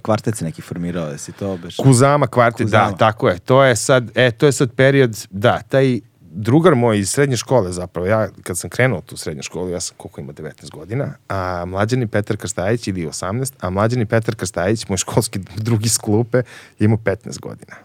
[0.02, 1.76] kvartet se neki formirao, jesi to beš?
[1.76, 2.92] Kuzama kvartet, Kuzama.
[2.92, 3.40] da, tako je.
[3.40, 6.00] To je sad, e, to je sad period, da, taj
[6.34, 9.96] drugar moj iz srednje škole zapravo, ja kad sam krenuo tu srednju školu, ja sam
[9.98, 14.98] koliko ima 19 godina, a mlađani Petar Krstajić ili 18, a mlađani Petar Krstajić, moj
[14.98, 16.38] školski drugi s klupe,
[16.80, 17.76] je imao 15 godina.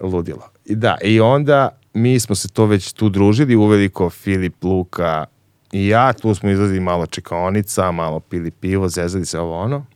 [0.00, 0.48] Ludilo.
[0.64, 5.26] I da, i onda mi smo se to već tu družili, uveliko Filip, Luka
[5.72, 9.86] i ja, tu smo izlazili malo čekaonica, malo pili pivo, zezali se ovo ono.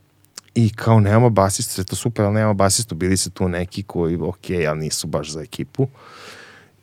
[0.55, 4.17] I kao nemamo basistu, sve to super, ali nemamo basistu, bili se tu neki koji,
[4.17, 5.89] ok, ali nisu baš za ekipu.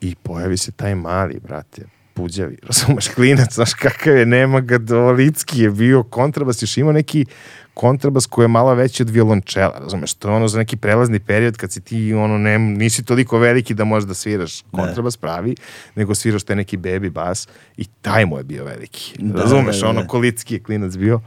[0.01, 5.61] I pojavi se taj mali, brate, puđavi, razumeš, klinac, znaš kakav je, nema ga, Dolicki
[5.61, 7.25] je bio kontrabas, još ima neki
[7.73, 11.57] kontrabas koji je malo veći od violončela, razumeš, to je ono za neki prelazni period
[11.57, 15.55] kad si ti, ono, ne, nisi toliko veliki da možeš da sviraš kontrabas pravi,
[15.95, 17.47] nego sviraš taj neki baby bas
[17.77, 20.07] i taj mu je bio veliki, Da, razumeš, da, da, ono, da.
[20.07, 21.21] Kolicki je klinac bio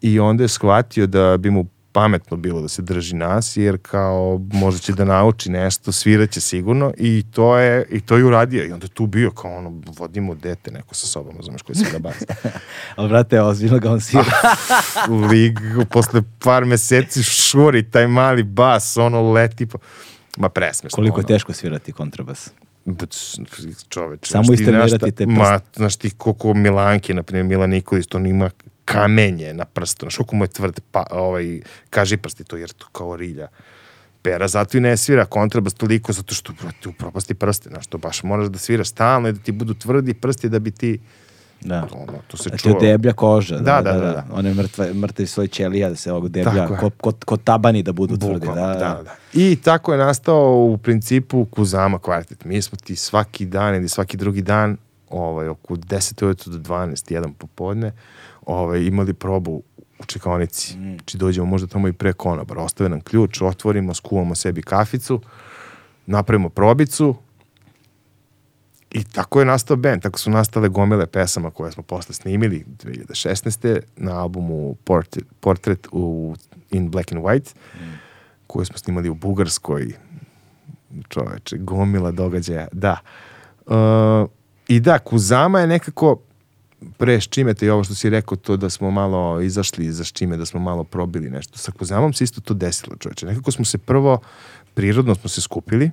[0.00, 1.66] i onda je shvatio da bi mu
[1.96, 6.92] pametno bilo da se drži nas, jer kao možda će da nauči nešto, sviraće sigurno
[6.96, 10.34] i to je, i to je uradio i onda je tu bio kao ono, vodimo
[10.34, 12.14] dete neko sa sobom, razumeš, koji svira bas.
[12.96, 14.24] Ali, brate, ozbiljno ga on svira.
[15.30, 15.58] Lig,
[15.90, 19.78] posle par meseci šuri taj mali bas, ono leti pa...
[20.36, 20.96] Ma presmešno.
[20.96, 21.28] Koliko je ono.
[21.28, 22.50] teško svirati kontrabas.
[22.84, 23.38] Bac,
[23.88, 24.30] čoveče.
[24.30, 25.76] Samo istrenirati te Ma, prste.
[25.76, 28.50] znaš ti koliko Milanke, na primjer Milan Nikolić, on ima
[28.86, 31.60] kamenje na prstu, znaš koliko mu je tvrd, pa, ovaj,
[31.90, 33.48] kaži prsti to, jer to kao rilja
[34.22, 38.22] pera, zato i ne svira kontrabas toliko, zato što brate, upropasti prste, znaš, to baš
[38.22, 40.98] moraš da sviraš stalno i da ti budu tvrdi prsti da bi ti,
[41.60, 41.88] Da.
[41.92, 42.76] ono, to se Da ti čuva.
[42.76, 43.58] odeblja koža.
[43.58, 44.26] Da, da, da, da.
[44.32, 48.16] One mrtve, mrtvi svoj ćelija da se ovog deblja, ko, ko, ko tabani da budu
[48.16, 48.46] tvrdi.
[48.46, 49.02] Bukvalno, Da, da, da.
[49.02, 49.14] da.
[49.32, 52.44] I tako je nastao u principu Kuzama kvartet.
[52.44, 54.76] Mi smo ti svaki dan ili svaki drugi dan
[55.10, 57.92] ovaj, oko 10 ujutru do 12, jedan popodne,
[58.46, 59.62] ovaj, imali probu
[59.98, 60.78] u čekonici.
[60.78, 60.96] Mm.
[60.96, 62.58] Znači dođemo možda tamo i pre konobar.
[62.58, 65.20] Ostave nam ključ, otvorimo, skuvamo sebi kaficu,
[66.06, 67.14] napravimo probicu
[68.90, 70.02] i tako je nastao band.
[70.02, 73.80] Tako su nastale gomile pesama koje smo posle snimili 2016.
[73.96, 76.34] na albumu Portrait, Portrait u
[76.70, 77.54] In Black and White
[78.46, 79.92] koju smo snimali u Bugarskoj
[81.08, 82.98] čoveče, gomila događaja da
[83.66, 84.28] Uh,
[84.68, 86.20] i da, Kuzama je nekako
[86.96, 90.46] pre Ščimeta i ovo što si rekao, to da smo malo izašli iza Ščime, da
[90.46, 91.58] smo malo probili nešto.
[91.58, 93.26] Sa Kozamom se isto to desilo, čoveče.
[93.26, 94.18] Nekako smo se prvo,
[94.74, 95.90] prirodno smo se skupili,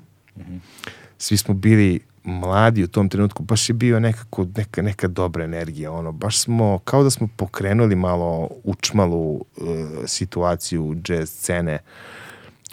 [1.18, 5.91] svi smo bili mladi u tom trenutku, baš je bio nekako neka, neka dobra energija,
[5.91, 9.43] ono, baš smo, kao da smo pokrenuli malo učmalu uh,
[10.05, 11.80] situaciju jazz scene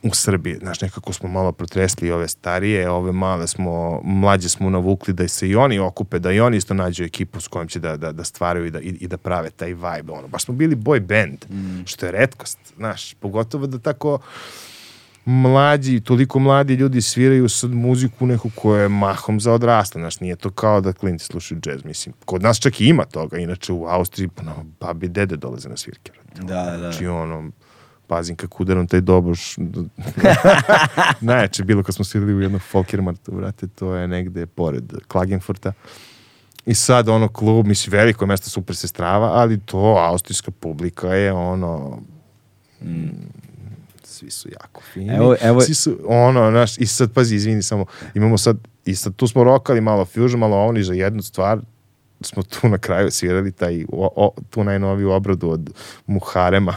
[0.02, 5.14] u Srbiji, znaš, nekako smo malo protresli ove starije, ove male smo, mlađe smo navukli
[5.14, 7.96] da se i oni okupe, da i oni isto nađu ekipu s kojom će da,
[7.96, 10.76] da, da stvaraju i da, i, i da prave taj vibe, ono, baš smo bili
[10.76, 11.86] boy band, mm.
[11.86, 14.18] što je redkost, znaš, pogotovo da tako
[15.24, 20.36] mlađi, toliko mladi ljudi sviraju sad muziku neku koja je mahom za odrasle, znaš, nije
[20.36, 23.86] to kao da klinci slušaju džez, mislim, kod nas čak i ima toga, inače u
[23.86, 26.12] Austriji, no, babi dede dolaze na svirke.
[26.36, 26.78] Da, da.
[26.78, 27.50] Znači, ono,
[28.10, 29.56] pazim kako udaram taj doboš.
[31.20, 35.72] Najjače bilo kad smo svirali u jednom Folkermartu, vrate, to je negde pored Klagenfurta.
[36.66, 41.32] I sad ono klub, misli veliko mesto super se strava, ali to austrijska publika je
[41.32, 42.02] ono
[42.82, 43.08] mm,
[44.04, 45.14] svi su jako fini.
[45.14, 47.84] Evo- evo- Svi su ono, znaš, i sad pazi, izvini samo,
[48.14, 51.60] imamo sad, i sad tu smo rokali malo fusion, malo oni za jednu stvar,
[52.20, 55.70] smo tu na kraju svirali taj, o, o, tu najnoviju obradu od
[56.06, 56.74] Muharema,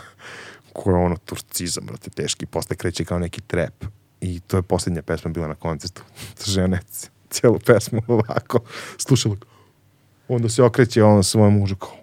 [0.73, 3.85] koja je ono turcizam, brate, teški, posle kreće kao neki trap.
[4.21, 6.03] I to je posljednja pesma bila na koncertu.
[6.53, 6.83] Žena je
[7.29, 8.59] cijelu pesmu ovako
[8.97, 9.35] slušala.
[10.27, 11.95] Onda se okreće on svojom mužu kao,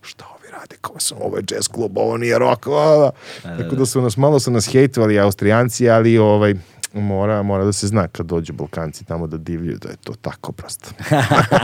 [0.00, 3.10] šta ovi rade, kao sam, ovo je jazz klub, ovo nije rock, a,
[3.44, 3.56] a.
[3.58, 6.54] Tako da su nas, malo su nas hejtovali austrijanci, ali ovaj,
[7.00, 10.52] mora, mora da se zna kad dođu Balkanci tamo da divljuju, da je to tako
[10.52, 10.90] prosto.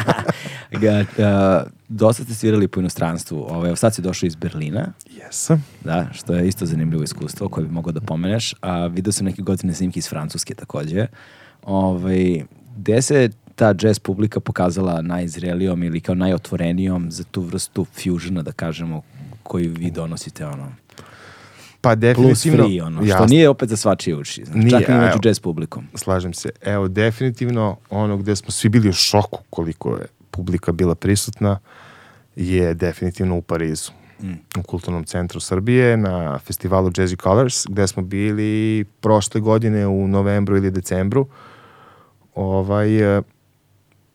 [0.82, 3.46] Ga, a, dosta ste svirali po inostranstvu.
[3.48, 5.64] Ovaj, sad si došao iz Berlina, Jesam.
[5.84, 8.54] da, što je isto zanimljivo iskustvo koje bi mogao da pomeneš.
[8.60, 11.06] A video sam neke godine snimke iz Francuske takođe.
[11.62, 12.44] Ovaj,
[12.76, 18.52] gde se ta jazz publika pokazala najzrelijom ili kao najotvorenijom za tu vrstu fusiona, da
[18.52, 19.02] kažemo,
[19.42, 20.72] koju vi donosite, ono,
[21.80, 22.64] Pa plus definitivno...
[22.64, 23.26] free, ono, što jasno.
[23.26, 24.44] nije opet za svačije uši.
[24.44, 25.84] Znači, Nije, čak i među jazz publikom.
[25.94, 26.50] Slažem se.
[26.62, 31.58] Evo, definitivno ono gde smo svi bili u šoku koliko je publika bila prisutna
[32.36, 33.90] je definitivno u Parizu.
[34.58, 40.56] U kulturnom centru Srbije na festivalu Jazzy Colors gde smo bili prošle godine u novembru
[40.56, 41.26] ili decembru.
[42.34, 42.88] Ovaj,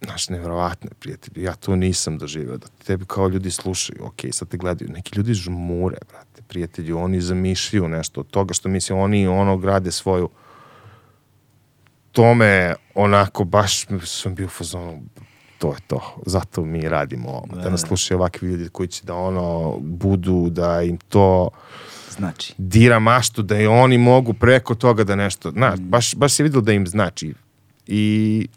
[0.04, 1.44] znaš, nevjerovatno je, prijatelji.
[1.44, 2.58] Ja to nisam doživio.
[2.58, 4.92] Da tebi kao ljudi slušaju, ok, sad te gledaju.
[4.92, 6.94] Neki ljudi žmure, brate, prijatelji.
[6.94, 10.30] Oni zamišljaju nešto od toga što mislim, oni ono grade svoju
[12.12, 15.04] tome onako baš sam bio fazonu
[15.58, 17.62] to je to, zato mi radimo ovo.
[17.64, 21.50] Da nas slušaju ovakvi ljudi koji će da ono budu, da im to
[22.18, 26.44] Znači, dira maštu, da i oni mogu preko toga da nešto, znaš, baš, baš se
[26.44, 27.34] videlo da im znači.
[27.88, 28.48] I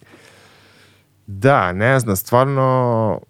[1.28, 3.20] da, ne znam, stvarno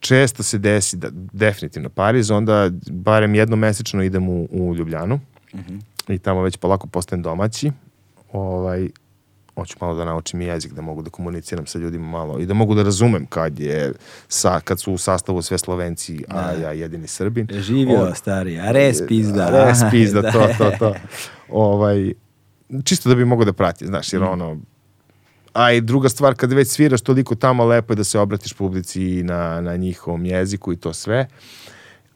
[0.00, 5.20] često se desi da definitivno Pariz, onda barem jednom mesečno idem u, u Ljubljanu
[6.08, 7.70] i tamo već polako postajem domaći.
[8.32, 8.88] Ovaj,
[9.54, 12.54] hoću malo da naučim i jezik, da mogu da komuniciram sa ljudima malo i da
[12.54, 13.92] mogu da razumem kad je
[14.28, 17.46] sa, kad su u sastavu sve Slovenci, a ja jedini Srbin.
[17.52, 19.64] živio Ovo- stari, a res pizda.
[19.64, 20.94] Res pizda, to, to, to.
[21.48, 22.12] Ovaj,
[22.84, 24.16] čisto da bi mogao da prati, znaš, Mm.
[24.16, 24.58] jer ono,
[25.52, 29.22] a i druga stvar, kada već sviraš toliko tamo, lepo je da se obratiš publici
[29.22, 31.26] na, na njihovom jeziku i to sve.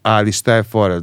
[0.03, 1.03] Ali šta je fora?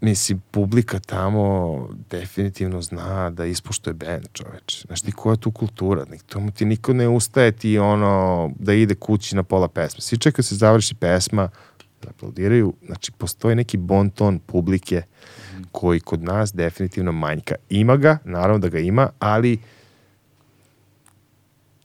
[0.00, 4.86] Mislim, publika tamo definitivno zna da ispoštuje band, čoveč.
[4.86, 6.06] Znaš ti koja je tu kultura?
[6.26, 10.00] Tomu ti niko ne ustaje ti ono da ide kući na pola pesme.
[10.00, 11.48] Svi čekaju da se završi pesma,
[12.02, 12.74] da aplaudiraju.
[12.86, 15.02] Znači, postoji neki bon ton publike
[15.72, 17.54] koji kod nas definitivno manjka.
[17.68, 19.58] Ima ga, naravno da ga ima, ali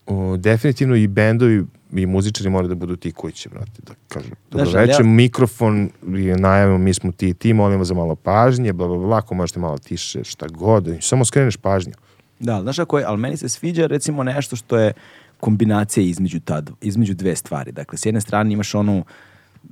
[0.08, 4.28] o, definitivno i bendovi i muzičari moraju da budu ti koji će, brate, da kažu,
[4.50, 8.14] dobro Znaš, večer, ja- mikrofon je najavimo, mi smo ti i ti, molimo za malo
[8.14, 11.92] pažnje, bla, bla, bla, ako možete malo tiše, šta god, samo skreneš pažnju.
[12.40, 14.92] Da, znaš kako je, ali meni se sviđa recimo nešto što je
[15.40, 17.72] kombinacija između, ta, između dve stvari.
[17.72, 19.04] Dakle, s jedne strane imaš onu,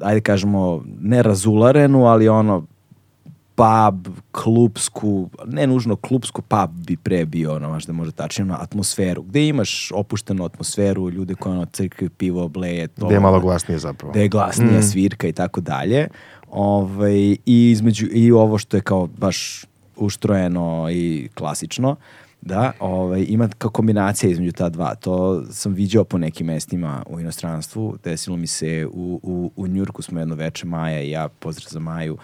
[0.00, 2.66] ajde kažemo, ne razularenu, ali ono
[3.57, 9.23] pub, klubsku, ne nužno klubsku, pub bi pre bio, ono, možda može tačnije, ono, atmosferu,
[9.23, 13.07] gde imaš opuštenu atmosferu, ljude koji ono crkaju pivo, bleje, to.
[13.07, 14.12] Gde je malo glasnije zapravo.
[14.12, 16.09] da je glasnija svirka i tako dalje.
[16.51, 19.65] Ovaj, i, između, I ovo što je kao baš
[19.97, 21.97] uštrojeno i klasično,
[22.41, 24.95] da, ovaj, ima kao kombinacija između ta dva.
[24.95, 27.97] To sam viđao po nekim mestima u inostranstvu.
[28.05, 31.81] Desilo mi se u, u, u Njurku smo jedno veče Maja i ja, pozdrav za
[31.81, 32.19] Maju,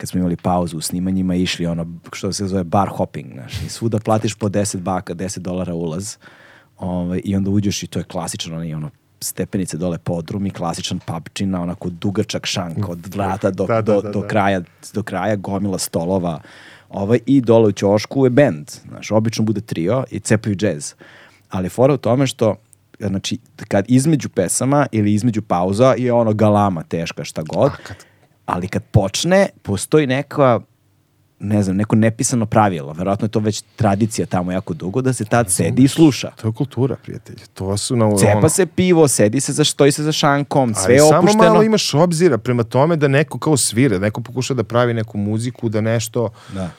[0.00, 3.68] kad smo imali pauzu u snimanjima, išli ono, što se zove bar hopping, znaš, i
[3.68, 6.16] svuda platiš po 10 baka, 10 dolara ulaz,
[6.78, 8.90] ovaj, i onda uđeš i to je klasično, onaj ono
[9.20, 14.00] stepenice dole podrum i klasičan pubčina, onako dugačak šank od vrata do, Da, da, do,
[14.00, 14.28] da, do, da.
[14.28, 14.60] kraja,
[14.94, 16.40] do kraja, gomila stolova.
[16.88, 18.70] Ovaj, I dole u ćošku je band.
[18.88, 20.94] Znaš, obično bude trio i cepaju džez.
[21.50, 22.56] Ali fora u tome što
[23.00, 27.70] znači, kad između pesama ili između pauza je ono galama teška šta god,
[28.52, 30.60] ali kad počne, postoji neka
[31.40, 35.24] ne znam, neko nepisano pravilo, verovatno je to već tradicija tamo jako dugo, da se
[35.24, 36.30] tad sedi i sluša.
[36.40, 37.38] To je kultura, prijatelji.
[37.54, 40.84] To su na Cepa ono, se pivo, sedi se za stoji se za šankom, sve
[40.84, 41.44] ali je samo opušteno.
[41.44, 45.18] malo imaš obzira prema tome da neko kao svira, da neko pokuša da pravi neku
[45.18, 46.28] muziku, da nešto...
[46.54, 46.70] Da.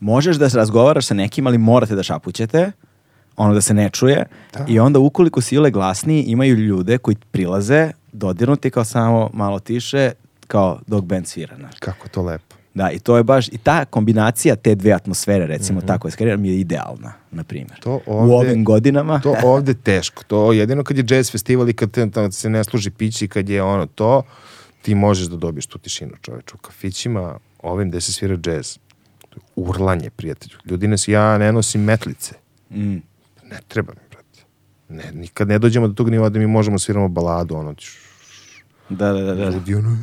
[0.00, 2.72] Možeš da se razgovaraš sa nekim, ali morate da šapućete,
[3.36, 4.26] ono da se ne čuje.
[4.68, 10.12] I onda ukoliko si ile glasniji, imaju ljude koji prilaze, dodirnuti kao samo malo tiše,
[10.50, 11.56] kao dok band svira.
[11.56, 11.74] Znaš.
[11.78, 12.56] Kako to lepo.
[12.74, 16.36] Da, i to je baš, i ta kombinacija te dve atmosfere, recimo tako je skrenira,
[16.36, 17.80] mi je idealna, na primjer.
[17.80, 20.22] To U ovde- ovim godinama, To ovde teško.
[20.24, 23.48] To jedino kad je jazz festival i kad te- kad se ne služi pići, kad
[23.48, 24.22] je ono to,
[24.82, 26.54] ti možeš da dobiješ tu tišinu čoveče.
[26.54, 28.76] U kafićima, ovim gde se svira jazz,
[29.20, 30.56] to je urlanje, prijatelju.
[30.64, 32.34] Ljudi nas, ja ne nosim metlice.
[32.70, 32.94] Mm.
[33.44, 34.40] Ne treba mi, brate.
[34.88, 37.74] Ne, nikad ne dođemo do tog nivoa da mi možemo sviramo baladu, ono,
[38.90, 39.50] da, da, da, da.
[39.50, 39.98] ljudi ono,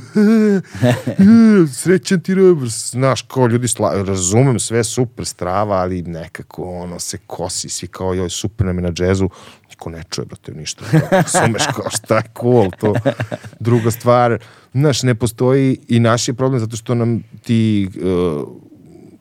[1.73, 7.17] srećan ti rebr, znaš, kao ljudi, sla, razumem sve super strava, ali nekako ono se
[7.27, 9.29] kosi, svi kao joj super nam je na džezu,
[9.69, 12.93] niko ne čuje, brate, ništa, razumeš kao šta je cool, to.
[13.59, 14.39] Druga stvar,
[14.73, 18.47] znaš, ne postoji i naš je problem zato što nam ti uh,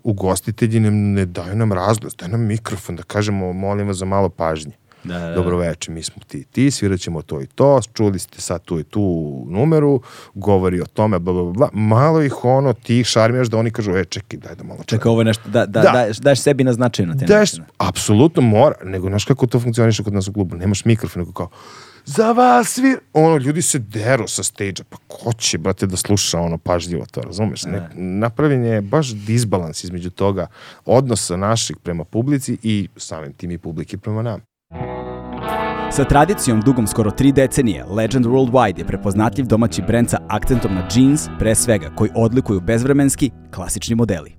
[0.02, 4.28] ugostitelji ne, ne daju nam razglas, daju nam mikrofon da kažemo, molim vas za malo
[4.28, 4.72] pažnje.
[5.06, 5.34] Da, da, da.
[5.34, 8.78] Dobro veče, mi smo ti ti, svirat ćemo to i to, čuli ste sad tu
[8.78, 9.00] i tu
[9.48, 10.00] numeru,
[10.34, 11.68] govori o tome, bla, bla, bla.
[11.72, 14.98] Malo ih ono, ti ih šarmiraš da oni kažu, e, čekaj, daj da malo čekaj.
[14.98, 15.90] Čekaj, ovo je nešto, da, da, Da.
[15.92, 17.66] Daješ, daješ sebi na značaju na te Daš, načine.
[17.78, 21.48] apsolutno mora, nego znaš kako to funkcioniše kod nas u klubu, nemaš mikrofon, nego kao,
[22.04, 26.38] za vas svi, ono, ljudi se deru sa stage pa ko će, brate, da sluša
[26.40, 27.64] ono pažljivo to, razumeš?
[27.64, 30.46] Ne, napravljen je baš disbalans između toga
[30.84, 34.40] odnosa naših prema publici i samim tim i publike prema nama.
[35.90, 40.88] Sa tradicijom dugom skoro tri decenije, Legend Worldwide je prepoznatljiv domaći brend sa akcentom na
[40.94, 44.32] jeans, pre svega, koji odlikuju bezvremenski, klasični modeli.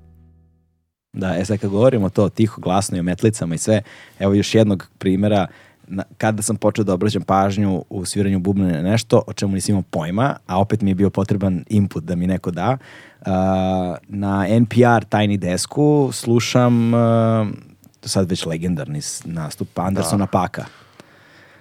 [1.14, 3.82] Da, e sad kad govorimo to tiho, glasno i o metlicama i sve,
[4.20, 5.48] evo još jednog primjera
[5.88, 9.74] na, kada sam počeo da obraćam pažnju u sviranju bubna na nešto o čemu nisam
[9.74, 12.78] imao pojma, a opet mi je bio potreban input da mi neko da.
[13.22, 13.28] Uh,
[14.08, 17.00] na NPR Tiny Desku slušam uh,
[18.02, 20.66] sad već legendarni nastup Andersona Paka.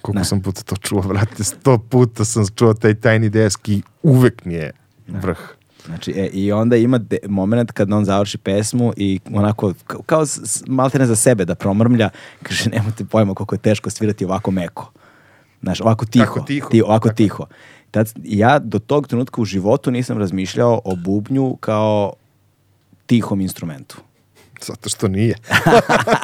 [0.07, 4.45] Koliko sam puta to čuo, vrate, sto puta sam čuo taj tajni desk i uvek
[4.45, 4.73] mi je
[5.09, 5.39] vrh.
[5.87, 10.25] Znači, e, i onda ima de, moment kad on završi pesmu i onako, kao, kao
[10.67, 12.11] maltene za sebe da promrmlja,
[12.43, 14.93] kaže, nemate pojma koliko je teško svirati ovako meko.
[15.63, 16.25] Znaš, ovako tiho.
[16.25, 17.17] Tako tiho, Ti, ovako tako.
[17.17, 17.47] tiho.
[17.91, 22.13] Tad, ja do tog trenutka u životu nisam razmišljao o bubnju kao
[23.07, 23.97] tihom instrumentu.
[24.67, 25.35] Zato što nije.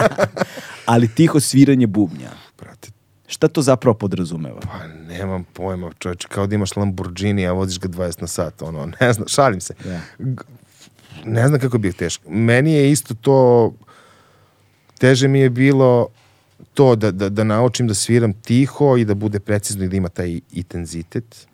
[0.87, 2.31] Ali tiho sviranje bubnja.
[2.59, 2.91] Brate,
[3.33, 4.61] Šta to zapravo podrazumeva?
[4.63, 8.87] pa nemam pojma, čovječe, kao da imaš Lamborghini, a voziš ga 20 na sat, ono,
[9.01, 9.75] ne znam, šalim se.
[9.85, 10.01] Da.
[10.19, 10.43] G-
[11.25, 12.31] Ne znam kako bi je teško.
[12.31, 13.73] Meni je isto to,
[14.99, 16.09] teže mi je bilo
[16.75, 20.09] to da, da, da naučim da sviram tiho i da bude precizno i da ima
[20.09, 21.47] taj intenzitet.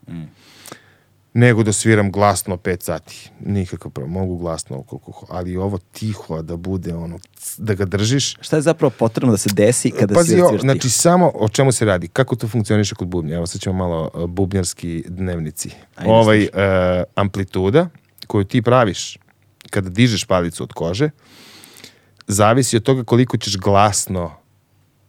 [1.38, 3.30] Nego da sviram glasno 5 sati.
[3.40, 4.12] Nikakav problem.
[4.12, 7.18] Mogu glasno, koliko, ali ovo tiho da bude ono,
[7.58, 8.36] da ga držiš.
[8.40, 10.90] Šta je zapravo potrebno da se desi kada Pazi, sviraš o, sviraš znači tiho?
[10.90, 13.36] samo o čemu se radi, kako to funkcioniše kod bubnja.
[13.36, 15.70] Evo sad ćemo malo uh, bubnjarski dnevnici.
[15.96, 16.48] Ajde, ovaj uh,
[17.14, 17.88] amplituda
[18.26, 19.18] koju ti praviš
[19.70, 21.10] kada dižeš palicu od kože,
[22.26, 24.32] zavisi od toga koliko ćeš glasno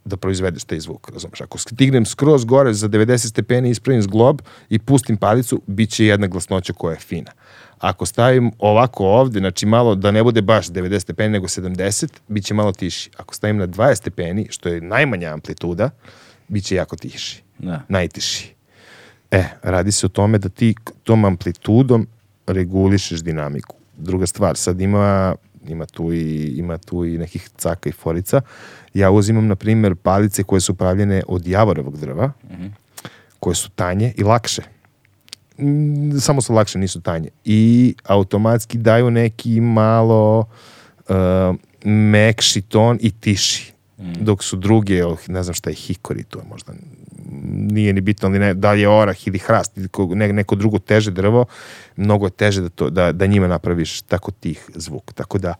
[0.05, 1.41] da proizvedeš taj zvuk, razumeš?
[1.41, 6.27] Ako stignem skroz gore za 90 stepeni, ispravim zglob i pustim palicu, bit će jedna
[6.27, 7.31] glasnoća koja je fina.
[7.77, 12.45] Ako stavim ovako ovde, znači malo da ne bude baš 90 stepeni, nego 70, bit
[12.45, 13.09] će malo tiši.
[13.17, 15.89] Ako stavim na 20 stepeni, što je najmanja amplituda,
[16.47, 17.43] bit će jako tiši.
[17.59, 17.81] Da.
[17.87, 18.53] Najtiši.
[19.31, 22.07] E, radi se o tome da ti tom amplitudom
[22.47, 23.75] regulišeš dinamiku.
[23.97, 25.35] Druga stvar, sad ima,
[25.69, 28.41] ima, tu, i, ima tu i nekih caka i forica.
[28.93, 32.31] Ja uzimam, na primjer, palice koje su pravljene od javorovog drva,
[33.39, 34.61] koje su tanje i lakše.
[35.57, 37.29] Mm, Samo su lakše, nisu tanje.
[37.45, 40.45] I automatski daju neki malo
[41.09, 41.15] uh,
[41.83, 43.73] mekši ton i tiši.
[43.99, 46.73] Dok su druge, ne znam šta je hikori, to je možda
[47.51, 50.79] nije ni bitno, ali ne, da li je orah ili hrast ili ne, neko drugo
[50.79, 51.45] teže drvo,
[51.95, 55.13] mnogo je teže da, to, da, da njima napraviš tako tih zvuk.
[55.13, 55.53] Tako da,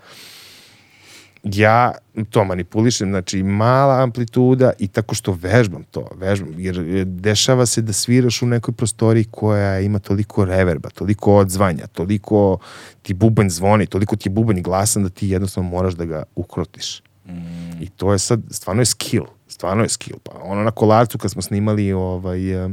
[1.43, 1.93] ja
[2.29, 7.93] to manipulišem, znači mala amplituda i tako što vežbam to, vežbam, jer dešava se da
[7.93, 12.57] sviraš u nekoj prostoriji koja ima toliko reverba, toliko odzvanja, toliko
[13.01, 17.01] ti bubanj zvoni, toliko ti je bubanj glasan da ti jednostavno moraš da ga ukrotiš.
[17.29, 17.83] Mm.
[17.83, 20.17] I to je sad, stvarno je skill, stvarno je skill.
[20.23, 22.69] Pa ono na kolarcu kad smo snimali ovaj, e,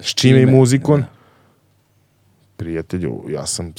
[0.00, 1.06] s čime i muzikom, da.
[2.56, 3.72] prijatelju, ja sam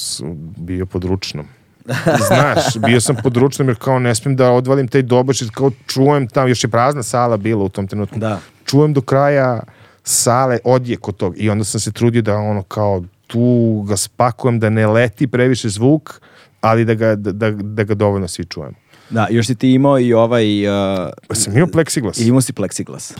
[0.57, 1.47] bio pod ručnom.
[2.27, 6.27] Znaš, bio sam pod ručnom jer kao ne smijem da odvalim taj dobačić, kao čujem
[6.27, 8.19] tamo, još je prazna sala bila u tom trenutku.
[8.19, 8.39] Da.
[8.65, 9.63] Čujem do kraja
[10.03, 14.59] sale odjek od tog i onda sam se trudio da ono kao tu ga spakujem
[14.59, 16.21] da ne leti previše zvuk,
[16.61, 18.75] ali da ga, da, da, da ga dovoljno svi čujemo.
[19.09, 20.67] Da, još si ti imao i ovaj...
[20.67, 22.19] Uh, sam imao pleksiglas.
[22.19, 23.13] Imao si pleksiglas.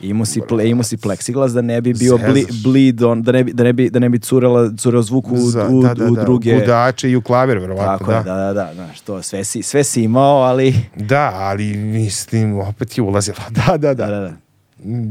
[0.00, 3.44] Imao si, ple, imao si pleksiglas da ne bi bio bli, bleed on, da ne
[3.44, 6.04] bi, da ne bi, da ne bi curela, cureo zvuk u, Za- u, da, da,
[6.04, 6.58] u da, druge...
[6.60, 7.98] Gudače i u klavir, verovatno.
[7.98, 10.74] Tako je, da, da, da, znaš, to sve si, sve si imao, ali...
[10.96, 13.38] Da, ali mislim, opet je ulazila.
[13.66, 14.06] Da, da, da.
[14.06, 14.32] Da, da, da.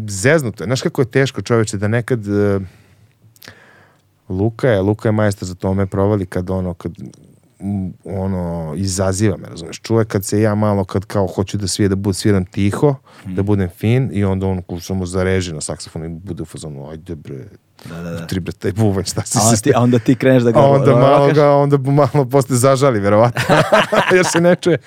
[0.07, 0.65] Zeznuto je.
[0.65, 2.60] Znaš kako je teško čoveče da nekad e,
[4.30, 6.91] Luka je, Luka je majstor za to, on me provali kad ono, kad
[8.03, 11.95] ono, izaziva me, razumeš, čuje kad se ja malo, kad kao hoću da svije, da
[11.95, 12.95] bud, sviram tiho,
[13.26, 16.90] da budem fin i onda on ko samo zareži na saksofon i bude u fazonu,
[16.90, 17.45] ajde bre,
[17.90, 18.27] Da, da, da.
[18.27, 20.52] tri bre, taj buvanj, šta si A onda se ti, a onda ti kreneš da
[20.52, 20.60] ga...
[20.60, 21.36] a onda ro- malo rokaš.
[21.36, 23.41] ga, onda malo posle zažali, verovatno.
[24.15, 24.77] Jer se ne čuje.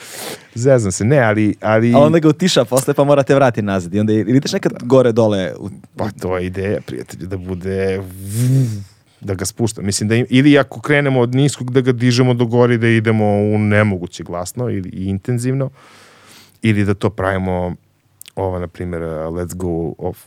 [0.54, 1.04] Zezam se.
[1.04, 1.54] Ne, ali...
[1.60, 3.94] ali A onda ga utiša posle pa morate vratiti nazad.
[3.94, 5.54] I onda ideš nekad gore dole.
[5.58, 5.70] U...
[5.96, 8.02] Pa to je ideja, prijatelju, da bude...
[9.20, 9.82] da ga spušta.
[9.82, 12.88] Mislim da im, ili ako krenemo od niskog da ga dižemo do gore i da
[12.88, 15.70] idemo u nemoguće glasno ili i intenzivno
[16.62, 17.74] ili da to pravimo
[18.36, 20.18] ova na primjer uh, Let's Go Off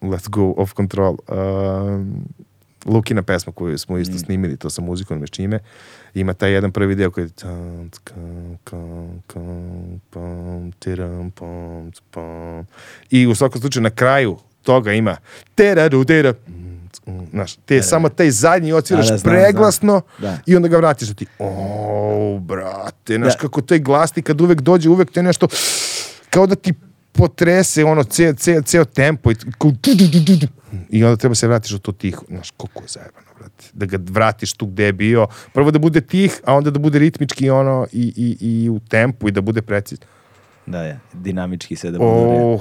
[0.00, 2.24] Let's Go Off Control um,
[2.86, 5.58] Lukina pesma koju smo isto snimili to sa muzikom ne čime
[6.14, 7.30] ima taj jedan prvi deo koji je
[13.10, 15.16] i u svakom slučaju na kraju toga ima
[15.54, 15.88] tera,
[17.30, 20.32] Znaš, te samo taj zadnji odsviraš Da, da, znam, preglasno znam.
[20.32, 20.38] Da.
[20.46, 23.38] i onda ga vratiš da ti, o, brate, znaš Da.
[23.38, 25.48] kako taj glas ti kad uvek dođe, uvek te nešto,
[26.30, 26.72] kao da ti
[27.12, 30.46] potrese ono ceo, ceo, ceo tempo i, kao du, du, du, du, du.
[30.90, 32.24] i onda treba se vratiš u to tiho.
[32.28, 33.64] Znaš, koliko je zajebano, brate.
[33.72, 35.26] Da ga vratiš tu gde je bio.
[35.52, 39.28] Prvo da bude tih, a onda da bude ritmički ono i, i, i u tempu
[39.28, 40.06] i da bude precizno.
[40.66, 42.10] Da, je, dinamički se da bude.
[42.10, 42.60] Oh,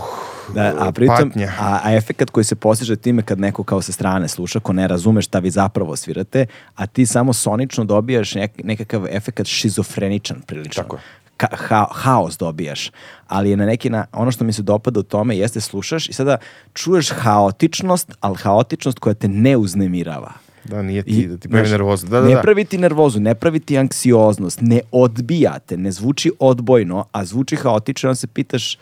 [0.55, 1.51] Da, a pritom, patnja.
[1.59, 4.87] a, a efekat koji se postiže time kad neko kao sa strane sluša, ko ne
[4.87, 6.45] razume šta vi zapravo svirate,
[6.75, 10.83] a ti samo sonično dobijaš nek, nekakav efekat šizofreničan prilično.
[10.83, 10.97] Tako.
[11.37, 12.91] Ka, ha, haos dobijaš.
[13.27, 16.13] Ali je na neki na, ono što mi se dopada u tome jeste slušaš i
[16.13, 16.37] sada
[16.73, 20.31] čuješ haotičnost, ali haotičnost koja te ne uznemirava.
[20.63, 22.07] Da, nije ti, I, da ti pravi znaš, nervozu.
[22.07, 22.41] Da, da, ne da.
[22.41, 28.09] pravi ti nervozu, ne pravi ti anksioznost, ne odbijate, ne zvuči odbojno, a zvuči haotično,
[28.09, 28.77] onda se pitaš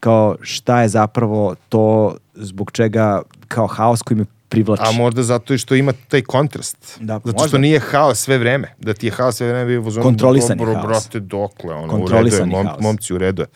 [0.00, 4.82] kao šta je zapravo to zbog čega kao haos koji me privlači.
[4.86, 6.98] A možda zato i što ima taj kontrast.
[7.00, 7.48] Da, zato možda.
[7.48, 8.74] što nije haos sve vreme.
[8.78, 10.86] Da ti je haos sve vreme bio u zonu, Kontrolisani dobro, haos.
[10.86, 12.82] brate, dokle, ono, Kontrolisani u redu je, haos.
[12.82, 13.46] momci u redu je.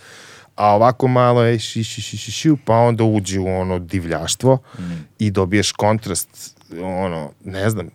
[0.59, 4.59] A ovako malo je ši, ši, ši, ši, ši, pa onda uđe u ono divljaštvo
[4.79, 4.83] Mm.
[5.19, 7.89] i dobiješ kontrast, ono, ne znam,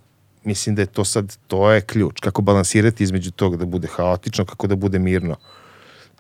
[0.44, 2.20] mislim da je to sad, to je ključ.
[2.20, 5.36] Kako balansirati između toga da bude haotično, kako da bude mirno.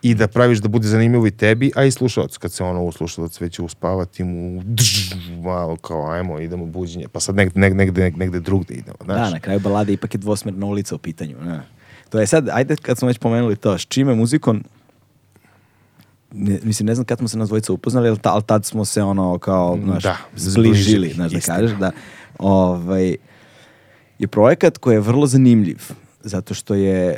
[0.02, 2.38] I da praviš da bude zanimljivo i tebi, a i slušalac.
[2.38, 5.14] Kad se ono slušalac već uspavati mu drž,
[5.44, 7.07] malo kao ajmo, idemo buđenje.
[7.07, 8.98] Pa sad negde, negde, negde, negde drugde idemo.
[9.03, 9.18] Znaš?
[9.18, 11.36] Da, na kraju balade ipak je dvosmerna ulica u pitanju.
[11.45, 11.61] Ne?
[12.10, 14.64] To je sad, ajde kad smo već pomenuli to, s čime muzikom,
[16.34, 18.85] ne, mislim, ne znam kad smo se nas dvojica upoznali, ali, ta, ali tad smo
[18.85, 21.91] se ono kao, znaš, Da, zbližili, znaš da kažeš, da.
[22.39, 23.15] Ovaj,
[24.19, 25.77] je projekat koji je vrlo zanimljiv,
[26.22, 27.18] zato što je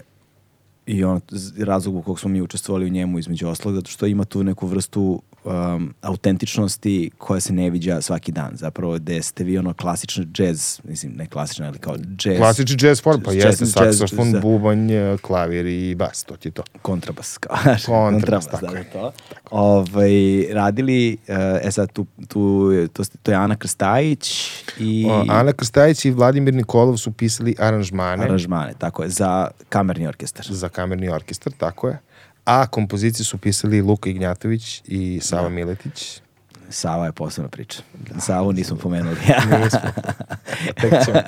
[0.85, 1.21] i on
[1.57, 4.67] razlog u kog smo mi učestvovali u njemu između ostalog, zato što ima tu neku
[4.67, 8.51] vrstu um, autentičnosti koja se ne viđa svaki dan.
[8.53, 12.37] Zapravo, gde ste vi ono klasični džez, mislim, ne klasični, ali kao džez.
[12.37, 14.89] Klasični jazz form, pa Jazz- jeste jazz- saksofon, za- bubanj,
[15.21, 16.63] klavir i bas, to ti je to.
[16.81, 18.83] kontrabas, kao, Kontrabas, tako da, je.
[18.83, 19.11] da, to.
[19.51, 20.09] Ovaj,
[20.51, 26.05] radili, eh, e sad, tu, tu, to, to je Ana Krstajić i O, Ana Krstajić
[26.05, 30.45] i Vladimir Nikolov su pisali aranžmane aranžmane, tako je, za kamerni orkestar.
[30.49, 31.99] za kamerni orkestar, tako je.
[32.45, 36.21] A kompozicije su pisali Luka Ignjatović i Sava Miletić.
[36.69, 37.81] Sava je posebna priča.
[38.19, 39.15] Savu nismo pomenuli.
[40.81, 41.19] Tek ćemo,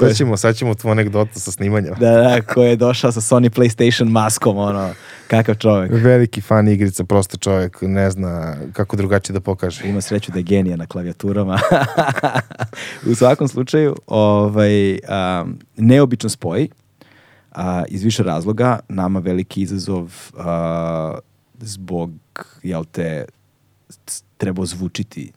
[0.00, 1.90] sad ćemo, sad ćemo tu anegdotu sa snimanja.
[2.00, 4.90] da, da, ko je došao sa Sony PlayStation maskom, ono,
[5.28, 5.92] kakav čovjek.
[5.94, 9.88] Veliki fan igrica, prosto čovjek ne zna kako drugačije da pokaže.
[9.88, 11.58] Ima sreću da je genija na klavijaturama.
[13.10, 16.68] u svakom slučaju, ovaj, um, neobičan spoj,
[17.52, 18.78] a, iz više razloga.
[18.88, 21.18] Nama veliki izazov a,
[21.56, 22.10] zbog,
[22.62, 23.24] jel te,
[24.06, 25.32] s- treba zvučiti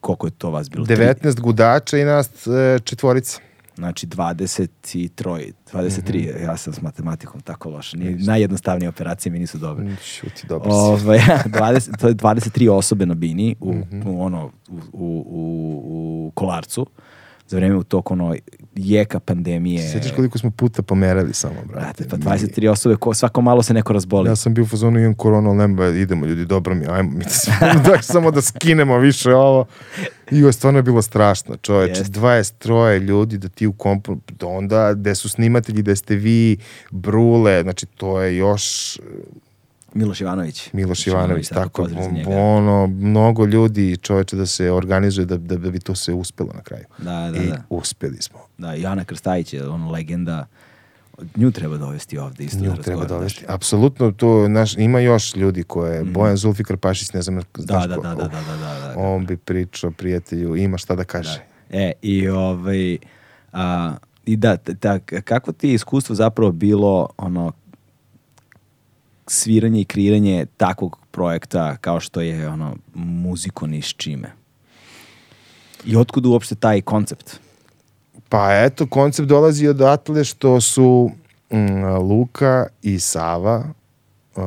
[0.00, 0.86] koliko je to vas bilo?
[0.86, 3.40] Tri- 19 gudača i nas e, četvorica.
[3.74, 4.68] Znači 23,
[5.66, 6.44] 23, Mhm.
[6.44, 7.92] ja sam s matematikom tako loš.
[7.92, 9.96] Nije, najjednostavnije operacije mi nisu dobre.
[9.96, 10.76] Šuti, dobro si.
[10.76, 14.02] Ovaj 20 to je 23 osobe na bini u, Mhm.
[14.06, 15.82] u ono u, u, u,
[16.26, 16.86] u kolarcu
[17.48, 18.34] za vreme u toku ono
[18.74, 19.90] jeka pandemije.
[19.90, 22.04] Sjetiš koliko smo puta pomerali samo, brate.
[22.04, 24.28] Brate, pa 23 osobe, ko, svako malo se neko razboli.
[24.28, 27.24] Ja sam bio u fazonu, imam koronu, ali nema, idemo ljudi, dobro mi, ajmo mi
[27.86, 29.66] da samo da skinemo više ovo.
[30.30, 32.20] I ovo stvarno je bilo strašno, čoveče, Jeste.
[32.20, 36.56] 23 ljudi da ti u kompu, da onda, gde su snimatelji, gde ste vi,
[36.90, 38.98] Brule, znači to je još
[39.96, 40.72] Miloš Ivanović.
[40.72, 41.88] Miloš Ivanović, tako,
[42.26, 46.62] ono, mnogo ljudi, čoveče, da se organizuje, da, da, da bi to se uspelo na
[46.62, 46.84] kraju.
[46.98, 47.62] Da, da, I da.
[47.70, 48.38] uspeli smo.
[48.58, 50.46] Da, Jana Krstajić je ono legenda.
[51.36, 53.44] Nju treba dovesti ovde isto Nju da treba dovesti.
[53.48, 57.96] Apsolutno, to, naš, ima još ljudi koje, Bojan Zulfikar Pašić, ne znam, Da, znaš da,
[57.96, 58.94] ko- da, da, da, da, da, da.
[58.96, 61.40] on bi pričao prijatelju, ima šta da kaže.
[61.70, 62.98] E, i ovaj,
[63.52, 63.94] a,
[64.26, 67.52] i da, t- ta, kako ti je iskustvo zapravo bilo ono
[69.26, 74.32] sviranje i kreiranje takvog projekta kao što je ono muziko ni s čime?
[75.84, 77.40] I otkud uopšte taj koncept?
[78.28, 81.10] Pa eto, koncept dolazi odatle što su
[81.50, 83.64] mm, Luka i Sava
[84.36, 84.42] uh,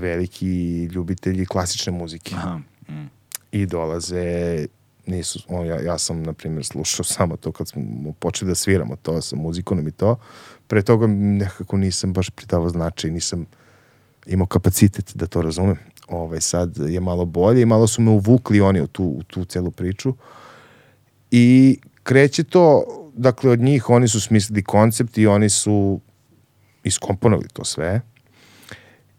[0.00, 2.34] veliki ljubitelji klasične muzike.
[2.34, 2.58] Aha.
[2.88, 3.10] mm.
[3.52, 4.66] I dolaze,
[5.06, 7.82] nisu, on, ja, ja sam, na primjer, slušao samo to kad smo
[8.18, 10.16] počeli da sviramo to sa muzikom i to.
[10.66, 13.46] Pre toga nekako nisam baš pridavao značaj, nisam
[14.30, 15.76] imao kapacitet da to razumem.
[16.08, 19.44] Ovaj, sad je malo bolje i malo su me uvukli oni u tu, u tu
[19.44, 20.14] celu priču.
[21.30, 22.84] I kreće to,
[23.14, 26.00] dakle, od njih oni su smislili koncept i oni su
[26.84, 28.00] iskomponovali to sve.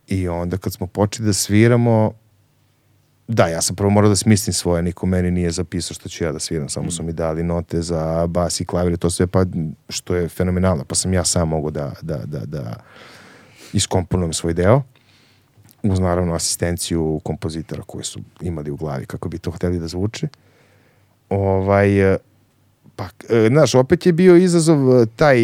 [0.08, 2.12] I onda kad smo počeli da sviramo,
[3.28, 6.32] da, ja sam prvo morao da smislim svoje, niko meni nije zapisao što ću ja
[6.32, 9.46] da sviram, samo su mi dali note za bas i klavir i to sve, pa
[9.90, 12.84] što je fenomenalno, pa sam ja sam mogao da, da, da, da
[13.74, 14.84] iskomponujem svoj deo
[15.84, 20.28] uz naravno asistenciju kompozitora koji su imali u glavi kako bi to hteli da zvuči.
[21.30, 22.18] Ovaj, e,
[22.96, 25.38] pa, e, znaš, opet je bio izazov e, taj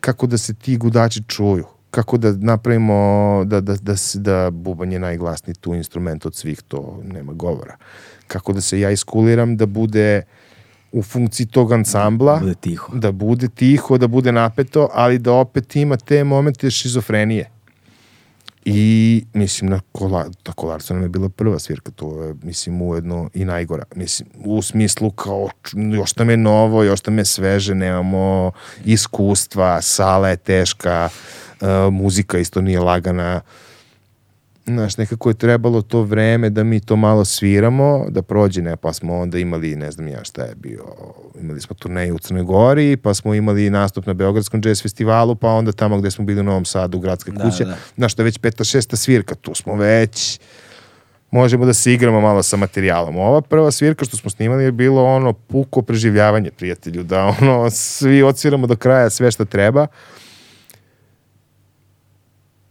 [0.00, 4.98] kako da se ti gudači čuju, kako da napravimo da, da, da, da bubanj je
[4.98, 7.76] najglasniji tu instrument od svih, to nema govora.
[8.26, 10.22] Kako da se ja iskuliram da bude
[10.92, 12.96] u funkciji tog ansambla, Bude tiho.
[12.96, 17.50] da bude tiho, da bude napeto, ali da opet ima te momente šizofrenije.
[18.64, 23.30] I, mislim, na, kola, na kolarcu nam je bila prva svirka, to je, mislim, ujedno
[23.34, 23.84] i najgora.
[23.94, 25.48] Mislim, u smislu kao,
[25.92, 28.52] još nam je novo, još nam je sveže, nemamo
[28.84, 31.08] iskustva, sala je teška,
[31.60, 33.40] uh, muzika isto nije lagana.
[34.66, 38.92] Znaš, nekako je trebalo to vreme da mi to malo sviramo, da prođe, ne, pa
[38.92, 40.84] smo onda imali, ne znam ja šta je bio,
[41.40, 45.48] imali smo turneju u Crnoj Gori, pa smo imali nastup na Beogradskom jazz festivalu, pa
[45.48, 47.76] onda tamo gde smo bili u Novom Sadu, u Gradske Da, kuće, da.
[47.96, 50.40] znaš, to je već peta, šesta svirka, tu smo već,
[51.30, 53.16] možemo da se igramo malo sa materijalom.
[53.16, 58.22] Ova prva svirka što smo snimali je bilo ono puko preživljavanje, prijatelju, da ono, svi
[58.22, 59.86] odsviramo do kraja sve što treba,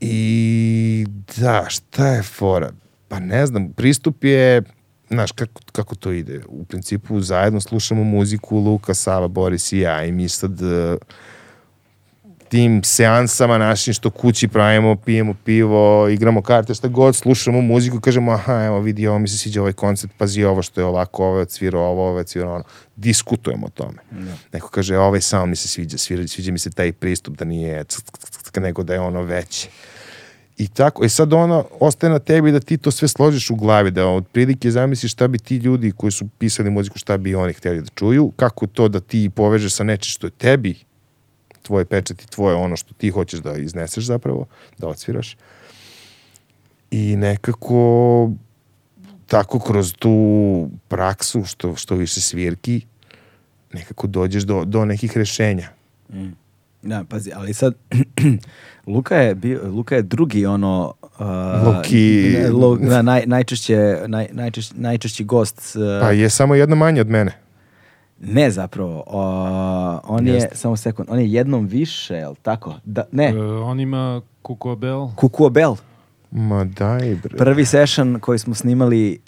[0.01, 1.05] I
[1.37, 2.71] da, šta je fora?
[3.07, 4.61] Pa ne znam, pristup je,
[5.09, 6.41] znaš, kako, kako to ide?
[6.47, 10.97] U principu zajedno slušamo muziku Luka, Sava, Boris i ja i mi sad e,
[12.49, 18.31] tim seansama našim što kući pravimo, pijemo pivo, igramo karte, šta god, slušamo muziku, kažemo,
[18.31, 21.37] aha, evo vidi, ovo mi se sviđa ovaj koncept, pazi ovo što je ovako, ovo
[21.37, 22.63] je odsvirao ovo, ovo je odsvirao ono.
[22.95, 23.97] Diskutujemo o tome.
[24.53, 27.83] Neko kaže, ovaj sound mi se sviđa, sviđa, sviđa mi se taj pristup da nije
[27.83, 29.69] ck, ck, ck, ck, nego da je ono veće.
[30.57, 33.91] I tako, i sad ono, ostaje na tebi da ti to sve složiš u glavi,
[33.91, 37.81] da otprilike zamisliš šta bi ti ljudi koji su pisali muziku, šta bi oni htjeli
[37.81, 40.75] da čuju, kako to da ti povežeš sa nečim što je tebi,
[41.61, 44.45] tvoje pečati, tvoje ono što ti hoćeš da izneseš zapravo,
[44.77, 45.37] da odsviraš.
[46.91, 48.31] I nekako
[49.27, 52.81] tako kroz tu praksu, što, što više svirki,
[53.73, 55.69] nekako dođeš do, do nekih rešenja.
[56.81, 57.73] Da, pazi, ali sad
[58.87, 61.19] Luka je bio, Luka je drugi ono uh,
[61.65, 63.75] Luki- ne, Lu, da, naj, najčešće,
[64.07, 67.31] naj, najčešći, najčešći gost uh, Pa je samo jedna manje od mene.
[68.19, 69.13] ne zapravo uh,
[70.09, 70.55] on je, Jeste.
[70.55, 72.73] samo sekund on je jednom više, jel tako?
[72.85, 74.21] Da, ne, E, on ima.
[74.41, 74.75] Kukuo
[75.49, 75.75] Bell
[76.31, 77.37] Ma daj bre.
[77.37, 79.19] prvi session koji smo snimali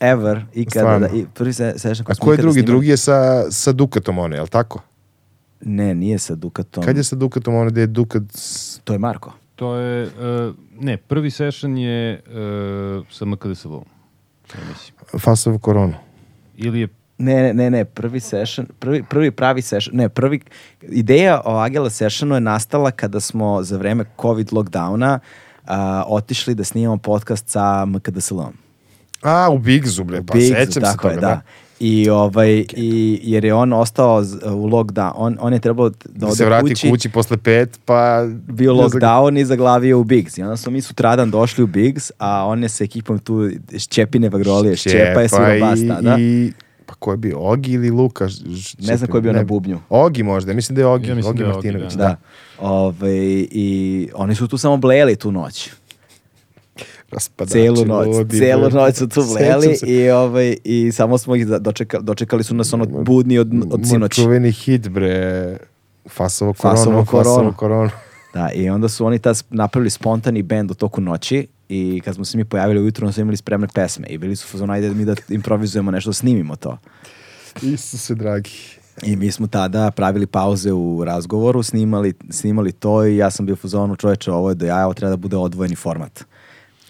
[0.00, 1.08] ever ikada, Stvarno?
[1.08, 2.52] da, i prvi se, session koji A smo ko je drugi?
[2.52, 2.66] snimali.
[2.66, 3.18] Drugi je sa,
[3.50, 4.80] sa Dukatom one, je li tako?
[5.60, 6.84] Ne, nije sa Dukatom.
[6.84, 8.22] Kad je sa Dukatom ono gde je Dukat...
[8.84, 9.32] To je Marko.
[9.56, 12.20] To je, e, ne, prvi session je e,
[13.10, 13.84] sa MKDSV-om,
[14.54, 15.20] ja mislim.
[15.20, 15.94] Fasovo koronu?
[16.56, 16.88] Ili je
[17.20, 20.40] Ne, ne, ne, ne, prvi session, prvi, prvi pravi session, ne, prvi,
[20.82, 25.18] ideja o Agela sessionu je nastala kada smo za vreme COVID lockdowna
[25.66, 28.52] a, otišli da snimamo podcast sa MKDSL-om.
[29.22, 31.40] A, u Bigzu, bre, pa Biggs, sećam se toga, je, da.
[31.80, 36.26] I, ovaj, i, jer je on ostao u lockdown, on, on je trebalo da Da
[36.26, 38.26] ode se vrati kući, kući, posle pet, pa...
[38.48, 40.38] bio lockdown i zaglavio u Biggs.
[40.38, 44.28] I onda smo mi sutradan došli u Biggs, a on je sa ekipom tu Šćepine
[44.28, 46.16] Vagrolije, Šćepa je svirao bas tada.
[46.18, 46.52] I,
[46.86, 48.28] pa ko je bio, Ogi ili Luka?
[48.78, 49.80] Ne znam ko je bio ne- na bubnju.
[49.88, 52.04] Ogi možda, mislim da je Ogi, Ja Ogi da je Martinović, da.
[52.04, 52.08] da.
[52.08, 52.16] Da.
[52.68, 53.16] Ove,
[53.50, 55.70] I oni su tu samo blejali tu noć.
[57.10, 59.86] Raspadači, Celu noć, ludi, celu noć su tu se.
[59.86, 64.22] i, ovaj, i samo smo ih dočekali, dočekali su nas ono budni od, od sinoći.
[64.22, 65.56] čuveni hit, bre,
[66.08, 67.52] Fasovo koronu, Fasovo Fasovo koronu.
[67.56, 67.90] koronu.
[68.34, 72.24] Da, i onda su oni tad napravili spontani bend u toku noći i kad smo
[72.24, 75.04] se mi pojavili ujutro, su imali spremne pesme i bili su u fazonu, ajde mi
[75.04, 76.78] da improvizujemo nešto, snimimo to.
[77.62, 78.50] Isuse dragi.
[79.02, 83.52] I mi smo tada pravili pauze u razgovoru, snimali, snimali to i ja sam bio
[83.52, 86.24] u fazonu, čoveče, ovo je do jaja, ovo treba da bude odvojeni format.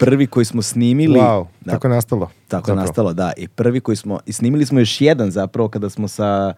[0.01, 1.19] Prvi koji smo snimili...
[1.19, 2.29] Wow, da, tako je nastalo.
[2.47, 2.81] Tako je zapravo.
[2.81, 3.31] nastalo, da.
[3.37, 6.53] I prvi koji smo, i snimili smo još jedan zapravo kada smo sa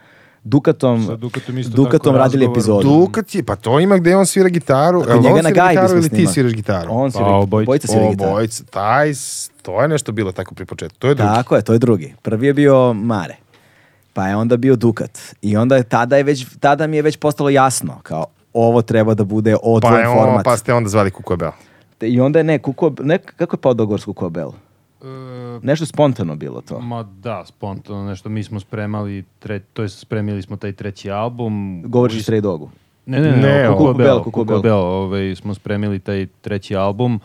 [0.45, 2.57] Dukatom, Sa Dukatom isto Dukatom tako radili razgovor.
[2.57, 2.99] epizodu.
[2.99, 4.99] Dukat je, pa to ima gde on svira gitaru.
[4.99, 6.90] Jel njega on na svira gajbi gitaru smo ili ti sviraš gitaru?
[6.91, 7.64] On svira, Pa, obojica.
[7.64, 8.30] obojica svira gitaru.
[8.30, 9.14] Obojica, taj,
[9.61, 10.98] to je nešto bilo tako pri početku.
[10.99, 11.30] To je drugi.
[11.30, 12.14] Tako je, to je drugi.
[12.22, 13.36] Prvi je bio Mare.
[14.14, 15.11] Pa je onda bio Dukat.
[15.41, 19.14] I onda je, tada, je već, tada mi je već postalo jasno, kao ovo treba
[19.14, 20.45] da bude Pa, odvojen je on, format.
[20.45, 21.52] pa ste onda zvali Kuko Bell.
[21.52, 24.52] Te- I onda je ne, kuko, ne, kako je pao dogovor s Kuko Bell?
[25.02, 25.06] E,
[25.61, 26.80] Nešto spontano bilo to.
[26.80, 28.30] Ma da, spontano nešto.
[28.30, 31.84] Mi smo spremali, tre, to jest spremili smo taj treći album.
[31.84, 32.70] Govoriš Stray Dogu.
[33.06, 34.61] Ne, ne, ne, Ne, ne o- Kuko Kuko Bell, Bell, Kuko Kuko Bell.
[34.61, 37.20] Bell, ovaj, smo spremili taj treći album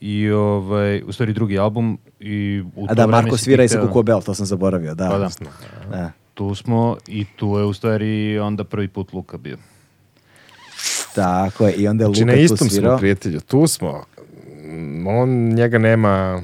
[0.00, 3.86] i ovaj, u stvari drugi album i u A da, Marko svira i sa hteo-
[3.86, 5.08] Kuko Bell, to sam zaboravio, da.
[5.08, 5.28] Pa da.
[5.90, 6.10] Da.
[6.34, 9.56] Tu smo i tu je u stvari onda prvi put Luka bio.
[11.14, 13.40] Tako je, i onda je Znači, Luka na tu istom smo prijatelju.
[13.40, 14.04] Tu smo.
[15.06, 16.42] On, njega nema...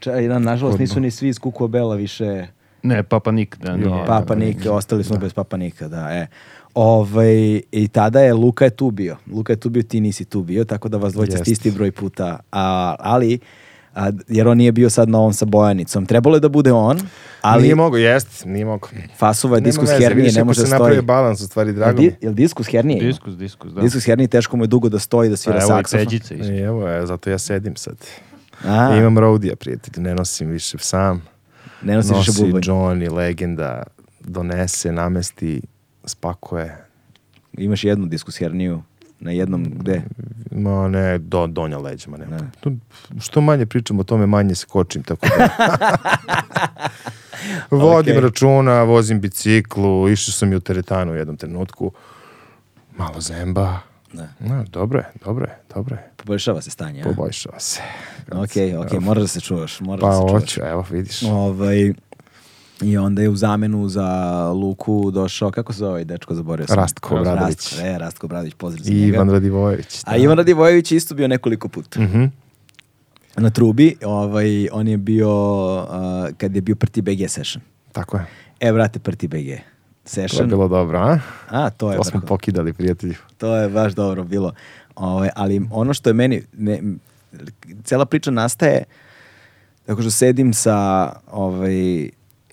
[0.00, 2.46] Čaj, da, nažalost, nisu ni svi iz Kuko Bella više
[2.82, 4.06] Ne, Papa Nik, da, nije.
[4.06, 6.26] Papa Nika, ostali smo bez Papa Nika, da, e.
[6.74, 9.16] Ovaj, I tada je Luka je tu bio.
[9.32, 11.52] Luka je tu bio, ti nisi tu bio, tako da vas dvojica ste Jeste.
[11.52, 12.38] isti broj puta.
[12.52, 13.38] A, ali,
[13.94, 16.06] a, jer on nije bio sad na ovom sa Bojanicom.
[16.06, 16.98] Trebalo je da bude on,
[17.40, 18.88] ali Nije mogo, jest, nije mogo.
[19.18, 20.80] Fasova je diskus veze, hernije, ne može da se stoji.
[20.80, 22.16] napravi balans, u stvari, drago di, mi.
[22.20, 23.06] jel diskus hernije?
[23.06, 23.80] Diskus, diskus, da.
[23.80, 26.04] Diskus hernije teško mu je dugo da stoji da svira A evo i saksofon.
[26.06, 26.52] Peđica isto.
[26.52, 27.96] I evo, je, zato ja sedim sad.
[28.64, 31.22] A, Imam rodija, prijatelj, ne nosim više sam.
[31.82, 32.62] ne više Nosi bubanj.
[32.62, 33.82] Johnny, legenda,
[34.20, 35.62] donese, namesti,
[36.04, 36.84] spakuje.
[37.58, 38.82] Imaš jednu diskus herniju
[39.20, 40.02] na jednom, gde?
[40.50, 42.26] Ma ne, do, donja leđa, ma ne.
[42.60, 42.72] Tu,
[43.20, 45.48] što manje pričam o tome, manje se kočim, tako da...
[47.70, 48.20] Vodim Okej.
[48.20, 51.92] računa, vozim biciklu, išao sam i u teretanu u jednom trenutku.
[52.96, 53.78] Malo zemba.
[54.12, 54.28] Da.
[54.40, 56.10] No, dobro je, dobro je, dobro je.
[56.16, 57.04] Poboljšava se stanje, a?
[57.04, 57.80] Poboljšava se.
[58.32, 58.50] Ok,
[58.86, 60.42] ok, moraš da se čuvaš, moraš da Pa se čuvaš.
[60.42, 61.22] hoću, evo vidiš.
[61.22, 61.92] Ovaj,
[62.82, 64.08] I onda je u zamenu za
[64.52, 66.76] Luku došao, kako se zove ovaj dečko, zaboravio sam.
[66.76, 67.72] Rastko Obradović.
[67.72, 69.06] Rastko, e, Rastko Obradović, pozdrav za I njega.
[69.06, 70.02] Ivan Radivojević.
[70.04, 72.00] A Ivan Radivojević je isto bio nekoliko puta.
[72.00, 72.24] Mhm.
[73.36, 75.30] Na trubi, ovaj, on je bio,
[75.90, 77.62] a, kad je bio Prti BG session.
[77.92, 78.26] Tako je.
[78.60, 79.62] E, brate, Prti BG To je
[80.04, 80.48] session.
[80.48, 81.18] bilo dobro, a?
[81.48, 83.14] A, to je, To smo pokidali, prijatelju.
[83.38, 84.52] To je baš dobro bilo.
[84.96, 86.82] Ovaj, ali ono što je meni, ne,
[87.84, 88.84] cela priča nastaje
[89.86, 92.10] tako što sedim sa ovaj,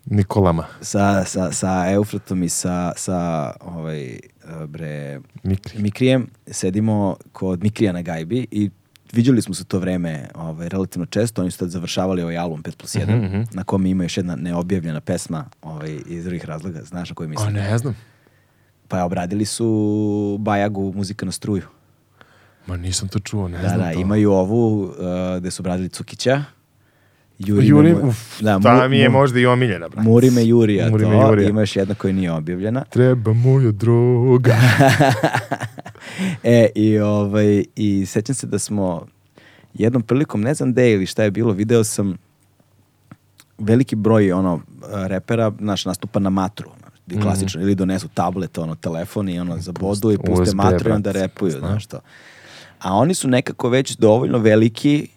[0.07, 0.65] Nikolama.
[0.81, 3.17] sa, sa, sa Eufratom i sa, sa
[3.61, 4.19] ovaj,
[4.67, 5.81] bre, Mikri.
[5.81, 8.69] Mikrijem, sedimo kod Mikrija na gajbi i
[9.13, 12.75] viđali smo se to vreme ovaj, relativno često, oni su tad završavali ovaj album 5
[12.75, 13.41] plus 1, Mhm, mhm.
[13.51, 17.29] na kome ima još jedna neobjavljena pesma ovaj, iz drugih razloga, znaš na koju A
[17.29, 17.53] mislim?
[17.53, 17.97] ne znam.
[18.87, 19.67] Pa obradili su
[20.39, 21.63] Bajagu muzika na struju.
[22.67, 23.99] Ma nisam to čuo, ne Da, znam da, to.
[23.99, 24.91] imaju ovu uh,
[25.39, 26.43] gde su obradili Cukića.
[27.39, 30.09] Juri, Juri, me, uf, da, ta Mu- mi je možda i omiljena, brate.
[30.09, 31.49] Muri me Jurija, Muri to, me Jurija.
[31.49, 32.83] ima još jedna koja nije objavljena.
[32.89, 34.55] Treba moja droga.
[36.43, 39.05] e, i, ovaj, i sećam se da smo
[39.73, 42.17] jednom prilikom, ne znam gde ili šta je bilo, video sam
[43.57, 44.61] veliki broj ono
[45.07, 46.69] repera, naš nastupa na matru,
[47.07, 50.93] znaš, klasično, ili donesu tablet, ono, telefon i ono, zabodu i puste USB, matru i
[50.93, 51.99] onda repuju, znaš to.
[52.79, 55.07] A oni su nekako već dovoljno veliki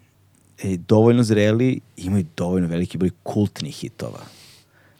[0.62, 4.20] i dovoljno zreli, imaju dovoljno veliki broj kultnih hitova.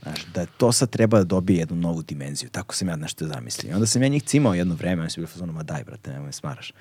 [0.03, 2.51] Znaš, da to sad treba da dobije jednu novu dimenziju.
[2.51, 3.71] Tako sam ja nešto zamislio.
[3.71, 5.85] I onda sam ja njih cimao jedno vreme, oni su bili u fazonu, ma daj
[5.85, 6.73] brate, nemoj me smaraš.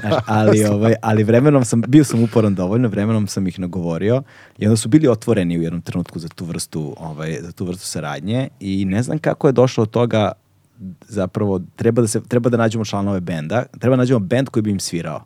[0.00, 4.22] Znaš, ali, ovaj, ali vremenom sam, bio sam uporan dovoljno, vremenom sam ih nagovorio
[4.58, 7.86] i onda su bili otvoreni u jednom trenutku za tu vrstu, ovaj, za tu vrstu
[7.86, 10.32] saradnje i ne znam kako je došlo od toga
[11.08, 14.70] zapravo treba da se treba da nađemo članove benda, treba da nađemo bend koji bi
[14.70, 15.24] im svirao.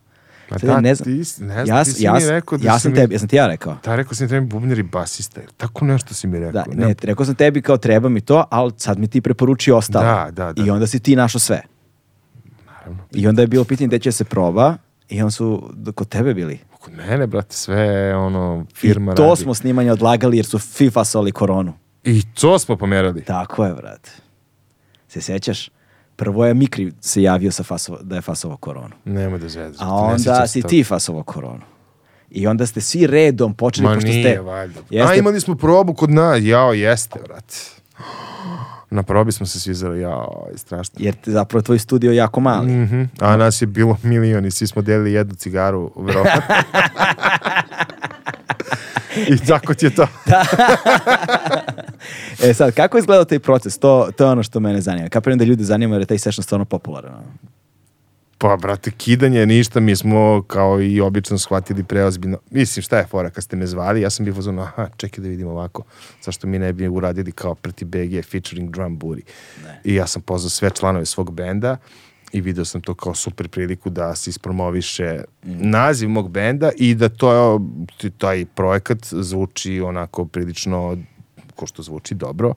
[0.50, 2.78] Pa da, ne znam- ti ne znam, ja, ti si ja, mi rekao da ja
[2.78, 3.76] sam mi- tebi, ja sam ti ja rekao.
[3.84, 5.40] Da, rekao sam treba mi bubnjar i basista.
[5.56, 6.52] Tako nešto si mi rekao.
[6.54, 9.72] Da, Ne- ne, rekao sam tebi kao treba mi to, ali sad mi ti preporuči
[9.72, 10.04] ostalo.
[10.04, 10.64] Da, da, da.
[10.64, 11.62] I onda si ti našao sve.
[12.66, 13.02] Naravno.
[13.12, 14.76] I onda je bilo pitanje gde će se proba
[15.08, 15.62] i onda su
[15.94, 16.58] kod tebe bili.
[16.72, 17.80] Kod mene, brate, sve
[18.16, 19.36] ono, firma I to radi.
[19.36, 21.72] smo snimanje odlagali jer su FIFA soli koronu.
[22.04, 23.22] I to smo pomerali.
[23.22, 24.10] Tako je, brate.
[25.08, 25.70] Se sećaš?
[26.20, 28.94] Prvo je Mikri se javio sa fasovo, da je fasovao koronu.
[29.04, 29.76] Nemoj da zvedaš.
[29.80, 30.68] A onda si toga.
[30.68, 31.60] ti fasovao koronu.
[32.30, 34.40] I onda ste svi redom počeli, Ma pošto nije, ste...
[34.40, 34.80] valjda.
[34.90, 36.38] Jeste- A imali smo probu kod nas.
[36.42, 37.54] Jao, jeste, brate.
[38.90, 40.94] Na probi smo se svizali, jao, je strašno.
[40.98, 42.72] Jer zapravo tvoj studio jako mali.
[42.72, 43.02] Mhm.
[43.20, 46.42] A nas je bilo milion i svi smo delili jednu cigaru, verovatno.
[49.28, 50.06] I tako ti je to.
[52.42, 53.78] E sad, kako je izgledao taj proces?
[53.78, 55.08] To, to je ono što mene zanima.
[55.08, 57.24] Kapiram da ljude zanima jer je taj session stvarno popularan.
[58.38, 62.38] Pa, brate, kidanje, ništa, mi smo kao i obično shvatili preozbiljno.
[62.50, 65.28] Mislim, šta je fora kad ste me zvali, ja sam bio fazon, aha, čekaj da
[65.28, 65.82] vidimo ovako,
[66.22, 69.22] zašto mi ne bi uradili kao preti BG featuring Drum Booty.
[69.64, 69.80] Ne.
[69.84, 71.76] I ja sam pozvao sve članove svog benda
[72.32, 77.08] i video sam to kao super priliku da se ispromoviše naziv mog benda i da
[77.08, 77.60] to,
[78.18, 80.96] taj projekat zvuči onako prilično
[81.60, 82.54] ko što zvuči dobro.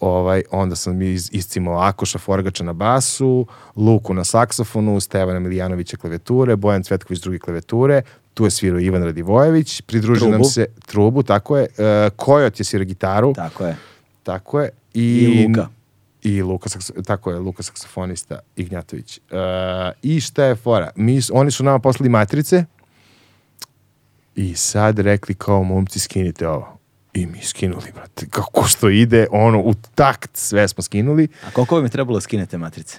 [0.00, 3.46] Ovaj, onda sam iz, iscimao Akoša Forgača na basu,
[3.76, 8.02] Luku na saksofonu, Stevana Milijanovića klavijature, Bojan Cvetković drugi klavijature,
[8.34, 12.84] tu je svirao Ivan Radivojević, pridružio nam se trubu, tako je, e, Kojot je svirao
[12.84, 13.76] gitaru, Tako je.
[14.22, 14.70] tako je.
[14.94, 15.68] I, I Luka.
[16.22, 16.70] I Luka,
[17.06, 19.18] tako je, Luka saksofonista Ignjatović.
[19.18, 19.38] Uh,
[20.02, 20.90] I šta je fora?
[20.96, 22.64] Mi, oni su nama poslali matrice
[24.34, 26.81] i sad rekli kao momci skinite ovo.
[27.14, 28.26] I mi skinuli, brate.
[28.30, 31.28] Kako što ide, ono, u takt sve smo skinuli.
[31.46, 32.98] A koliko vam je trebalo da skinete matrice?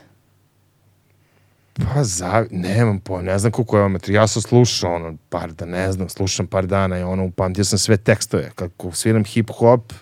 [1.73, 4.23] Pa za, nemam po, ne znam koliko je ovo materijal.
[4.23, 7.79] Ja sam slušao ono, par da ne znam, slušam par dana i ono, upamtio sam
[7.79, 8.51] sve tekstove.
[8.55, 9.93] Kako sviram hip hop,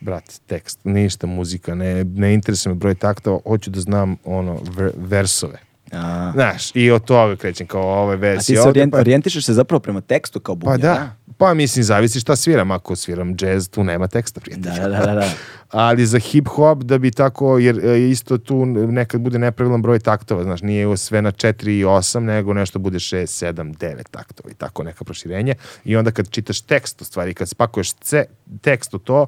[0.00, 4.92] brate, tekst, ništa, muzika, ne, ne interesuje me broj taktova, hoću da znam ono, ver,
[4.96, 5.58] versove.
[5.92, 8.98] A, Znaš, i od toga krećem kao ove a vers ti se ovde, orijent, pa,
[8.98, 12.70] orijentišeš se zapravo prema tekstu kao pa bubnjar, da, pa mislim, zavisi šta sviram.
[12.70, 14.72] Ako sviram jazz, tu nema teksta, prijatelj.
[14.72, 15.30] Da, da, da, da.
[15.70, 19.98] ali za hip hop da bi tako, jer e, isto tu nekad bude nepravilan broj
[19.98, 24.50] taktova, znaš, nije sve na 4 i 8, nego nešto bude 6, 7, 9 taktova
[24.50, 25.54] i tako neka proširenje.
[25.84, 28.24] I onda kad čitaš tekst, u stvari, kad spakuješ ce,
[28.60, 29.26] tekst u to,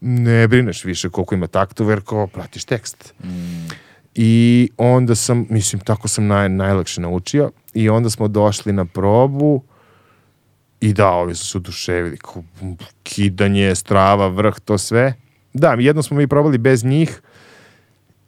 [0.00, 3.14] ne brineš više koliko ima taktova, jer kao pratiš tekst.
[4.14, 9.62] I onda sam, mislim, tako sam naj, najlakše naučio i onda smo došli na probu
[10.82, 12.18] i da, ovi su se oduševili,
[13.02, 15.14] kidanje, strava, vrh, to sve.
[15.52, 17.20] Da, jedno smo mi probali bez njih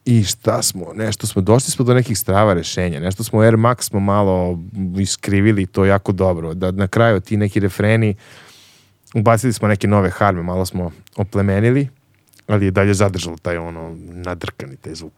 [0.05, 3.83] i šta smo, nešto smo, došli smo do nekih strava rešenja, nešto smo Air Max
[3.83, 4.59] smo malo
[4.99, 8.15] iskrivili to jako dobro, da na kraju ti neki refreni,
[9.15, 11.89] ubacili smo neke nove harme, malo smo oplemenili,
[12.47, 15.13] ali je dalje zadržalo taj ono nadrkani taj zvuk.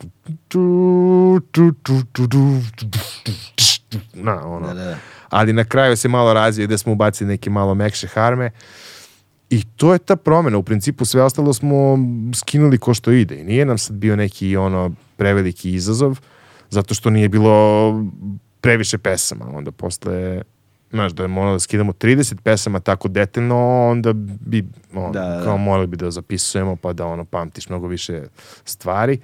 [4.14, 4.66] Na, ono.
[4.66, 5.15] Da, da, da.
[5.28, 8.50] Ali na kraju se malo razvije gde smo ubacili neke malo mekše harme
[9.50, 10.58] i to je ta promena.
[10.58, 11.98] U principu sve ostalo smo
[12.34, 13.40] skinuli ko što ide.
[13.40, 16.18] I nije nam sad bio neki ono preveliki izazov,
[16.70, 17.92] zato što nije bilo
[18.60, 19.44] previše pesama.
[19.54, 20.42] Onda posle
[20.90, 25.36] znaš, da je moralo da skidamo 30 pesama tako detaljno, onda bi, ono, Da, da,
[25.36, 25.44] da.
[25.44, 28.22] kao morali bi da zapisujemo, pa da ono, pamtiš mnogo više
[28.64, 29.18] stvari.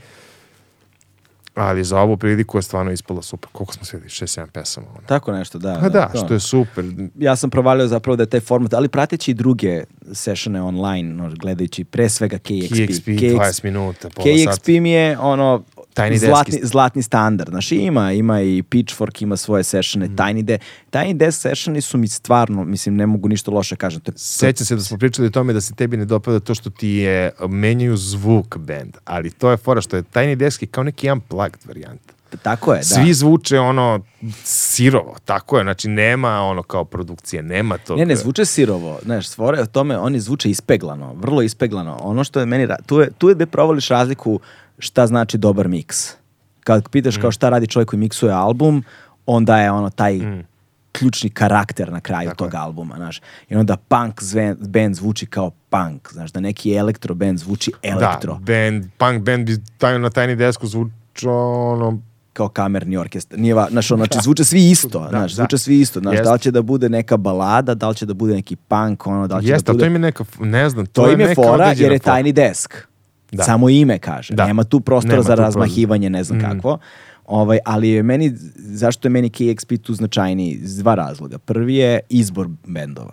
[1.54, 3.48] Ali za ovu priliku je stvarno ispalo super.
[3.52, 4.08] Koliko smo svidjeli?
[4.08, 4.86] 6-7 pesama.
[4.90, 5.06] Ono.
[5.06, 5.78] Tako nešto, da.
[5.80, 6.18] Pa da, to.
[6.24, 6.84] što je super.
[7.18, 11.84] ja sam provalio zapravo da je taj format, ali prateći i druge sessione online, gledajući
[11.84, 12.72] pre svega KXP.
[12.72, 14.80] KXP, 20 minuta, pola KXP sata.
[14.80, 15.62] mi je ono
[15.94, 16.66] Tiny zlatni, deski.
[16.66, 17.50] zlatni standard.
[17.50, 20.14] Znaš, ima, ima i Pitchfork, ima svoje sessione, Mhm.
[20.14, 20.62] Tiny Desk.
[20.90, 24.00] Tiny Desk sessioni su mi stvarno, mislim, ne mogu ništa loše kažem.
[24.00, 26.54] To je, Sećam se da smo pričali o tome da se tebi ne dopada to
[26.54, 30.68] što ti je menjaju zvuk bend, ali to je fora što je Tiny Desk je
[30.68, 32.12] kao neki unplugged varijanta.
[32.42, 32.84] tako je, da.
[32.84, 34.00] Svi zvuče ono
[34.44, 37.96] sirovo, tako je, znači nema ono kao produkcije, nema to.
[37.96, 38.98] Ne, ne, zvuče sirovo.
[39.02, 41.98] Znaš, stvore o tome, oni zvuče ispeglano, vrlo ispeglano.
[42.02, 44.40] Ono što je meni, tu je, tu je gde provališ razliku
[44.78, 46.10] šta znači dobar miks.
[46.60, 47.20] Kad pitaš Mm.
[47.20, 48.84] kao šta radi čovjek koji miksuje album,
[49.26, 50.20] onda je ono taj
[50.92, 52.58] ključni karakter na kraju Tako tog je.
[52.58, 53.20] albuma, znaš.
[53.48, 58.32] I onda punk zven, band zvuči kao punk, znaš, da neki elektro band zvuči elektro,
[58.34, 61.98] Da, band, punk band bi taj, na tajni desku zvučao ono,
[62.32, 63.38] kao kamerni orkestar.
[63.38, 65.36] Nije va, znaš, ono, znači, zvuče svi isto, Da, znaš, da.
[65.36, 66.24] zvuče svi isto, znaš, Jeste.
[66.24, 69.26] da li će da bude neka balada, da li će da bude neki punk, ono,
[69.26, 69.82] da li će jeste, da bude...
[69.82, 72.32] to im je neka, ne znam, to, To im je neka fora jer je tajni
[72.32, 72.74] desk.
[73.32, 73.42] Da.
[73.42, 74.34] Samo ime kaže.
[74.34, 74.46] Da.
[74.46, 76.42] Nema tu prostora Nema za tu razmahivanje, ne znam Mm.
[76.42, 76.78] kakvo.
[77.26, 80.50] Ovaj, ali je meni, zašto je meni KXP tu značajniji?
[80.52, 81.38] Iz dva razloga.
[81.38, 83.12] Prvi je izbor bendova.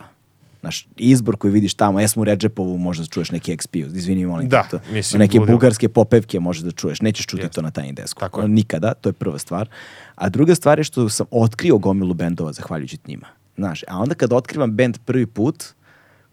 [0.61, 4.49] Naš izbor koji vidiš tamo, jesmo u Redžepovu možda čuješ neki XP, izvini molim te,
[4.49, 5.55] Da, to, mislim, neke budemo.
[5.55, 7.53] bugarske popevke možeš da čuješ, nećeš čuti Jeste.
[7.53, 8.19] to na tajni desku.
[8.19, 8.47] Tako je.
[8.47, 9.69] Nikada, to je prva stvar.
[10.15, 13.27] A druga stvar je što sam otkrio gomilu bendova zahvaljujući njima.
[13.57, 15.63] Znaš, a onda kad otkrivam bend prvi put,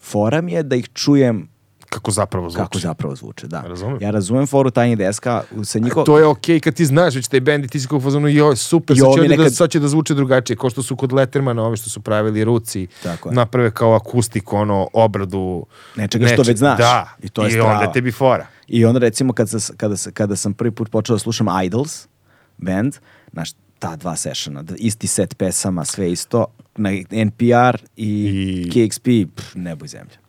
[0.00, 1.48] fora mi je da ih čujem
[1.96, 2.62] Kako zapravo zvuči.
[2.62, 3.60] kako zapravo zvuče, da.
[3.60, 3.98] Razumem.
[4.00, 6.04] Ja razumem foru Tiny Deska, sa njihov...
[6.04, 8.56] To je okej kad ti znaš već taj bend i ti si kao fazonu, joj,
[8.56, 11.12] super, I sad će, da, nekad- sad će da zvuče drugačije, kao što su kod
[11.12, 13.34] Lettermana, ove što su pravili ruci, Tako je.
[13.34, 15.66] naprave kao akustiku, ono, obradu.
[15.96, 16.78] Nečega što već znaš.
[16.78, 18.46] Da, I to je I onda tebi fora.
[18.68, 22.06] I onda recimo kad, sa, kada, kada sam prvi put počeo da slušam Idols
[22.58, 22.94] band,
[23.32, 24.14] znaš, ta dva
[24.62, 26.46] d- isti set pesama, sve isto,
[26.76, 28.06] na NPR i,
[28.66, 30.25] I- KXP, pff, nebo i zemlja.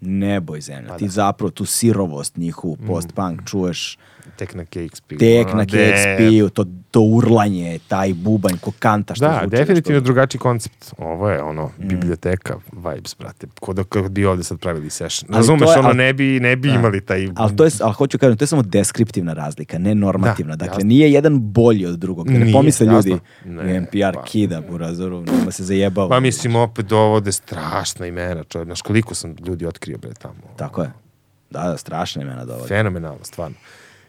[0.00, 0.88] Nebo i zemlja.
[0.88, 1.06] Pa Ti da.
[1.06, 1.10] Mm.
[1.10, 3.98] zapravo tu sirovost njihovu post-punk čuješ
[4.36, 5.08] Tek na KXP.
[5.10, 9.50] tek ono, na de- KXP-u, to, to urlanje, taj bubanj ko kanta što Da, zvuči.
[9.52, 10.92] definitivno što- drugačiji koncept.
[10.98, 11.88] Ovo je ono, Mm.
[11.88, 13.46] biblioteka, vibes, brate.
[13.60, 15.28] Kod da kad bi ovde sad pravili session.
[15.28, 16.74] Ali Razumeš, je- ono, ali- ne bi, ne bi Da.
[16.74, 17.28] imali taj...
[17.34, 20.30] Ali to je, ali hoću kažem, to je samo deskriptivna razlika, ne normativna.
[20.50, 20.88] Da, dakle, jasno.
[20.88, 22.26] nije jedan bolji od drugog.
[22.26, 23.18] Da ne Nije, pomisle ljudi.
[23.44, 24.22] Ne, NPR pa.
[24.22, 26.08] kida, burazoru, nema se zajebao.
[26.08, 28.66] Pa mislim, opet dovode strašna imena, čovjek.
[28.66, 30.34] Znaš, koliko sam ljudi otkrio, bre, tamo.
[30.56, 30.90] Tako je.
[31.50, 32.68] Da, da, strašne imena dovode.
[32.68, 33.56] Fenomenalno, stvarno.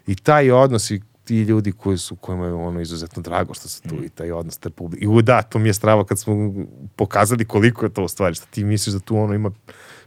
[0.07, 3.81] I taj odnos i ti ljudi koji su, kojima je ono izuzetno drago što su
[3.81, 4.03] tu Mm.
[4.03, 5.05] i taj odnos te publike.
[5.05, 6.53] I u, da, to mi je strava kad smo
[6.95, 9.51] pokazali koliko je to u stvari, što ti misliš da tu ono ima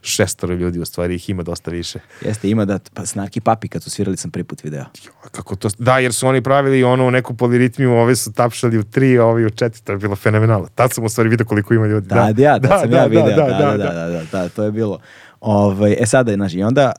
[0.01, 1.99] šestoro ljudi, u stvari ih ima dosta više.
[2.21, 4.79] Jeste, ima da, pa Snarki Papi kad su svirali sam prvi put video.
[5.05, 8.77] Jo, Kako to, da, jer su oni pravili ono u neku poliritmiju, ove su tapšali
[8.77, 10.67] u tri, a ovi u četiri, to je bilo fenomenalno.
[10.75, 12.07] Tad sam u stvari vidio koliko ima ljudi.
[12.07, 13.93] Da, da, ja, da, sam ja video, da, da, da, da.
[13.93, 14.99] da, da, da, to je bilo.
[15.41, 16.91] Ovaj, e sada, znači, i onda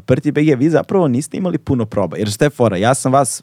[0.00, 3.42] Prti BG, vi zapravo niste imali puno proba, jer šta je fora, ja sam vas,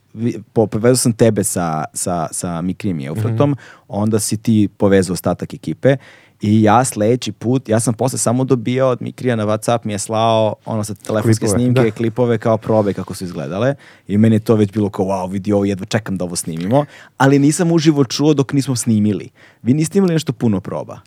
[0.54, 3.60] povezao sam tebe sa, sa, sa Mikrim i Eufratom, Mhm.
[3.88, 5.98] onda si ti povezao ostatak ekipe
[6.42, 10.00] i ja sledeći put, ja sam posle samo dobijao od Mikrija na Whatsapp, mi je
[10.00, 11.92] slao ono sa telefonske Klipove, snimke, da.
[11.92, 13.76] klipove kao probe kako su izgledale
[14.08, 16.86] i meni je to već bilo kao wow, vidi ovo, jedva čekam da ovo snimimo,
[17.18, 19.30] ali nisam uživo čuo dok nismo snimili.
[19.64, 21.00] Vi niste imali nešto puno proba.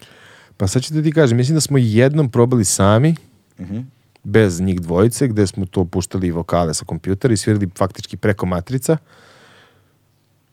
[0.57, 3.15] Pa sad ću da ti kažem, mislim da smo jednom probali sami,
[3.61, 3.78] Mhm.
[4.24, 8.97] Bez njih dvojice, gde smo to puštali vokale sa kompjutera i svirali faktički preko matrica.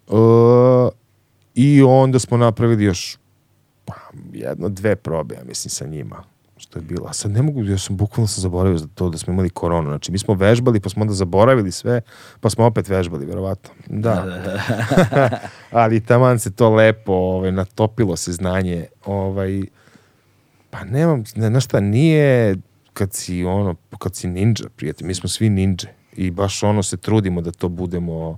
[0.07, 0.13] E,
[1.55, 3.17] I onda smo napravili još
[3.85, 3.93] pa,
[4.33, 6.23] jedno, dve probe, ja mislim, sa njima.
[6.57, 7.07] Što je bilo.
[7.07, 9.89] A sad ne mogu, ja sam bukvalno sam zaboravio za to da smo imali koronu.
[9.89, 12.01] Znači, mi smo vežbali, pa smo onda zaboravili sve,
[12.39, 13.69] pa smo opet vežbali, verovatno.
[13.87, 14.25] Da.
[15.71, 18.85] Ali taman se to lepo, ovaj, natopilo se znanje.
[19.05, 19.61] Ovaj,
[20.69, 22.55] pa nemam, ne, znaš šta, nije
[22.99, 26.97] kad si ono, kad si ninja, prijatelj, mi smo svi ninja i baš ono se
[26.97, 28.37] trudimo da to budemo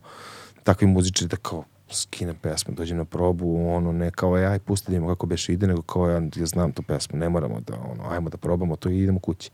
[0.64, 5.08] takvi muzičari da kao skinem pesmu, dođem na probu, ono, ne kao, aj, pusti da
[5.08, 8.30] kako beš ide, nego kao, ja, ja znam tu pesmu, ne moramo da, ono, ajmo
[8.30, 9.50] da probamo to i idemo kući.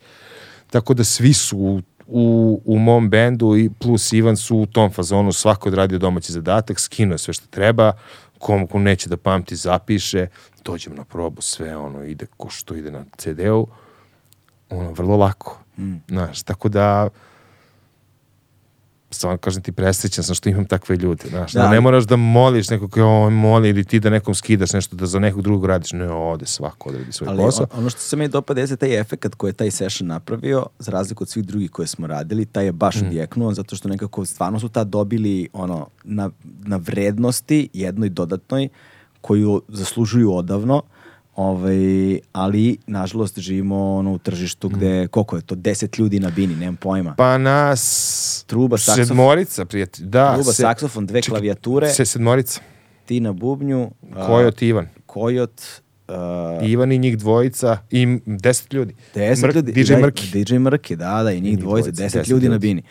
[0.71, 4.91] Tako da svi su u, u, u mom bendu i plus Ivan su u tom
[4.91, 7.93] fazonu, svako je odradio domaći zadatak, skinuo sve što treba,
[8.39, 10.27] kom, kom neće da pamti, zapiše,
[10.65, 13.67] dođem na probu, sve ono ide ko što ide na CD-u,
[14.69, 15.57] ono, vrlo lako.
[16.07, 17.09] Znaš, tako da
[19.11, 21.69] stvarno kažem ti presrećan sam što imam takve ljude, znaš, da, Da.
[21.69, 25.05] ne moraš da moliš nekog kao on moli ili ti da nekom skidaš nešto da
[25.05, 27.65] za nekog drugog radiš, ne, ode svako odradi svoj Ali posao.
[27.65, 30.91] on- ono što se meni dopada jeste taj efekt koji je taj session napravio, za
[30.91, 33.05] razliku od svih drugih koje smo radili, taj je baš Mm.
[33.05, 38.69] odjeknuo, zato što nekako stvarno su tad dobili ono, na, na vrednosti jednoj dodatnoj
[39.21, 40.81] koju zaslužuju odavno,
[41.37, 41.75] ovaj,
[42.31, 46.75] ali nažalost živimo ono, u tržištu gde, koliko je to, 10 ljudi na bini, nemam
[46.75, 47.11] pojma.
[47.11, 47.15] Mm.
[47.15, 48.43] Pa nas...
[48.47, 49.05] Truba, saksofon.
[49.05, 50.05] Sedmorica, prijatelj.
[50.05, 52.61] Da, Truba, se- saksofon, dve čekaj, klavijature, Se, sedmorica.
[53.05, 53.91] ti na bubnju,
[54.25, 54.87] Kojot Ivan.
[55.05, 55.61] Kojot,
[56.07, 58.95] a, Ivan i njih dvojica i deset ljudi.
[59.15, 59.71] Deset Mrk- ljudi.
[59.73, 60.43] DJ da, Mrki.
[60.43, 62.67] DJ Mrki, da, da, i njih njih dvojice, dvojica, deset deset ljudi na ljudi.
[62.67, 62.83] bini.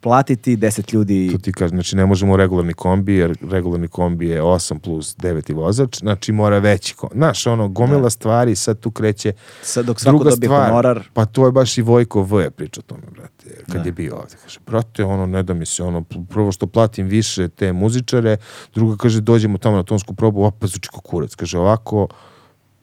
[0.00, 4.42] Platiti deset ljudi, To ti kažem, znači ne možemo regularni kombi, jer regularni kombi je
[4.42, 7.14] 8 plus 9 vozač, znači mora veći kombi.
[7.16, 9.32] Znaš, ono, gomila stvari, sad tu kreće
[9.62, 10.68] sad dok svako druga dobije stvar.
[10.68, 13.88] honorar, Pa to je baš i Vojko V je pričao tome, brate, kad Da.
[13.88, 14.36] je bio ovde.
[14.42, 18.36] Kaže, brate, ono, ne da mi se, ono, prvo što platim više te muzičare,
[18.74, 21.34] drugo kaže, dođemo tamo na tonsku probu, opet zvuči kurac.
[21.34, 22.08] Kaže, ovako,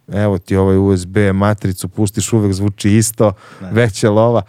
[0.07, 3.33] evo ti ovaj USB matricu, pustiš uvek zvuči isto,
[3.71, 4.41] veća lova.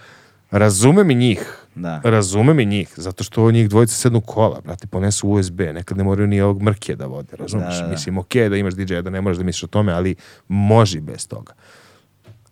[0.51, 1.65] Razumem i njih.
[1.79, 2.01] Da.
[2.05, 6.27] Razumem i njih, zato što njih dvojica sednu kola, brate, ponesu USB, nekad ne moraju
[6.27, 7.75] ni ovog mrke da vode, razumeš?
[7.75, 7.93] Da, da, da.
[7.93, 10.15] Mislim, okej da imaš DJ, da ne moraš da misliš o tome, ali
[10.49, 11.53] može i bez toga.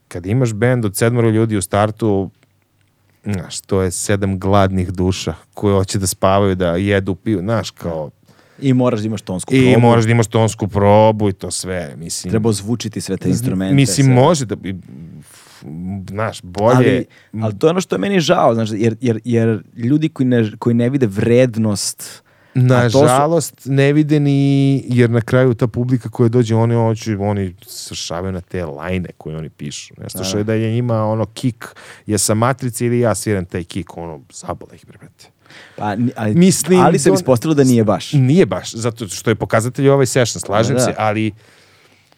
[0.09, 2.31] Kad imaš bend od sedmoro ljudi u startu,
[3.25, 8.11] znaš, to je sedam gladnih duša koje hoće da spavaju, da jedu, piju, znaš, kao...
[8.61, 9.81] I moraš da imaš tonsku I probu.
[9.87, 12.31] moraš da imaš tonsku probu i to sve, mislim.
[12.31, 13.75] Treba ozvučiti sve te instrumente.
[13.75, 14.15] Mislim, sve.
[14.15, 14.57] može da
[16.09, 16.77] znaš, bolje...
[16.77, 17.07] Ali,
[17.43, 20.51] ali to je ono što je meni žao, znaš, jer, jer, jer ljudi koji ne,
[20.59, 22.23] koji ne vide vrednost
[22.55, 24.39] to su- Nažalost, ne vide ni,
[24.89, 29.37] jer na kraju ta publika koja dođe, oni hoće, oni svršavaju na te lajne koje
[29.37, 29.95] oni pišu.
[29.99, 31.67] Ne slušaju da je njima ono kik,
[32.07, 35.27] je sa matrice ili ja sviram taj kik, ono, zabole ih, brate.
[35.77, 35.85] Pa,
[36.17, 38.13] ali, Mislim, ali se to- ispostavilo da nije baš.
[38.13, 40.85] Nije baš, zato što je pokazatelj ovaj session, slažem Da, da.
[40.85, 41.33] se, ali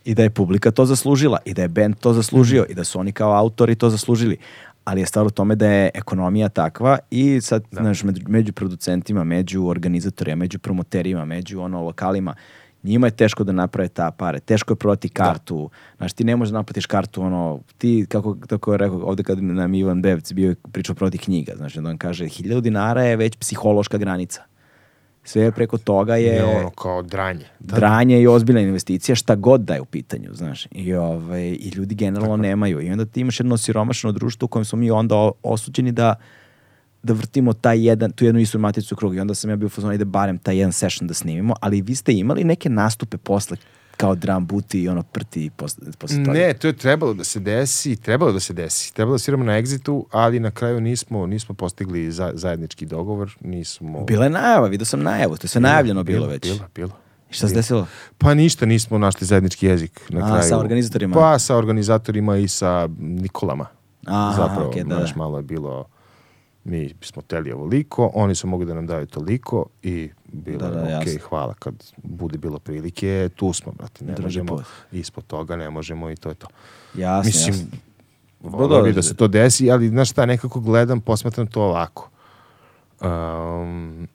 [0.08, 2.72] I da je publika to zaslužila, i da je band to zaslužio, Mhm.
[2.72, 4.36] i da su oni kao autori to zaslužili.
[4.84, 9.24] Ali je stvar u tome da je ekonomija takva i sad, znaš, među, među producentima,
[9.24, 12.34] među organizatorima, među promoterima, među ono lokalima,
[12.82, 16.52] njima je teško da naprave ta pare, teško je prodati kartu, znaš, ti ne možeš
[16.52, 20.54] da naplatiš kartu, ono, ti, kako, kako je rekao ovde kad nam Ivan Bevc bio
[20.72, 24.42] pričao prodati knjiga, znači, da on kaže, 1000 dinara je već psihološka granica.
[25.28, 27.44] Sve preko toga je, je ono kao dranje.
[27.58, 30.66] Da, dranje i ozbiljna investicija šta god da je u pitanju, znaš.
[30.70, 32.80] I, ovaj, i ljudi generalno nemaju.
[32.80, 36.14] I onda ti imaš jedno siromašno društvo u kojem smo mi onda osuđeni da
[37.02, 39.68] da vrtimo taj jedan, tu jednu istu maticu krug i onda sam ja bio u
[39.68, 43.56] fazonu ide barem taj jedan session da snimimo, ali vi ste imali neke nastupe posle
[43.98, 46.38] kao drum buti i ono prti posle, posle toga.
[46.38, 48.94] Ne, to je trebalo da se desi, trebalo da se desi.
[48.94, 54.04] Trebalo da sviramo na Exitu, ali na kraju nismo, nismo postigli za, zajednički dogovor, nismo...
[54.04, 56.42] Bila je najava, vidio sam najavu, to je sve najavljeno bilo, već.
[56.42, 56.90] Bilo, bilo.
[57.30, 57.86] I šta se desilo?
[58.18, 60.42] Pa ništa, nismo našli zajednički jezik na A, kraju.
[60.48, 61.14] sa organizatorima?
[61.14, 63.66] Pa sa organizatorima i sa Nikolama.
[64.06, 65.12] Aha, Zapravo, okej, da, da.
[65.16, 65.88] malo je bilo
[66.68, 70.80] mi smo teli ovoliko, oni su mogli da nam daju toliko i bilo Da, da,
[70.80, 71.20] je ok, jasno.
[71.28, 74.64] hvala kad bude bilo prilike, tu smo, brate, ne Drugi možemo, put.
[74.92, 76.46] ispod toga ne možemo i to je to.
[76.94, 77.68] Jasno, Mislim, jasno.
[78.40, 78.94] volio da, bi da.
[78.94, 82.10] da se to desi, ali znaš šta, nekako gledam, posmatram to ovako.
[83.00, 84.08] Um,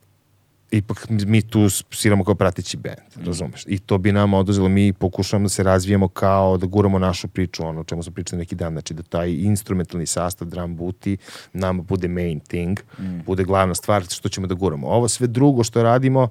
[0.77, 3.63] ipak mi tu sviramo kao pratići band, razumeš?
[3.67, 7.65] I to bi nam oduzelo, mi pokušavamo da se razvijemo kao da guramo našu priču,
[7.65, 11.17] ono o čemu smo pričali neki dan, znači da taj instrumentalni sastav drum buti
[11.53, 12.79] nama bude main thing,
[13.25, 14.87] bude glavna stvar što ćemo da guramo.
[14.87, 16.29] Ovo sve drugo što radimo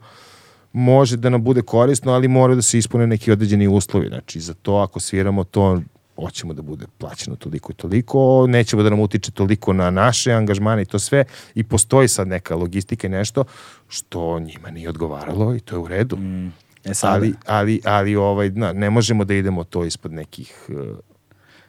[0.72, 4.08] može da nam bude korisno, ali mora da se ispune neki određeni uslovi.
[4.08, 5.80] Znači, za to ako sviramo to
[6.16, 10.82] hoćemo da bude plaćeno toliko i toliko, nećemo da nam utiče toliko na naše angažmane
[10.82, 11.24] i to sve
[11.54, 13.44] i postoji sad neka logistika i nešto
[13.88, 16.18] što njima nije odgovaralo i to je u redu.
[16.84, 20.98] E sad, Ali, ali, ali ovaj, na, ne možemo da idemo to ispod nekih uh,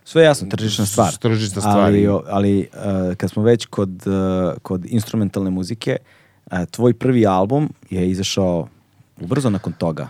[0.05, 1.15] Sve je jasno, tržišna stvar.
[1.15, 5.97] Tržišna stvar Ali, ali uh, kad smo već kod, uh, kod instrumentalne muzike,
[6.45, 8.67] uh, tvoj prvi album je izašao
[9.21, 10.07] ubrzo nakon toga.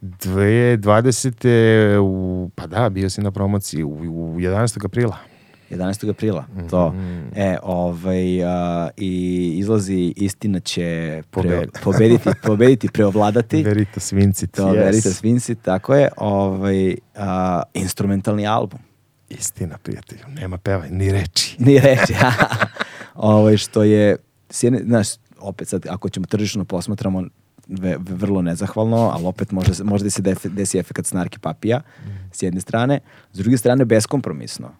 [0.00, 1.98] 2020.
[1.98, 4.84] U, pa da, bio si na promociji u, u 11.
[4.84, 5.16] aprila.
[5.70, 6.10] 11.
[6.10, 6.94] aprila, to.
[7.36, 11.72] E, ovaj, a, i izlazi istina će pre, Pobedi.
[11.84, 13.62] pobediti, pobediti, preovladati.
[13.62, 14.84] Veritas Vincit, To, yes.
[14.84, 16.08] Veritas Vinci, tako je.
[16.16, 18.80] Ovaj, a, instrumentalni album.
[19.28, 21.56] Istina, prijatelju, nema pevaj, ni reči.
[21.66, 22.14] Ni reći.
[23.14, 24.16] ovaj, što je,
[24.84, 25.08] znaš,
[25.38, 27.24] opet sad, ako ćemo tržišno posmatramo,
[27.70, 31.80] ve, vrlo nezahvalno, ali opet može, se- može da se desi, desi efekat snarki papija,
[32.32, 33.00] s jedne strane.
[33.32, 34.70] S druge strane, beskompromisno.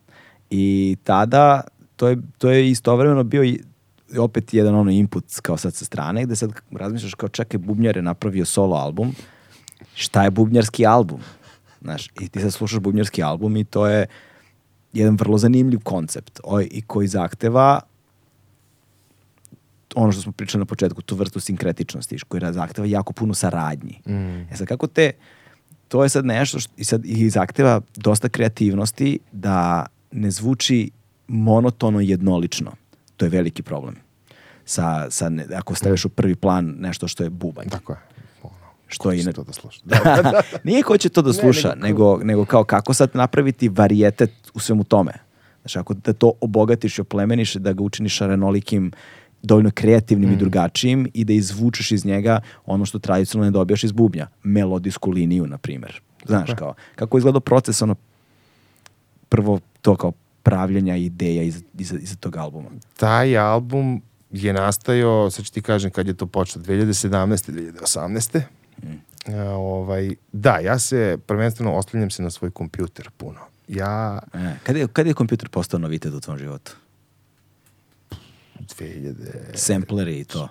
[0.50, 1.60] I tada,
[1.96, 3.60] to je, to je istovremeno bio i
[4.18, 8.02] opet jedan ono input kao sad sa strane, gde sad razmišljaš kao čekaj, Bubnjar je
[8.02, 9.14] napravio solo album,
[9.94, 11.20] šta je bubnjarski album?
[11.80, 14.06] Znaš, i ti sad slušaš bubnjarski album i to je
[14.92, 17.80] jedan vrlo zanimljiv koncept ovaj, i koji zahteva
[19.94, 24.00] ono što smo pričali na početku, tu vrstu sinkretičnosti, koji zahteva jako puno saradnji.
[24.52, 25.12] E sad, kako te,
[25.88, 30.90] to je sad nešto što, i sad i zahteva dosta kreativnosti da ne zvuči
[31.28, 32.72] monotono jednolično.
[33.16, 33.96] To je veliki problem.
[34.64, 37.68] Sa, sa ne, ako staviš u prvi plan nešto što je bubanj.
[37.68, 37.98] Tako je.
[38.42, 38.54] Ono,
[38.86, 39.80] Što ko je će ina- to da sluša.
[39.84, 40.42] Da, da, da.
[40.64, 44.84] Nije ko će to da sluša, nego, nego, kao kako sad napraviti varijetet u svemu
[44.84, 45.12] tome.
[45.62, 48.92] Znači, ako da to obogatiš i oplemeniš, da ga učiniš renolikim,
[49.42, 53.92] dovoljno kreativnim i drugačijim i da izvučeš iz njega ono što tradicionalno ne dobijaš iz
[53.92, 54.26] bubnja.
[54.42, 56.00] Melodijsku liniju, na primjer.
[56.26, 57.94] Znaš, kao, kako izgleda proces, ono,
[59.28, 60.12] prvo to kao
[60.42, 62.68] pravljenja ideja iza, iza, iza tog albuma.
[62.96, 67.52] Taj album je nastajao, sad ću ti kažem kad je to počelo, 2017.
[67.52, 68.40] 2018.
[69.26, 73.40] E, ovaj, da, ja se prvenstveno oslanjam se na svoj kompjuter puno.
[73.68, 76.72] Ja E, kad, je, kad je kompjuter postao novitet u tvom životu?
[78.60, 79.14] 2000...
[79.54, 80.48] Sempleri i to.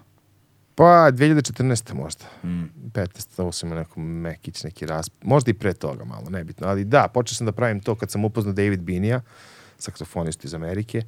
[0.76, 1.94] Pa, 2014.
[1.94, 2.26] možda.
[2.44, 2.64] Mm.
[2.94, 3.42] 15.
[3.42, 5.14] Ovo sam imao neko mekić, neki rasp...
[5.22, 6.68] Možda i pre toga malo, nebitno.
[6.68, 9.22] Ali da, počeo sam da pravim to kad sam upoznao David Binija,
[9.78, 11.02] saksofonistu iz Amerike,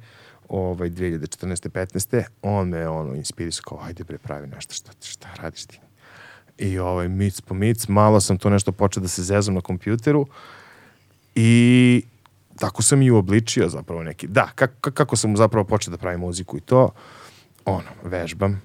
[0.48, 1.68] ovaj, 2014.
[1.68, 2.24] 15.
[2.42, 5.80] On me ono, inspirisao kao, ajde bre, pravi nešto, šta, šta radiš ti?
[6.58, 10.26] I ovaj, mic po mic, malo sam to nešto počeo da se zezam na kompjuteru
[11.34, 12.02] i
[12.62, 14.26] tako sam i uobličio zapravo neki.
[14.26, 16.90] Da, kako, kako sam zapravo počeo da pravim muziku i to,
[17.64, 18.62] ono, vežbam,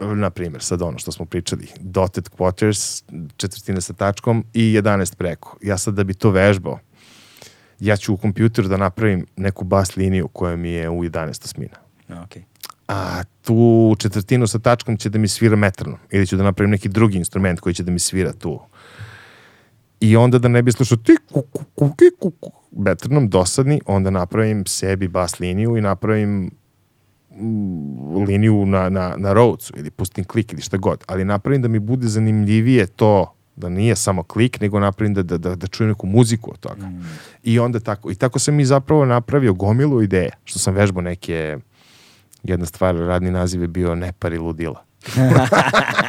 [0.00, 3.02] na primjer, sad ono što smo pričali, dotted quarters,
[3.36, 5.56] četvrtine sa tačkom i 11 preko.
[5.62, 6.78] Ja sad da bi to vežbao,
[7.80, 11.76] ja ću u kompjuteru da napravim neku bas liniju koja mi je u 11 osmina.
[12.08, 12.42] Okay.
[12.88, 15.98] A tu četvrtinu sa tačkom će da mi svira metrnom.
[16.10, 18.60] Ili ću da napravim neki drugi instrument koji će da mi svira tu.
[20.00, 25.08] I onda da ne bi slušao ti kuku, kuki, kuku, metrnom dosadni, onda napravim sebi
[25.08, 26.50] bas liniju i napravim
[27.30, 31.68] mm, liniju na, na, na Rhodesu ili pustim klik ili šta god, ali napravim da
[31.68, 35.88] mi bude zanimljivije to da nije samo klik, nego napravim da, da, da, da čujem
[35.88, 36.86] neku muziku od toga.
[36.86, 37.08] Mm.
[37.42, 41.58] I onda tako, i tako sam i zapravo napravio gomilu ideje, što sam vežbao neke,
[42.42, 44.84] jedna stvar, radni naziv je bio Nepari ludila.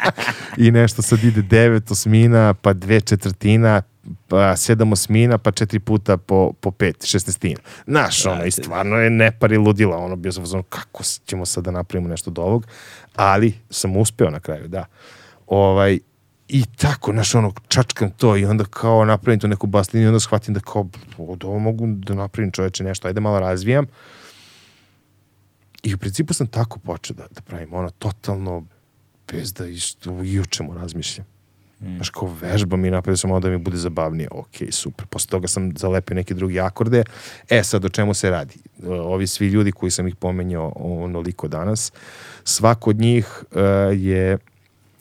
[0.58, 3.82] I nešto sad ide devet osmina, pa dve četvrtina,
[4.28, 7.60] pa sedam osmina, pa četiri puta po, po pet, šestestina.
[7.88, 11.72] Znaš, ono, i stvarno je nepari ludila, ono, bio sam ono, kako ćemo sad da
[11.72, 12.68] napravimo nešto od ovog,
[13.16, 14.86] ali sam uspeo na kraju, da.
[15.48, 16.00] Ovaj,
[16.52, 20.10] I tako, znaš, ono, čačkam to i onda kao napravim tu neku bas liniju i
[20.10, 23.86] onda shvatim da kao, od ovo mogu da napravim čoveče nešto, ajde malo razvijam.
[25.84, 28.66] I u principu sam tako počeo da, da pravim, ono, totalno
[29.32, 31.26] bez da isto i o čemu razmišljam.
[31.82, 31.96] Mm.
[31.96, 34.28] Znaš, kao vežbam i napravio sam ovo da mi bude zabavnije.
[34.32, 35.06] Ok, super.
[35.06, 37.04] Posle toga sam zalepio neke drugi akorde.
[37.50, 38.56] E, sad o čemu se radi?
[38.88, 41.92] Ovi svi ljudi koji sam ih pomenjao onoliko danas,
[42.44, 43.60] svako od njih uh,
[43.94, 44.38] je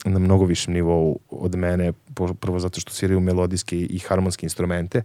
[0.05, 1.93] na mnogo višem nivou od mene,
[2.39, 5.01] prvo zato što sviraju melodijske i harmonske instrumente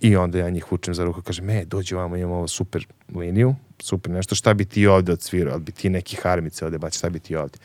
[0.00, 3.54] i onda ja njih učem za ruku, kažem, me, dođi vamo, imamo ovo super liniju,
[3.80, 7.10] super nešto, šta bi ti ovde odsvirao, ali bi ti neki harmice ovde bać, šta
[7.10, 7.58] bi ti ovde.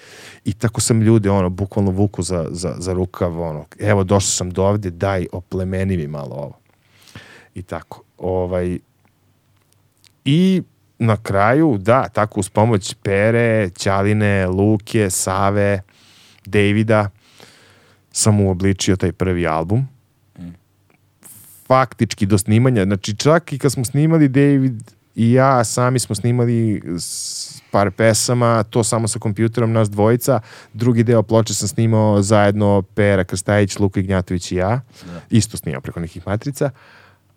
[0.45, 4.51] I tako sam ljude, ono, bukvalno vuku za, za, za rukav, ono, evo, došao sam
[4.51, 6.59] do ovde, daj, oplemeni mi malo ovo.
[7.55, 8.79] I tako, ovaj,
[10.25, 10.61] i
[10.99, 15.81] na kraju, da, tako uz pomoć Pere, Ćaline, Luke, Save,
[16.45, 17.09] Davida
[18.11, 19.87] sam uobličio taj prvi album.
[21.67, 26.81] Faktički do snimanja, znači čak i kad smo snimali David i ja, sami smo snimali
[27.71, 30.39] par pesama, to samo sa kompjuterom, nas dvojica.
[30.73, 34.81] Drugi deo ploče sam snimao zajedno Pera Krstajić, Luka Ignjatović i ja.
[35.05, 35.21] Da.
[35.29, 36.69] Isto snimao preko nekih matrica.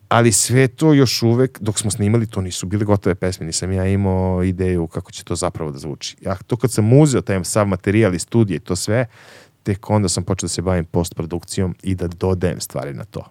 [0.09, 3.47] Ali sve to još uvek, dok smo snimali, to nisu bile gotove pesme.
[3.47, 6.17] Nisam ja imao ideju kako će to zapravo da zvuči.
[6.21, 9.07] Ja to kad sam uzeo taj sav materijal i studije i to sve,
[9.63, 13.25] tek onda sam počeo da se bavim postprodukcijom i da dodajem stvari na to.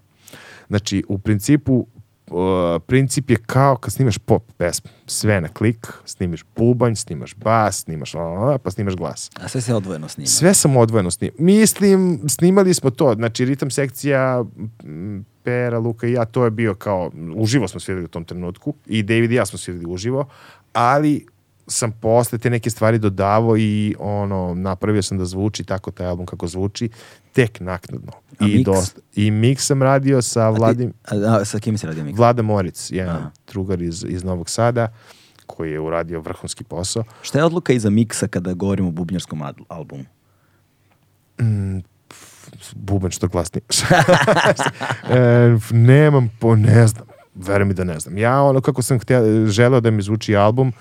[0.67, 1.87] Znači, u principu,
[2.35, 4.91] uh, princip je kao kad snimaš pop pesmu.
[5.05, 8.11] Sve na klik, snimiš bubanj, snimaš bas, snimaš
[8.63, 9.31] pa snimaš glas.
[9.41, 10.27] A sve se odvojeno snima?
[10.27, 11.35] Sve sam odvojeno snimao.
[11.39, 13.13] Mislim, snimali smo to.
[13.13, 14.43] Znači, ritam sekcija
[15.43, 19.03] Pera, Luka i ja, to je bio kao, uživo smo svirali u tom trenutku i
[19.03, 20.25] David i ja smo svirali uživo,
[20.73, 21.25] ali
[21.67, 26.25] sam posle te neke stvari dodavao i ono, napravio sam da zvuči tako taj album
[26.25, 26.89] kako zvuči,
[27.33, 28.11] tek naknadno.
[28.39, 28.65] A I, mix?
[28.65, 32.17] dosta, I mix sam radio sa Vladim, A, a, sa kim si radio mix?
[32.17, 33.31] Vlada Moric, jedan Aha.
[33.47, 34.87] drugar iz, iz Novog Sada,
[35.45, 37.03] koji je uradio vrhunski posao.
[37.21, 40.05] Šta je odluka iza miksa kada govorimo o bubnjarskom albumu?
[42.75, 43.63] bubanj što glasnije.
[45.09, 48.17] e, nemam po, ne znam, verujem mi da ne znam.
[48.17, 50.73] Ja ono kako sam htio, želeo da mi zvuči album,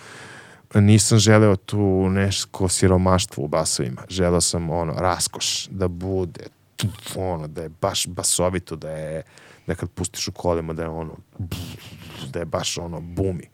[0.81, 4.03] nisam želeo tu nešto siromaštvo u basovima.
[4.09, 6.45] Želeo sam ono, raskoš, da bude,
[6.77, 9.23] tuf, ono, da je baš basovito, da je,
[9.67, 11.17] da kad pustiš u kolima, da je ono,
[12.33, 13.49] da je baš ono, bumi.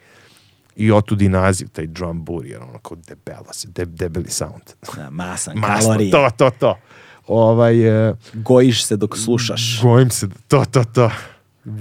[0.77, 4.63] I otud i naziv, taj drum bur, jer ono kao debela se, de, debeli sound.
[4.97, 6.11] Da, masan, Masno, kalorije.
[6.11, 6.79] to, to, to.
[7.27, 9.81] Ovaj, e, Gojiš se dok slušaš.
[9.83, 11.11] Gojim se, to, to, to.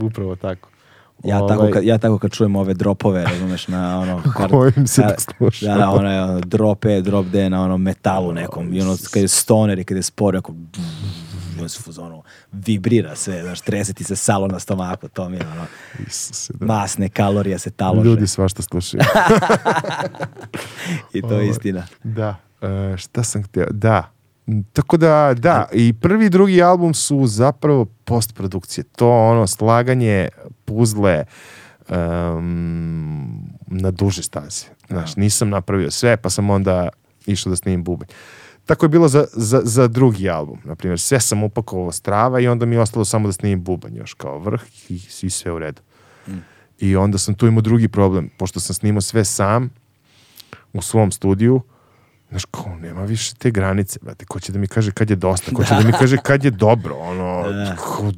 [0.01, 0.68] Upravo tako.
[1.23, 4.21] Ja, Ovaj, tako kad, ja tako kad čujem ove dropove, razumeš, na ono...
[4.37, 5.67] kar- Gojim se da, dok slušam.
[5.67, 8.73] Da, da, ono je drop E, drop D na ono metalu nekom.
[8.73, 10.53] I ono, kad je stoner i kad je spor, ako
[11.67, 12.21] se ono,
[12.51, 15.65] vibrira sve, znaš, trese ti se salo na stomaku, to mi je ono,
[16.07, 16.65] Isuse, da.
[16.65, 18.09] masne kalorije se talože.
[18.09, 19.03] Ljudi svašta slušaju.
[21.13, 21.83] I to je istina.
[22.03, 22.35] da.
[22.61, 23.67] E, šta sam htio?
[23.71, 24.11] Da.
[24.73, 28.83] Tako da, da, i prvi i drugi album su zapravo postprodukcije.
[28.83, 30.27] To ono, slaganje,
[30.69, 31.25] puzle,
[31.89, 34.65] um, na duže staze.
[34.87, 36.89] Znaš, nisam napravio sve, pa sam onda
[37.25, 38.07] išao da snimim bubanj.
[38.65, 40.59] Tako je bilo za, za, za drugi album.
[40.63, 44.13] Naprimjer, sve sam upakovao strava i onda mi je ostalo samo da snimim bubanj još
[44.13, 45.81] kao vrh i, i sve u redu.
[46.79, 49.69] I onda sam tu imao drugi problem, pošto sam snimao sve sam
[50.73, 51.61] u svom studiju,
[52.29, 54.25] Znaš, kao, nema više te granice, brate.
[54.25, 56.51] Ko će da mi kaže kad je dosta, ko će da mi kaže kad je
[56.51, 57.43] dobro, ono,
[57.75, 58.11] kao,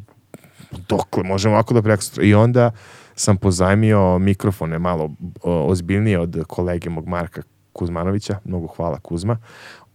[0.90, 2.24] dokle, možemo ovako da prekstra.
[2.24, 2.72] I onda
[3.16, 5.12] sam pozajmio mikrofone malo
[5.44, 7.42] o, ozbiljnije od kolege mog Marka
[7.74, 9.38] Kuzmanovića, mnogo hvala Kuzma.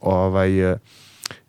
[0.00, 0.78] Ovaj, e,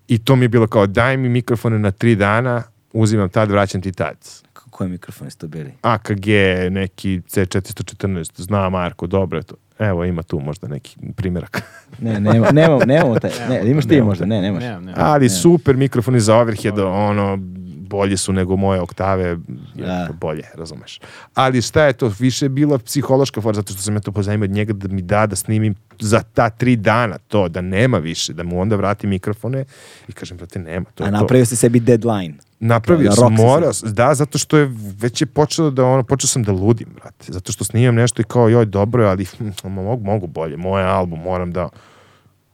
[0.07, 2.63] I to mi je bilo kao, daj mi mikrofone na tri dana,
[2.93, 4.17] uzimam tad, vraćam ti tad.
[4.53, 5.71] K- Koji mikrofoni su to bili?
[5.81, 6.27] AKG,
[6.71, 9.55] neki C414, zna Marko, dobro je to.
[9.79, 11.61] Evo, ima tu možda neki primjerak.
[11.99, 13.31] Ne, nema, nemamo, nemamo taj.
[13.49, 14.25] Ne, imaš ti možda?
[14.25, 14.63] Ne, nemaš.
[14.63, 15.01] Nemam, nemam.
[15.03, 17.39] Ali super mikrofoni za overhead, ono,
[17.89, 19.37] bolje su nego moje oktave,
[19.75, 20.09] Da.
[20.21, 20.99] bolje, razumeš.
[21.33, 24.43] Ali šta je to, više je bila psihološka fora, zato što sam ja to pozajmio
[24.43, 28.33] od njega da mi da da snimim za ta tri dana to, da nema više,
[28.33, 29.65] da mu onda vrati mikrofone
[30.07, 32.33] i kažem, brate, nema, to A napravio si sebi deadline.
[32.59, 36.43] Napravio Da, sam, morao, da, zato što je već je počelo da ono, počeo sam
[36.43, 40.05] da ludim, brate, zato što snimam nešto i kao, joj, dobro je, ali hm, mogu,
[40.05, 41.69] mogu bolje, moj album, moram da,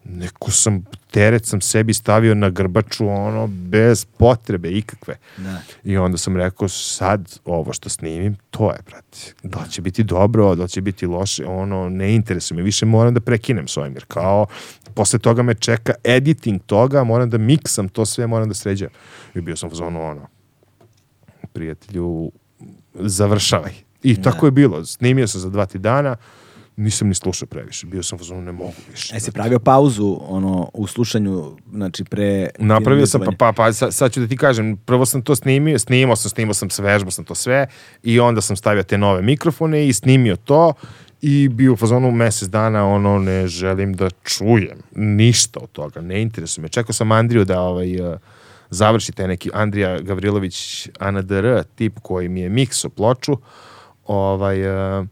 [0.06, 5.18] neku sam, teret sam sebi stavio na grbaču, ono, bez potrebe ikakve.
[5.38, 5.62] Da.
[5.84, 9.34] I onda sam rekao, sad ovo što snimim, to je, brate.
[9.44, 12.64] Da li će biti dobro, da li će biti loše, ono, ne interesuje me.
[12.64, 14.46] Više moram da prekinem s ovim, jer kao,
[14.94, 18.90] posle toga me čeka editing toga, moram da miksam to sve, moram da sređam.
[19.36, 20.28] I bio sam u zonu, ono,
[21.54, 22.32] prijatelju,
[22.94, 23.74] završavaj.
[24.04, 24.86] I tako je bilo.
[24.86, 26.16] Snimio sam za dva, ti dana,
[26.76, 27.88] nisam ni slušao previše.
[27.88, 29.16] Bio sam u zonu, ne mogu više.
[29.16, 32.50] E, si pravio pauzu ono, u slušanju, znači pre...
[32.60, 35.80] Napravio sam, pa, pa, pa sad, sad ću da ti kažem, prvo sam to snimio,
[35.80, 37.68] snimao sam, snimao sam sve, vežbao sam to sve
[38.04, 40.74] i onda sam stavio te nove mikrofone i snimio to
[41.22, 46.22] i bio u fazonu mesec dana, ono, ne želim da čujem ništa od toga, ne
[46.22, 46.70] interesuje me.
[46.70, 48.18] Čekao sam Andriju da ovaj, uh,
[48.70, 53.38] završi taj neki Andrija Gavrilović ANDR tip koji mi je mikso ploču,
[54.06, 55.08] ovaj, uh,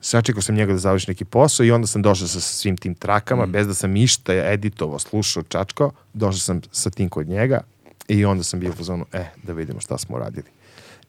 [0.00, 3.46] sačekao sam njega da završi neki posao i onda sam došao sa svim tim trakama,
[3.46, 7.60] bez da sam išta editovao, slušao, čačkao, došao sam sa tim kod njega
[8.08, 10.46] i onda sam bio u fazonu, e, da vidimo šta smo radili.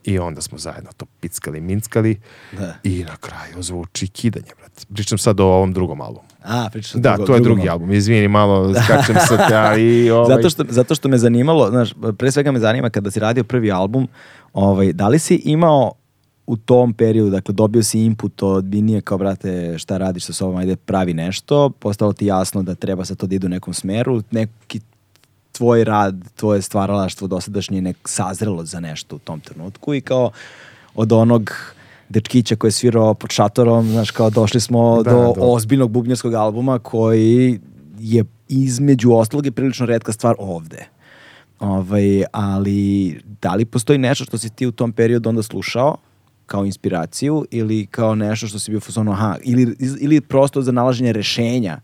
[0.03, 2.19] I onda smo zajedno to pickali, minckali
[2.51, 2.73] Da.
[2.84, 4.85] i na kraju zvuči kidanje, brate.
[4.93, 6.27] Pričam sad o ovom drugom albumu.
[6.43, 7.91] A, pričaš o Da, drugo- to je drugi album.
[7.91, 9.81] Izvini, malo skačem sa te, ali...
[10.11, 13.43] Ovaj, Zato što, zato što me zanimalo, znaš, pre svega me zanima kada si radio
[13.43, 14.07] prvi album,
[14.53, 15.91] ovaj, da li si imao
[16.51, 20.55] u tom periodu, dakle dobio si input od Binije kao brate šta radiš sa sobom,
[20.55, 24.21] ajde pravi nešto, postalo ti jasno da treba sa to da ide u nekom smeru,
[24.31, 24.79] neki
[25.51, 30.31] tvoj rad, tvoje stvaralaštvo dosadašnje nek sazrelo za nešto u tom trenutku i kao
[30.95, 31.51] od onog
[32.09, 36.33] dečkića koji je svirao pod šatorom, znaš, kao došli smo Da, do do- ozbiljnog bubnjarskog
[36.33, 37.59] albuma koji
[37.99, 40.87] je između ostalog i prilično redka stvar ovde.
[41.59, 45.97] Ovaj, ali da li postoji nešto što si ti u tom periodu onda slušao
[46.51, 50.71] kao inspiraciju ili kao nešto što si bio u fazonu, aha, ili, ili prosto za
[50.71, 51.79] nalaženje rešenja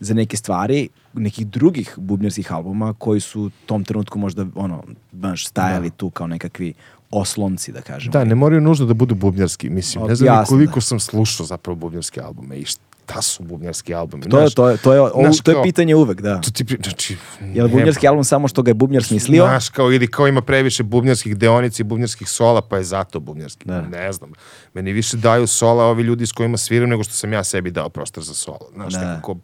[0.00, 4.82] za neke stvari, nekih drugih bubnjarskih albuma koji su u tom trenutku možda ono,
[5.12, 6.74] baš stajali tu kao nekakvi
[7.10, 8.12] oslonci, da kažemo.
[8.12, 9.70] Da, ne moraju nužno da budu bubnjarski.
[9.70, 10.80] Mislim, ne znam Jasno, koliko da.
[10.80, 14.22] sam slušao zapravo bubnjarske albume i šta su bubnjarski albumi.
[14.22, 16.40] To Znaš, to je, to je, ovo- znaš, to je kao- pitanje uvek, da.
[16.40, 19.44] To ti, znači, Je li bubnjarski album samo što ga je bubnjar smislio?
[19.44, 23.64] Znaš, kao, ili kao ima previše bubnjarskih deonica i bubnjarskih sola, pa je zato bubnjarski.
[23.64, 23.80] Da.
[23.82, 24.32] Ne znam.
[24.74, 27.88] Meni više daju sola ovi ljudi s kojima sviram nego što sam ja sebi dao
[27.88, 28.68] prostor za solo.
[28.74, 29.00] Znaš, Da.
[29.00, 29.36] nekako,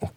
[0.00, 0.12] ok,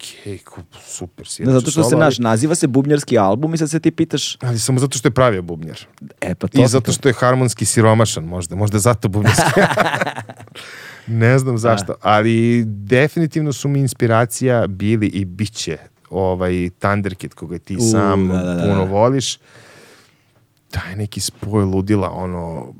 [0.45, 3.57] ko, super, Da, sviram zato što se solo, naš ali, naziva se bubnjarski album i
[3.57, 5.77] sad se ti pitaš ali samo zato što je pravio bubnjar.
[6.21, 9.43] e pa to I zato što je harmonski siromašan možda, možda zato bubnjarski.
[11.07, 15.77] ne znam zašto, ali definitivno su mi inspiracija bili i bit će
[16.09, 18.91] ovaj Thunderkid koga ti U, sam da, da, da, puno da.
[18.91, 19.39] voliš.
[20.71, 22.73] Taj neki spoj ludila, ono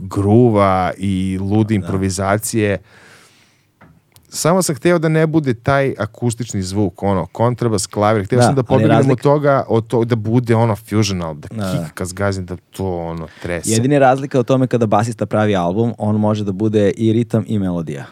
[0.00, 2.78] gruva i lude improvizacije.
[4.32, 8.24] Samo sam hteo da ne bude taj akustični zvuk, ono, kontrabas, klavir.
[8.24, 11.48] Hteo Da, sam da ali pobegnem od toga, od to, da bude ono fusional, da,
[11.48, 11.72] Da.
[11.72, 13.70] kika kad zgazim, da to ono trese.
[13.70, 17.44] Jedina je razlika u tome kada basista pravi album, on može da bude i ritam
[17.46, 18.06] i melodija.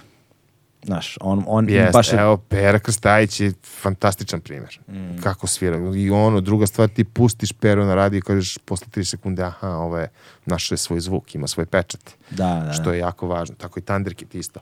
[0.85, 4.81] Znaš, on, on Jeste, baš evo, Pera Krstajić je fantastičan primjer.
[4.89, 5.21] Mm.
[5.23, 5.77] Kako svira.
[5.97, 9.69] I ono, druga stvar, ti pustiš Peru na radio i kažeš posle 3 sekunde, aha,
[9.69, 10.09] ovo je,
[10.47, 12.01] našao je svoj zvuk, ima svoj pečat.
[12.31, 12.93] Da, da, Što da.
[12.93, 13.55] je jako važno.
[13.59, 14.61] Tako i Thunderkid isto.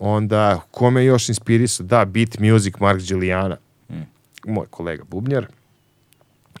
[0.00, 1.86] Onda, ko me još inspirisao?
[1.86, 3.56] Da, Beat Music, Mark Giuliana.
[4.46, 5.46] moj kolega Bubnjar,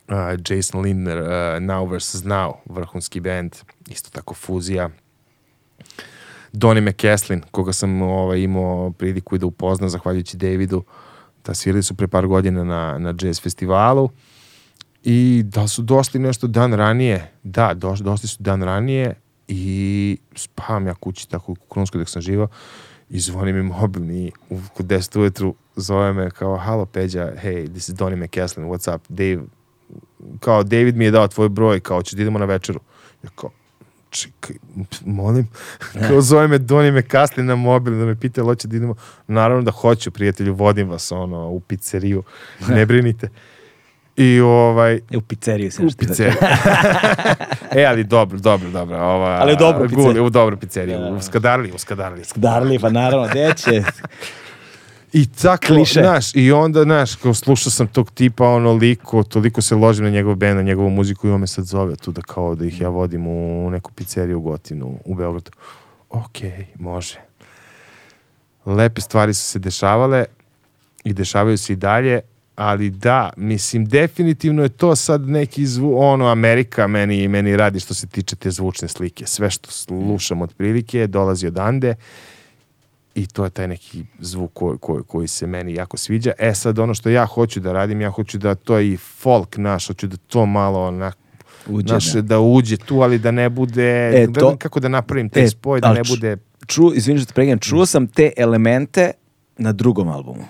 [0.08, 0.16] uh,
[0.48, 1.26] Jason Lindner, uh,
[1.62, 2.14] Now vs.
[2.14, 3.56] Now, vrhunski band,
[3.88, 4.90] isto tako fuzija.
[6.52, 10.82] Donny McCaslin, koga sam ovaj, imao priliku i da upoznam, zahvaljujući Davidu,
[11.44, 14.10] da svirali su pre par godina na, na jazz festivalu
[15.04, 19.14] i da su došli nešto dan ranije, da, došli, došli su dan ranije
[19.48, 22.48] i spavam ja kući tako u Krunskoj dok sam živao
[23.10, 27.88] i zvoni mi mobilni u kod 10 ujutru zove me kao halo Peđa, hey, this
[27.88, 29.42] is Donny McCaslin, what's up, Dave
[30.40, 32.80] kao David mi je dao tvoj broj, kao ćeš da idemo na večeru.
[33.22, 33.50] Ja kao,
[34.10, 34.56] čekaj,
[35.04, 35.48] molim,
[36.08, 38.94] kao zove me Donny McCaslin na mobil da me pita hoće da idemo.
[39.26, 42.22] Naravno da hoću, prijatelju, vodim vas ono, u pizzeriju,
[42.68, 43.28] ne brinite.
[44.20, 45.00] I ovaj...
[45.10, 46.36] E, u pizzeriju se U nešto pizzeriju.
[47.76, 48.96] e, ali dobro, dobro, dobro.
[48.96, 50.24] Ova, Ali dobro guli, pizzeriju.
[50.24, 50.98] U dobro pizzeriju.
[50.98, 51.10] Da, da.
[51.10, 52.22] U Skadarli, u Skadarli.
[52.34, 53.82] Darli, pa naravno, gde će?
[55.12, 56.00] I tako, Kliše.
[56.00, 60.34] znaš, i onda, znaš, kao slušao sam tog tipa onoliko, toliko se ložim na njegov
[60.34, 62.88] band, na njegovu muziku i on me sad zove tu da kao da ih ja
[62.88, 65.50] vodim u neku pizzeriju u Gotinu, u Beogradu.
[66.10, 67.18] Okej, može.
[68.66, 70.24] Lepe stvari su se dešavale
[71.04, 72.20] i dešavaju se i dalje,
[72.60, 77.94] ali da, mislim, definitivno je to sad neki zvu, ono, Amerika meni, meni radi što
[77.94, 79.26] se tiče te zvučne slike.
[79.26, 81.94] Sve što slušam od prilike dolazi odande
[83.14, 86.32] i to je taj neki zvuk koji, koji, koji se meni jako sviđa.
[86.38, 89.56] E sad ono što ja hoću da radim, ja hoću da to je i folk
[89.56, 91.16] naš, hoću da to malo onak,
[91.66, 92.22] Uđe, naš, da.
[92.22, 95.48] da uđe tu, ali da ne bude, E, da to- kako da napravim taj E,
[95.48, 99.10] spoj, da ne bude Ču, izvini što te pregledam, čuo sam te elemente
[99.58, 100.44] na drugom albumu.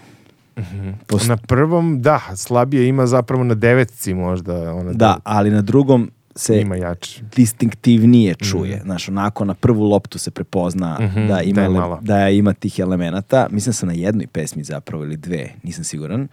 [1.06, 4.72] Post- na prvom, da, slabije ima zapravo na devetci možda.
[4.72, 7.22] Ona da, ali na drugom se Ima jače.
[7.26, 8.80] distinktivnije čuje.
[8.82, 11.98] Znaš, onako na prvu loptu se prepozna Mhm, da, ima da je ele- malo.
[12.02, 13.46] da ima tih elemenata.
[13.50, 16.28] Mislim sam na jednoj pesmi zapravo ili dve, nisam siguran.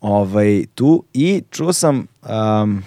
[0.00, 2.06] Ovaj, tu i čuo sam
[2.62, 2.82] um,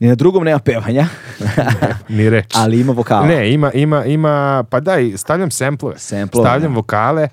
[0.00, 1.06] ni na drugom nema pevanja,
[2.08, 2.46] Ni reč.
[2.54, 3.26] ali ima vokala.
[3.26, 5.98] Ne, ima, ima, ima, pa daj, stavljam semplove.
[5.98, 6.76] Semplove, Stavljam da.
[6.76, 7.28] vokale.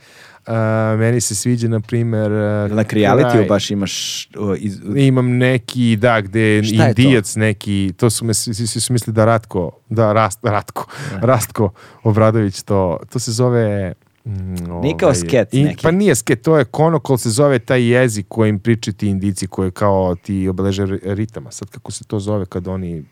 [0.48, 0.54] Uh,
[1.00, 2.32] meni se sviđa, na primer...
[2.32, 6.84] uh, Na kraj- baš imaš o, iz, Imam neki, da, gde je to?
[7.02, 10.86] indijac neki, to su svi, su mislili da Ratko, da, Rast, Ratko,
[11.22, 11.70] Rastko
[12.04, 13.94] Obradović to, to se zove...
[14.26, 14.32] Mm,
[14.82, 15.84] Nije kao sket neki.
[15.84, 19.72] Pa nije sket, to je konokol, se zove taj jezik kojim pričaju ti indici, koje
[19.72, 21.52] kao ti obeleže ri- ritama.
[21.52, 23.04] Sad kako se to zove kad oni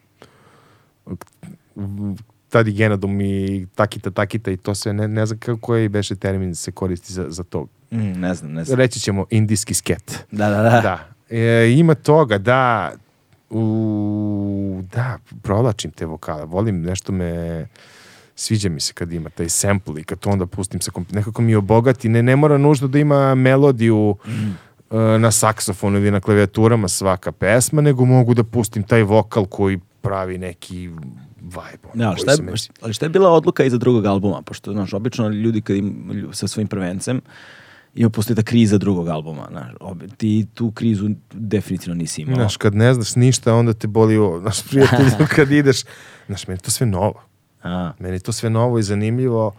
[2.55, 6.55] tadi genadom i takita, takita i to sve, ne, ne znam kako koji beše termin
[6.55, 7.67] se koristi za, za to.
[7.91, 8.79] Mm, ne znam, ne znam.
[8.79, 10.25] Reći ćemo indijski sket.
[10.31, 10.81] Da, da, da.
[10.81, 11.07] Da.
[11.29, 12.91] E, ima toga, da,
[13.49, 17.65] u, da, provlačim te vokale, volim, nešto me,
[18.35, 21.41] sviđa mi se kad ima taj sample i kad to onda pustim sa komp- nekako
[21.41, 24.15] mi obogati, ne, ne mora nužno da ima melodiju
[24.91, 29.79] e, na saksofonu ili na klavijaturama svaka pesma, nego mogu da pustim taj vokal koji
[30.01, 30.89] pravi neki
[31.45, 31.87] vibe.
[31.93, 34.41] ono, ali koji šta, je, ali šta je bila odluka iza drugog albuma?
[34.41, 35.95] Pošto, znaš, obično ljudi kad im,
[36.31, 37.21] sa svojim prvencem
[37.95, 39.47] ima postoji ta kriza drugog albuma.
[39.51, 42.35] Znaš, obi- ti tu krizu definitivno nisi imao.
[42.35, 44.39] Znaš, kad ne znaš ništa, onda te boli ovo.
[44.39, 45.81] Znaš, prijatelju, kad ideš,
[46.27, 47.21] znaš, meni je to sve novo.
[47.63, 49.53] A, Meni je to sve novo i zanimljivo.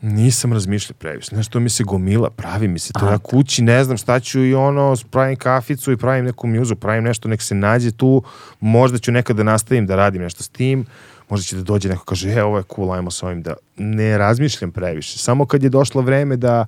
[0.00, 1.28] Nisam razmišljao previše.
[1.28, 3.06] Znaš, to mi se gomila, pravi mi se to.
[3.06, 7.04] Ja kući ne znam šta ću i ono, pravim kaficu i pravim neku mjuzu, pravim
[7.04, 8.22] nešto, nek se nađe tu.
[8.60, 10.86] Možda ću nekada nastavim da radim nešto s tim.
[11.28, 13.54] Možda će da dođe neko kaže, e, ovo je cool, ajmo s ovim da...
[13.76, 15.18] Ne razmišljam previše.
[15.18, 16.66] Samo kad je došlo vreme da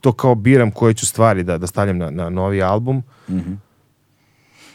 [0.00, 3.02] to kao biram koje ću stvari da, da stavljam na, na novi album,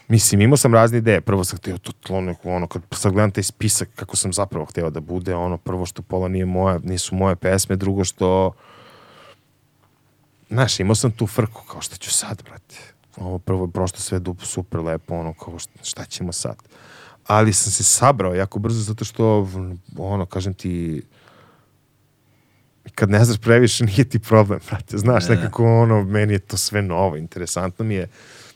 [0.08, 1.22] Mislim, imao sam razne ideje.
[1.22, 4.66] Prvo sam htio to tlo neko, ono, kad sad gledam taj spisak kako sam zapravo
[4.66, 8.54] htio da bude, ono, prvo što pola nije moja, nisu moje pesme, drugo što
[10.50, 12.76] znaš, imao sam tu frku, kao šta ću sad, brate.
[13.18, 16.56] Ovo prvo je prošlo sve dup, super lepo, ono, kao šta, ćemo sad.
[17.28, 19.50] Ali sam se sabrao jako brzo zato što,
[19.98, 21.04] ono, kažem ti,
[22.96, 24.98] kad ne znaš previše, nije ti problem, brate.
[24.98, 28.08] Znaš, nekako ono, meni je to sve novo, interesantno mi je,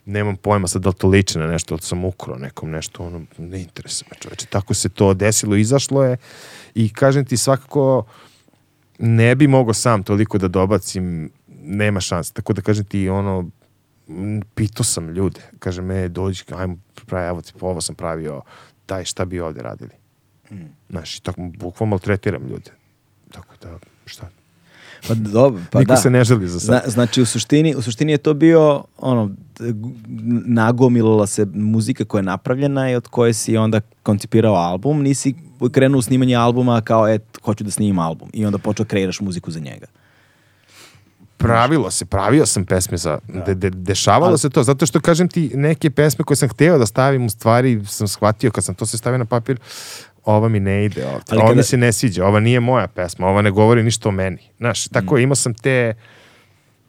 [0.10, 3.22] nemam pojma sad da li to liči na nešto, da sam ukro nekom nešto, ono,
[3.38, 4.46] ne interesuje me čoveče.
[4.46, 6.18] Tako se to desilo, izašlo je
[6.76, 8.06] i kažem ti svakako
[9.00, 11.32] ne bi mogao sam toliko da dobacim,
[11.62, 12.34] nema šanse.
[12.34, 13.50] Tako da kažem ti ono,
[14.56, 18.42] pitao sam ljude, kaže me dođi, ajmo pravi, evo ti, ovo sam pravio,
[18.88, 19.92] daj šta bi ovde radili.
[20.90, 22.72] Znaš, i tako bukvalno maltretiram ljude.
[23.32, 24.30] Tako da, šta?
[25.08, 25.98] Pa dobro, pa Niko da.
[25.98, 26.68] se ne želi za sad.
[26.68, 29.32] Zna, znači u suštini, u suštini je to bio ono
[30.46, 35.36] nagomilala se muzika koja je napravljena i od koje si onda koncipirao album, nisi
[35.72, 39.52] krenuo u snimanje albuma kao et hoću da snimam album i onda počeo kreiraš muziku
[39.52, 39.88] za njega.
[41.38, 45.52] pravilo se, pravio sam pesme za, de, de, dešavalo se to, zato što kažem ti
[45.54, 48.98] neke pesme koje sam hteo da stavim u stvari sam shvatio kad sam to se
[48.98, 49.60] stavio na papir
[50.26, 52.88] ova mi ne ide, ova, Ali ova kada- mi se ne sviđa, ova nije moja
[52.88, 54.38] pesma, ova ne govori ništa o meni.
[54.58, 55.20] Znaš, tako Mm.
[55.20, 55.94] imao sam te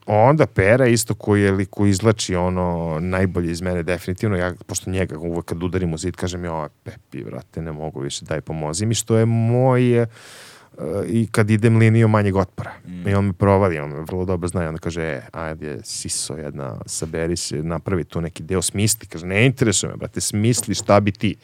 [0.06, 5.18] onda Pera isto koji je liko izlači ono najbolje iz mene definitivno ja pošto njega
[5.18, 8.94] uvek kad udarim u zid kažem ja Pepi vrate ne mogu više daj pomozi mi
[8.94, 10.06] što je moj eh,
[11.06, 12.70] i kad idem linijom manjeg otpora
[13.06, 16.34] i on me provali on me vrlo dobro zna i onda kaže e, ajde siso
[16.34, 21.00] jedna saberi se napravi tu neki deo smisli kaže ne interesuje me brate smisli šta
[21.00, 21.34] bi ti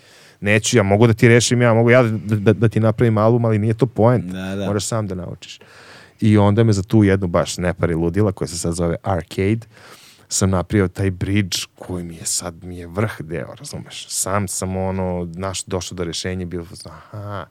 [0.41, 3.45] neću ja mogu da ti rešim ja mogu ja da, da, da ti napravim album
[3.45, 4.67] ali nije to point Da, da.
[4.67, 5.61] moraš sam da naučiš
[6.21, 9.67] i onda me za tu jednu baš nepari ludila koja se sad zove Arcade
[10.29, 14.07] sam napravio taj bridge koji mi je sad mi je vrh deo, razumeš?
[14.09, 17.47] Sam sam ono, naš došao do rešenja bilo, aha,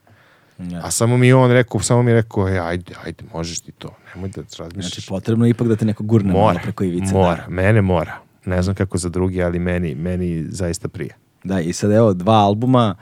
[0.59, 0.81] Ja.
[0.83, 4.29] a samo mi on rekao, samo mi rekao, e, ajde, ajde, možeš ti to, nemoj
[4.29, 4.93] da razmišljaš.
[4.93, 7.13] Znači, potrebno je ipak da te neko gurne malo mora, preko ivice.
[7.13, 7.49] mora, Da.
[7.49, 8.17] mene mora.
[8.45, 11.15] Ne znam kako za drugi, ali meni, meni zaista prije.
[11.45, 12.95] Da, i sad evo dva albuma,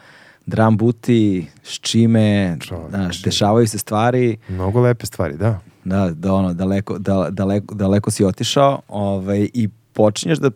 [0.45, 2.89] Drum Booty, s čime, Čovječe.
[2.89, 5.59] znaš, dešavaju se stvari, Mnogo lepe stvari, da.
[5.83, 10.51] da, da ono, daleko, da, daleko, daleko si otišao ovaj, i počinješ da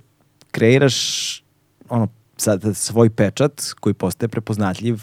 [0.51, 0.97] kreiraš
[1.89, 2.07] ono,
[2.37, 5.01] sad, svoj pečat koji postaje prepoznatljiv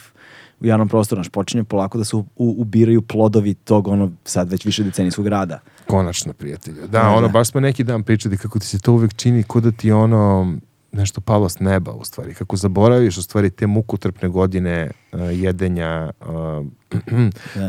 [0.61, 4.51] u javnom prostoru, znaš, počinje polako da se u, u- ubiraju plodovi tog ono sad
[4.51, 5.59] već više decenijskog rada.
[5.87, 6.81] Konačno, prijatelju.
[6.83, 7.29] Da, Da, ono, da.
[7.29, 10.55] baš smo neki dan pričali kako ti se to uvek čini ko da ti ono
[10.95, 12.35] nešto palo s neba u stvari.
[12.35, 16.67] Kako zaboraviš u stvari te mukotrpne godine uh, jedenja uh,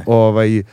[0.06, 0.64] ovaj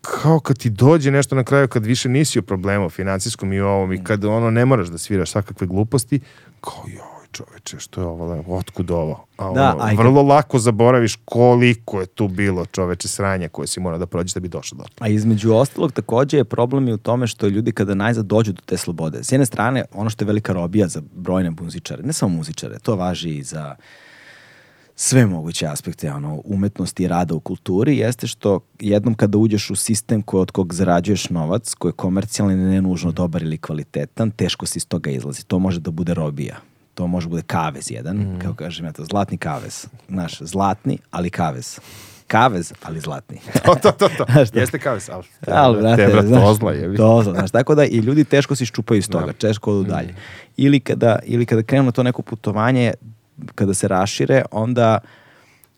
[0.00, 3.92] kao kad ti dođe nešto na kraju kad više nisi u problemu financijskom i ovom
[3.92, 6.20] i kad ono ne moraš da sviraš svakakve gluposti
[6.60, 9.98] kao joj čoveče što je ovo le- otkud ovo a Da, ono, a i kad-
[9.98, 14.40] vrlo lako zaboraviš koliko je tu bilo čoveče sranja koje si morao da prođeš da
[14.40, 14.94] bi došao do toga.
[15.00, 18.62] A između ostalog takođe je problem i u tome što ljudi kada najzad dođu do
[18.66, 19.24] te slobode.
[19.24, 22.96] S jedne strane, ono što je velika robija za brojne muzičare, ne samo muzičare, to
[22.96, 23.74] važi i za
[24.96, 29.76] sve moguće aspekte ono, umetnosti i rada u kulturi, jeste što jednom kada uđeš u
[29.76, 34.66] sistem koji, od kog zarađuješ novac, koji je komercijalni, ne nužno dobar ili kvalitetan, teško
[34.66, 35.44] se iz toga izlazi.
[35.44, 36.56] To može da bude robija.
[36.98, 39.86] To može da bude kavez jedan, kao kažem ja to, zlatni kavez.
[40.08, 41.78] Znaš, zlatni, ali kavez.
[42.26, 43.38] Kavez, ali zlatni.
[43.66, 44.24] to, to, to, to.
[44.52, 45.22] Jeste kao sal.
[45.46, 46.88] Ali, brate, te, brat, znaš, ozla je.
[46.88, 50.14] Dozla, znaš, tako da i ljudi teško se iščupaju iz toga, teško odu dalje.
[50.56, 52.92] Ili kada, ili kada krenu na to neko putovanje,
[53.54, 54.98] kada se rašire, onda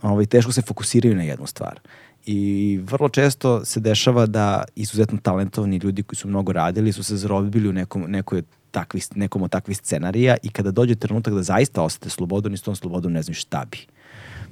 [0.03, 1.81] ovaj, teško se fokusiraju na jednu stvar.
[2.27, 7.17] I vrlo često se dešava da izuzetno talentovani ljudi koji su mnogo radili su se
[7.17, 11.83] zarobili u nekom, nekoj takvih, nekom od takvih scenarija i kada dođe trenutak da zaista
[11.83, 13.79] osete slobodu, ni s tom slobodom ne znaju šta bi.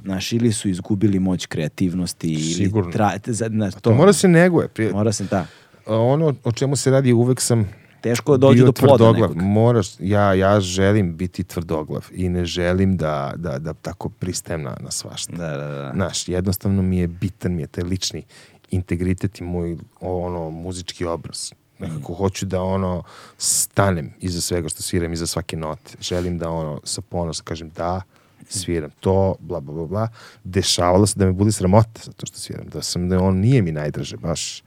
[0.04, 2.92] Znaš, ili su izgubili moć kreativnosti, ili Sigurno.
[2.92, 4.68] tra, za- znaš, To mora se neguje.
[4.68, 5.46] Prije, Mora se, da.
[5.86, 7.68] ono o čemu se radi uvek sam
[8.00, 9.30] Teško dođe bio do ploda tvrdoglav.
[9.30, 9.36] nekog.
[9.38, 14.76] Moraš, ja, ja želim biti tvrdoglav i ne želim da, da, da tako pristajem na,
[14.80, 15.32] na svašta.
[15.32, 15.90] Da, da, da.
[15.94, 18.22] Znaš, jednostavno mi je bitan mi je taj lični
[18.70, 21.52] integritet i moj ono muzički obraz.
[21.78, 23.02] Nekako hoću da ono
[23.38, 25.96] stanem iza svega što sviram, iza svake note.
[26.00, 28.02] Želim da ono sa ponosom kažem da,
[28.48, 30.08] sviram to, bla, bla, bla, bla.
[30.44, 32.66] Dešavalo se da me bude sramota zato što sviram.
[32.66, 34.62] Da sam, da on nije mi najdraže, baš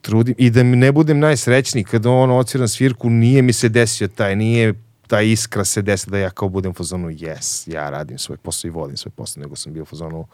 [0.00, 4.36] trudim i da ne budem najsrećniji kada on odsviram svirku, nije mi se desio taj,
[4.36, 4.74] nije
[5.06, 8.68] ta iskra se desila da ja kao budem u fazonu yes, ja radim svoj posao
[8.68, 10.26] i volim svoj posao, nego sam bio u fazonu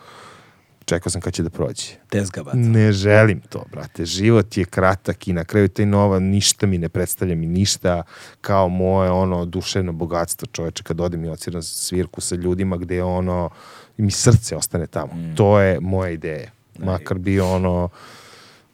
[0.85, 1.83] čekao sam kad će da prođe.
[2.11, 2.43] Tezga.
[2.55, 4.05] Ne želim to, brate.
[4.05, 8.03] Život je kratak i na kraju taj nova ništa mi ne predstavlja mi ništa
[8.41, 13.51] kao moje ono duševno bogatstvo čoveče kad odem i odsviram svirku sa ljudima gde ono
[13.97, 15.13] mi srce ostane tamo.
[15.37, 16.51] To je moja ideja.
[16.79, 17.89] Makar bio ono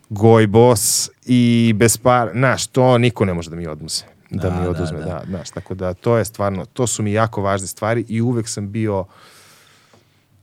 [0.09, 4.05] goj bos i bez para, znaš, to niko ne može da mi odmuze.
[4.31, 5.05] Da, Da, mi da, oduzme, da.
[5.05, 8.49] da, znaš, tako da to je stvarno, to su mi jako važne stvari i uvek
[8.49, 9.05] sam bio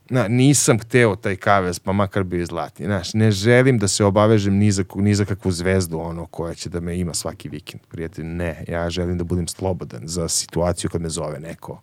[0.09, 2.85] na, nisam hteo taj kavez, pa makar bio i zlatni.
[2.85, 6.69] Znaš, ne želim da se obavežem ni za, ni za kakvu zvezdu ono koja će
[6.69, 7.83] da me ima svaki vikend.
[7.89, 8.63] Prijatelj, ne.
[8.67, 11.81] Ja želim da budem slobodan za situaciju kad me zove neko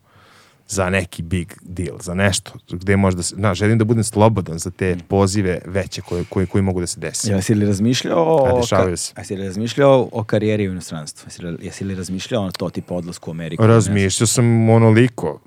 [0.69, 4.97] za neki big deal, za nešto gde možda znaš, želim da budem slobodan za te
[5.09, 7.31] pozive veće koje, koje, koji mogu da se desi.
[7.31, 9.15] Jesi li razmišljao o, dešavaju se.
[9.19, 11.27] jesi li razmišljao o karijeri u inostranstvu?
[11.27, 13.67] Jesi li, jesi li razmišljao o to tipa odlasku u Ameriku?
[13.67, 15.41] Razmišljao sam onoliko,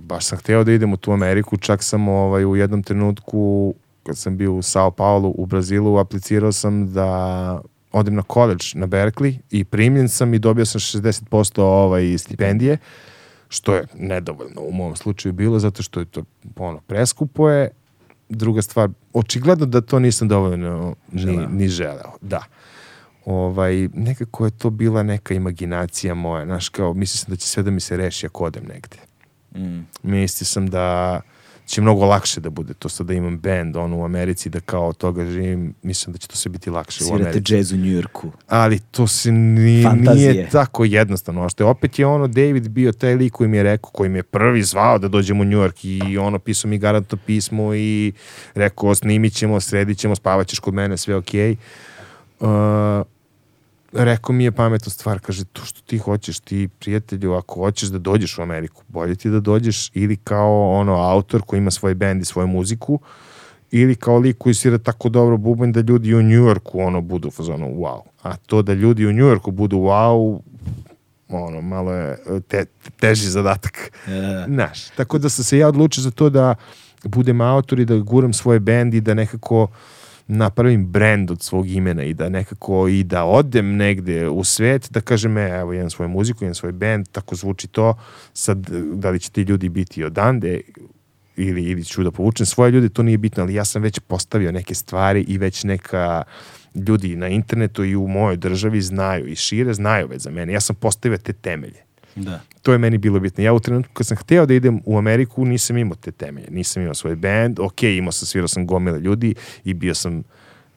[0.00, 4.18] baš sam hteo da idem u tu Ameriku, čak sam ovaj, u jednom trenutku, kad
[4.18, 7.60] sam bio u Sao Paulo u Brazilu, aplicirao sam da
[7.92, 12.78] odem na college na Berkeley i primljen sam i dobio sam 60% ovaj, stipendije,
[13.48, 16.24] što je nedovoljno u mom slučaju bilo, zato što je to
[16.56, 17.70] ono, preskupo je.
[18.28, 21.48] Druga stvar, očigledno da to nisam dovoljno ni, Želeo.
[21.48, 22.42] ni želeo, da.
[23.24, 27.62] ovaj, nekako je to bila neka imaginacija moja, znaš, kao, mislio sam da će sve
[27.62, 28.96] da mi se reši ako odem negde.
[29.56, 29.86] Mm.
[30.02, 31.20] Mislio sam da
[31.66, 34.88] će mnogo lakše da bude to sad da imam band on u Americi da kao
[34.88, 37.76] od toga živim mislim da će to sve biti lakše u Svirate Americi džez u
[37.76, 38.30] Njujorku.
[38.48, 40.32] ali to se ni, Fantazije.
[40.32, 41.44] nije tako jednostavno.
[41.44, 44.10] A što je opet je ono David bio taj lik koji mi je rekao, koji
[44.10, 47.74] mi je prvi zvao da dođem u New York i ono pisao mi garantno pismo
[47.74, 48.12] i
[48.54, 51.56] rekao snimit ćemo, sredit ćemo, spavat ćeš kod mene, sve okej.
[52.40, 52.48] Uh,
[54.04, 57.98] rekao mi je pametna stvar, kaže, to što ti hoćeš, ti prijatelju, ako hoćeš da
[57.98, 62.22] dođeš u Ameriku, bolje ti da dođeš ili kao ono autor koji ima svoj bend
[62.22, 63.00] i svoju muziku,
[63.70, 67.66] ili kao lik koji svira tako dobro bubanj da ljudi u Njujorku ono budu fazonu
[67.66, 68.00] wow.
[68.22, 70.40] A to da ljudi u Njujorku budu wow,
[71.28, 72.18] ono, malo je
[72.48, 72.64] te,
[73.00, 73.92] teži zadatak.
[74.08, 76.54] E, Znaš, tako da sam se ja odlučio za to da
[77.04, 79.68] budem autor i da guram svoje bend i da nekako
[80.26, 85.00] napravim brand od svog imena i da nekako i da odem negde u svet da
[85.00, 87.94] kažem, e, evo, imam svoju muziku, imam svoj band, tako zvuči to,
[88.32, 90.60] sad, da li će ti ljudi biti odande
[91.36, 94.52] ili, ili ću da povučem svoje ljude, to nije bitno, ali ja sam već postavio
[94.52, 96.22] neke stvari i već neka
[96.74, 100.52] ljudi na internetu i u mojoj državi znaju i šire znaju već za mene.
[100.52, 101.85] Ja sam postavio te temelje.
[102.16, 102.40] Da.
[102.62, 103.44] To je meni bilo bitno.
[103.44, 106.46] Ja u trenutku kad sam hteo da idem u Ameriku, nisam imao te temelje.
[106.50, 107.60] Nisam imao svoj band.
[107.60, 109.34] Ok, imao sam, svirao sam gomile ljudi
[109.64, 110.22] i bio sam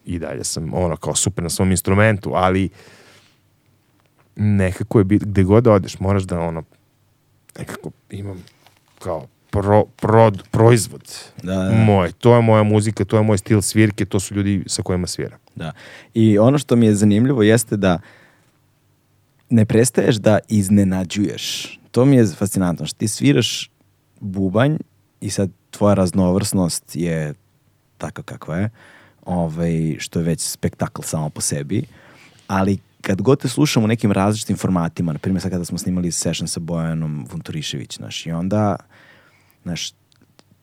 [0.05, 2.69] i dalje sam ono kao super na svom instrumentu, ali
[4.35, 6.63] nekako je bit, gde god da odeš, moraš da ono
[7.59, 8.43] nekako imam
[8.99, 11.13] kao pro, prod, proizvod
[11.43, 11.71] Da, da.
[11.71, 12.11] moj.
[12.11, 15.39] To je moja muzika, to je moj stil svirke, to su ljudi sa kojima sviram.
[15.55, 15.71] Da.
[16.13, 17.99] I ono što mi je zanimljivo jeste da
[19.49, 21.79] ne prestaješ da iznenađuješ.
[21.91, 22.85] To mi je fascinantno.
[22.85, 23.71] Što ti sviraš
[24.19, 24.77] bubanj
[25.21, 27.33] i sad tvoja raznovrsnost je
[27.97, 28.69] takva kakva je,
[29.25, 31.83] ovaj, što je već spektakl samo po sebi,
[32.47, 36.11] ali kad god te slušam u nekim različitim formatima, na primjer sad kada smo snimali
[36.11, 38.75] session sa Bojanom Vunturišević, znaš, i onda,
[39.63, 39.91] znaš,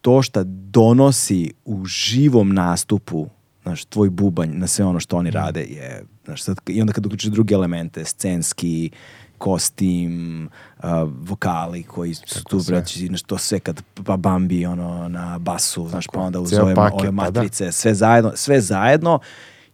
[0.01, 3.29] to što donosi u živom nastupu
[3.67, 7.07] znaš, tvoj bubanj na sve ono što oni rade je, znaš, sad, i onda kad
[7.07, 8.91] uključiš druge elemente, scenski,
[9.39, 10.49] kostim,
[10.79, 15.89] a, vokali koji su tu, braći, znaš, to sve kad pa Bambi, ono, na basu,
[15.89, 17.41] znaš, pa onda uz ove, paket, ove pa da.
[17.41, 19.19] matrice, sve zajedno, sve zajedno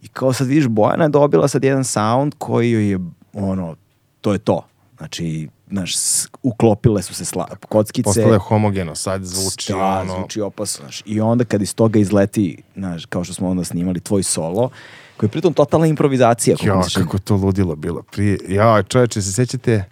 [0.01, 2.99] i kao sad vidiš Bojana je dobila sad jedan sound koji joj je,
[3.33, 3.75] ono,
[4.21, 4.65] to je to.
[4.97, 5.95] Znači, znaš,
[6.43, 8.03] uklopile su se sla, kockice.
[8.03, 10.13] Postalo je homogeno, sad zvuči Da, ono...
[10.13, 10.83] zvuči opasno.
[10.83, 11.03] znaš.
[11.05, 14.69] I onda kad iz toga izleti, znaš, kao što smo onda snimali, tvoj solo,
[15.17, 16.55] koji je pritom totalna improvizacija.
[16.63, 18.03] Ja, kako to ludilo bilo.
[18.11, 19.83] Prije, ja, čoveče, se sećate,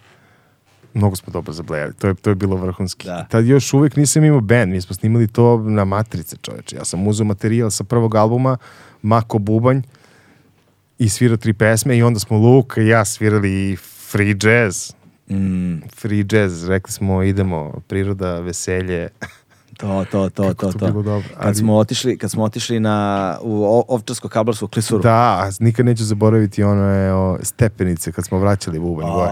[0.94, 3.06] mnogo smo dobro zablejali, to je, to je bilo vrhunski.
[3.06, 3.26] Da.
[3.30, 6.76] Tad još uvek nisam imao band, mi smo snimali to na matrice, čoveče.
[6.76, 8.56] Ja sam uzeo materijal sa prvog albuma,
[9.02, 9.80] Mako Bubanj,
[10.98, 13.76] i svirao tri pesme i onda smo Luka i ja svirali
[14.10, 14.92] free jazz.
[15.32, 19.08] Mm, Free jazz, rekli smo idemo, priroda, veselje.
[19.78, 20.86] to, to, to, Kako to, to to.
[20.86, 21.28] bilo dobro.
[21.30, 22.96] Kad Ali- smo otišli, kad smo otišli na,
[23.42, 25.02] u o- ovčarsko-kablarsku klisuru.
[25.02, 29.30] Da, nikad neću zaboraviti ono je o, stepenice kad smo vraćali bubanj gore.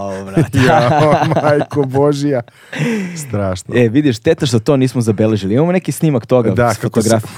[0.67, 1.01] Ja,
[1.43, 2.41] majko Božija.
[3.27, 3.75] Strašno.
[3.77, 5.53] E, vidiš, teta što to nismo zabeležili.
[5.53, 7.31] Imamo neki snimak toga, Da, s fotografije.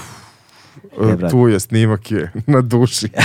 [1.01, 1.31] E, brate.
[1.31, 3.07] tu je snimak je na duši.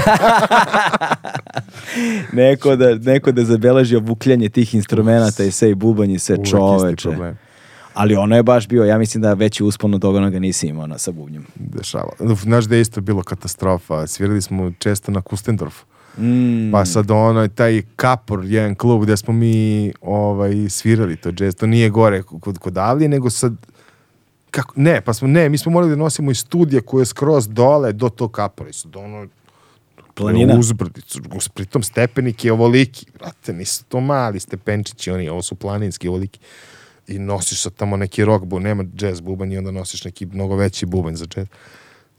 [2.32, 7.08] Neko da, neko da zabeleži obukljanje tih instrumenta i sve i bubanj i sve čoveče.
[7.94, 10.86] Ali ono je baš bio, ja mislim da veći uspon od toga onoga nisi imao
[10.86, 11.46] na, sa bubnjem.
[11.54, 12.12] Dešava.
[12.42, 14.06] Znaš da je isto bilo katastrofa.
[14.06, 15.84] Svirali smo često na Kustendorfu.
[16.18, 21.54] Mm, Pa sad ono, taj Kapor, jedan klub gde smo mi ovaj, svirali to jazz.
[21.54, 23.52] To nije gore kod, kod Avlije, nego sad
[24.50, 27.48] kako, ne, pa smo, ne, mi smo morali da nosimo iz studija koje je skroz
[27.48, 28.70] dole do tog kapora.
[28.70, 29.28] I sad ono,
[30.18, 30.58] Planina.
[30.58, 31.20] Uzbrdicu.
[31.54, 33.06] Pritom stepenik je ovoliki.
[33.18, 36.40] Brate, nisu to mali stepenčići, oni, ovo su planinski ovoliki.
[37.08, 40.56] I nosiš sad tamo neki rock bu, nema jazz bubanj i onda nosiš neki mnogo
[40.56, 41.48] veći bubanj za jazz.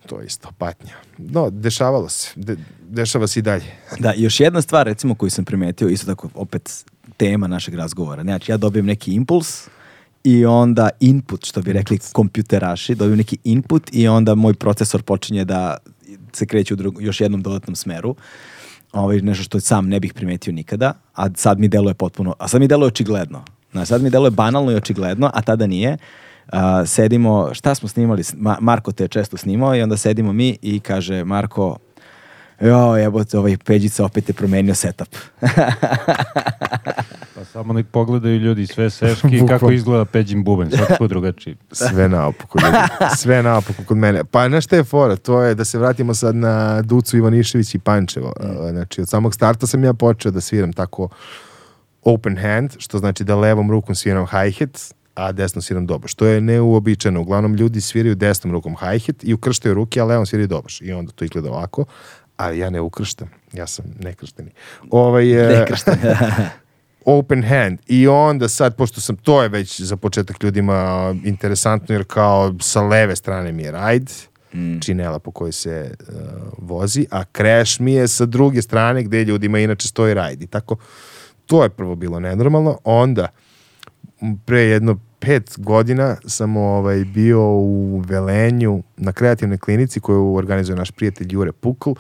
[0.06, 0.94] To je isto patnja.
[1.18, 2.32] No, dešavalo se.
[2.36, 2.58] De,
[2.90, 3.66] dešava se i dalje.
[4.00, 6.86] Da, još jedna stvar recimo koju sam primetio, isto tako opet
[7.18, 8.22] tema našeg razgovora.
[8.22, 9.68] Znači ja dobijem neki impuls
[10.30, 15.46] i onda input, što bi rekli kompjuteraši, dobijem neki input i onda moj procesor počinje
[15.46, 15.78] da
[16.34, 18.16] se kreće u drug, još jednom dodatnom smeru.
[18.94, 22.62] Ovaj, nešto što sam ne bih primetio nikada, a sad mi deluje potpuno, a sad
[22.62, 23.44] mi deluje očigledno.
[23.72, 25.98] Znaš, sad mi deluje banalno i očigledno, a tada nije.
[26.52, 28.24] A, sedimo, šta smo snimali?
[28.38, 31.78] Ma- Marko te je često snimao i onda sedimo mi i kaže Marko,
[32.62, 35.08] Jo, jebote, ovaj Peđica opet je promenio setup.
[37.36, 41.56] Pa samo nek pogledaju ljudi sve seški i kako izgleda Peđin bubanj, svakako drugačiji.
[41.72, 42.78] Sve naopako, ljudi.
[43.18, 44.24] Sve naopako kod mene.
[44.24, 45.16] Pa znaš šta je fora?
[45.16, 48.34] To je da se vratimo sad na Ducu Ivanišević i Pančevo.
[48.44, 48.70] Mm.
[48.70, 51.10] Znači, od samog starta sam ja počeo da sviram tako
[52.04, 56.14] open hand, što znači da levom rukom sviram hi-hat, a desnom sviram doboš.
[56.14, 57.22] To je neuobičajeno.
[57.22, 60.82] Uglavnom ljudi sviraju desnom rukom hi-hat i ukrštaju ruke, a levom sviraju doboš.
[60.82, 61.86] I onda to izgleda ovako.
[62.40, 63.30] Ali ja ne ukrštam.
[63.54, 64.52] Ja sam nekršteni.
[64.92, 65.96] Ovaj, e, Nekršten.
[67.06, 72.04] open hand i onda sad, pošto sam, to je već za početak ljudima interesantno jer
[72.08, 74.12] kao sa leve strane mi je ride,
[74.82, 76.16] činela po kojoj se uh,
[76.58, 80.78] vozi, a crash mi je sa druge strane gde ljudima inače stoji ride i tako,
[81.46, 83.28] to je prvo bilo nenormalno, onda
[84.46, 90.92] pre jedno pet godina sam ovaj, bio u Velenju na kreativnoj klinici koju organizuje naš
[90.92, 91.92] prijatelj Jure Pukl,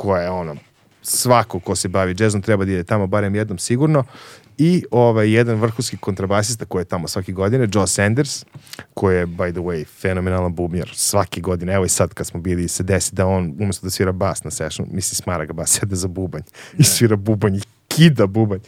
[0.00, 0.56] koja je ono,
[1.02, 4.04] svako ko se bavi džezom treba da ide tamo barem jednom sigurno
[4.58, 8.44] i ovaj, jedan vrhunski kontrabasista koji je tamo svake godine, Joe Sanders,
[8.94, 11.74] koji je, by the way, fenomenalan bubnjar svake godine.
[11.74, 14.50] Evo i sad kad smo bili se desi da on, umjesto da svira bas na
[14.50, 16.42] sessionu, misli smara ga bas, sede za bubanj
[16.78, 18.60] i svira bubanj i kida bubanj.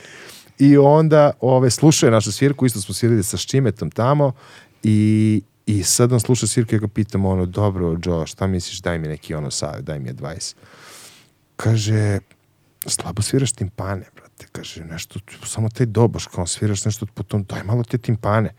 [0.59, 4.33] I onda ove, slušao je našu svirku, isto smo svirali sa Ščimetom tamo
[4.83, 8.81] i, i sad on sluša svirku i ja ga pitam ono, dobro, Joe, šta misliš,
[8.81, 10.55] daj mi neki ono savjet, daj mi advice.
[11.63, 12.19] Kaže,
[12.87, 14.47] slabo sviraš timpane, brate.
[14.53, 18.55] Kaže, nešto, samo taj doboš, kao sviraš nešto po tom, daj malo te timpane.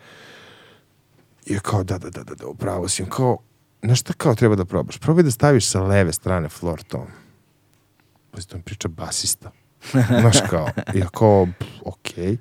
[1.45, 3.05] I je kao, da, da, da, da, da, upravo si.
[3.09, 3.37] Kao,
[3.81, 4.97] nešto kao treba da probaš.
[4.97, 7.07] Probaj da staviš sa leve strane floor tom.
[8.31, 9.51] Pazi, to mi priča basista.
[10.21, 11.47] Znaš kao, ja kao,
[11.85, 12.37] okej.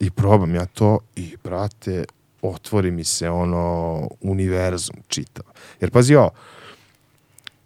[0.00, 2.04] I probam ja to i, brate,
[2.42, 5.44] otvori mi se ono univerzum čitav.
[5.80, 6.30] Jer pazi ovo,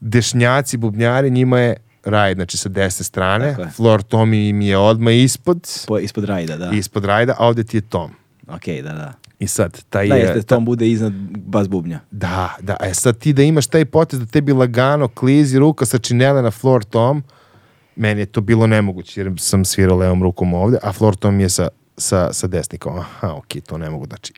[0.00, 5.68] dešnjaci, bubnjari, njima je raj, znači sa desne strane, floor tom im je odmah ispod,
[5.86, 6.70] Po, ispod rajda, da.
[6.70, 8.10] ispod rajda, a ovde ti je tom.
[8.48, 9.12] Ok, da, da.
[9.38, 10.20] I sad, taj Da, je...
[10.20, 12.00] jeste, tom bude iznad bas bubnja.
[12.10, 15.98] Da, da, e sad ti da imaš taj potez da tebi lagano klizi ruka sa
[15.98, 17.22] činela na floor tom,
[17.96, 21.48] meni je to bilo nemoguće jer sam svirao levom rukom ovde, a floor tom je
[21.48, 22.98] sa, sa, sa desnikom.
[22.98, 24.32] Aha, ok, to ne mogu, znači,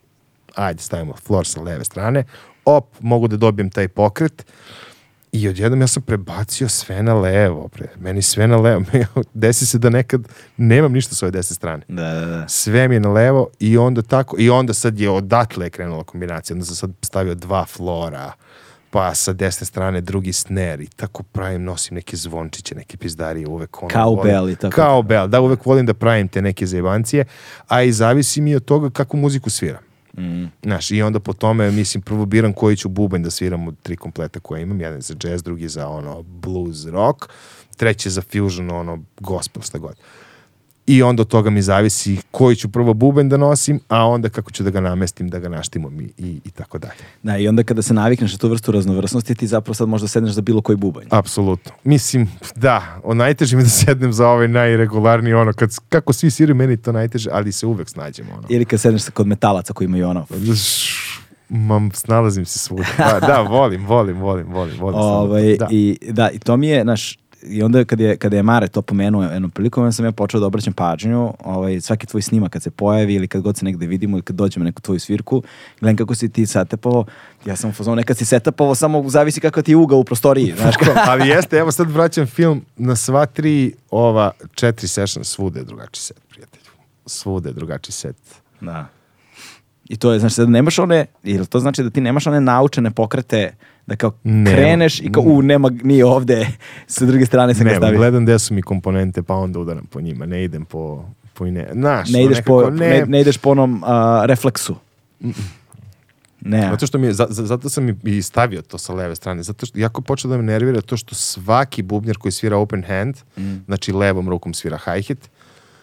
[0.55, 2.25] ajde stavimo floor sa leve strane,
[2.65, 4.47] op, mogu da dobijem taj pokret
[5.41, 7.89] i odjednom ja sam prebacio sve na levo, pre.
[7.99, 8.85] meni sve na levo,
[9.35, 12.49] desi se da nekad nemam ništa s ove desne strane Da, da, da.
[12.49, 16.55] sve mi je na levo i onda tako, i onda sad je odatle krenula kombinacija,
[16.55, 18.33] onda sam sad stavio dva flora,
[18.91, 23.83] pa sa desne strane drugi snare i tako pravim, nosim neke zvončiće, neke pizdarije, uvek
[23.83, 23.91] ono...
[23.91, 24.75] Kao volim- bell i tako.
[24.77, 27.25] Kao bell, da, uvek volim da pravim te neke zajebancije,
[27.69, 29.86] a i zavisi mi od toga kakvu muziku sviram.
[30.19, 30.45] Mm.
[30.63, 33.97] Znaš, i onda po tome, mislim, prvo biram koji ću bubanj da sviram od tri
[33.97, 34.81] kompleta koje imam.
[34.81, 37.25] Jedan je za jazz, drugi za ono blues, rock,
[37.77, 39.97] treći za fusion, ono gospel, šta god.
[40.87, 44.51] I onda od toga mi zavisi koji ću prvo bubanj da nosim, a onda kako
[44.51, 47.03] ću da ga namestim, da ga naštimom i, i, i tako dalje.
[47.23, 50.33] Da, i onda kada se navikneš na tu vrstu raznovrsnosti, ti zapravo sad možda sedneš
[50.33, 51.07] za bilo koji bubanj.
[51.11, 51.73] Apsolutno.
[51.85, 56.55] Mislim, da, o najteže mi da sednem za ovaj najregularniji, ono, kad, kako svi sviraju,
[56.55, 58.47] meni to najteže, ali se uvek snađemo, ono.
[58.49, 60.27] Ili kad sedneš kod metalaca koji imaju ono.
[61.49, 62.87] Mam, snalazim se svuda.
[62.99, 64.75] Da, da, volim, volim, volim, volim.
[64.81, 65.69] volim Ovaj, da.
[65.71, 68.83] i, da, i to mi je, znaš, i onda kad je, kada je Mare to
[68.83, 72.63] pomenuo jednom prilikom, onda sam ja počeo da obraćam pažnju, ovaj, svaki tvoj snimak kad
[72.63, 75.43] se pojavi ili kad god se negde vidimo ili kad dođemo na neku tvoju svirku,
[75.81, 77.05] gledam kako si ti setepovao,
[77.47, 80.75] ja sam u nekad si setepovao, samo zavisi kako ti je uga u prostoriji, znaš,
[81.07, 86.03] Ali jeste, evo sad vraćam film na sva tri ova četiri session, svude je drugačiji
[86.03, 86.71] set, prijatelju.
[87.07, 88.17] Svude je drugačiji set.
[88.61, 88.96] Da.
[89.89, 92.91] I to je, znači, da nemaš one, ili to znači da ti nemaš one naučene
[92.91, 93.55] pokrete,
[93.87, 94.51] da kao Nema.
[94.51, 96.47] kreneš i kao, u, nema, nije ovde,
[96.87, 97.99] sa druge strane sam ga Ne, stavio.
[97.99, 100.27] gledam gde su mi komponente, pa onda udaram po njima.
[100.27, 101.69] Ne idem po, po ine.
[101.73, 104.77] Znaš, Ne ideš, po, nekako, ne, ne ideš po onom a, refleksu.
[106.41, 109.15] Ne, Zato što mi je, za- za- zato sam i- i stavio to sa leve
[109.17, 112.85] strane, zato što jako počeo da me nervira to što svaki bubnjar koji svira open
[112.85, 113.55] hand, Mm.
[113.67, 115.19] znači levom rukom svira hi-hat,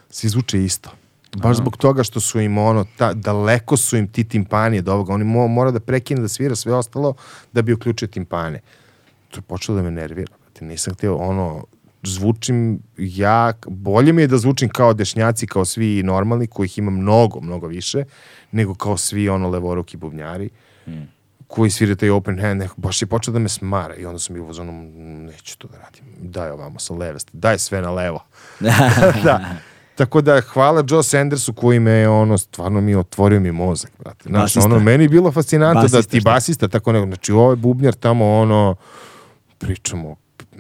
[0.10, 0.90] se izvuče isto.
[1.36, 5.14] Baš zbog toga što su im ono, ta, daleko su im ti timpani od ovoga,
[5.14, 7.14] oni mo, mora da prekine da svira sve ostalo
[7.54, 8.60] da bi uključio timpane.
[9.30, 10.34] To je počelo da me nervira.
[10.62, 11.66] Nisam htio, ono,
[12.04, 17.42] zvučim jak, bolje mi je da zvučim kao dešnjaci, kao svi normalni, kojih ima mnogo,
[17.42, 18.04] mnogo više,
[18.52, 20.50] nego kao svi ono levoruki bubnjari
[21.48, 24.34] koji sviraju taj open hand, neko, baš je počeo da me smara i onda sam
[24.34, 28.24] bio u "Mm, neću to da radim, daj ovamo sa leve, daj sve na levo.
[29.24, 29.40] da.
[29.96, 34.30] Tako da, hvala Joe Sandersu koji me je, ono, stvarno mi otvorio mi mozak, brate.
[34.30, 34.66] Znaš, Basista.
[34.66, 36.32] ono, meni je bilo fascinantno da ti šta?
[36.32, 38.76] basista, tako neko, znači, ovaj bubnjar tamo, ono,
[39.58, 40.16] pričamo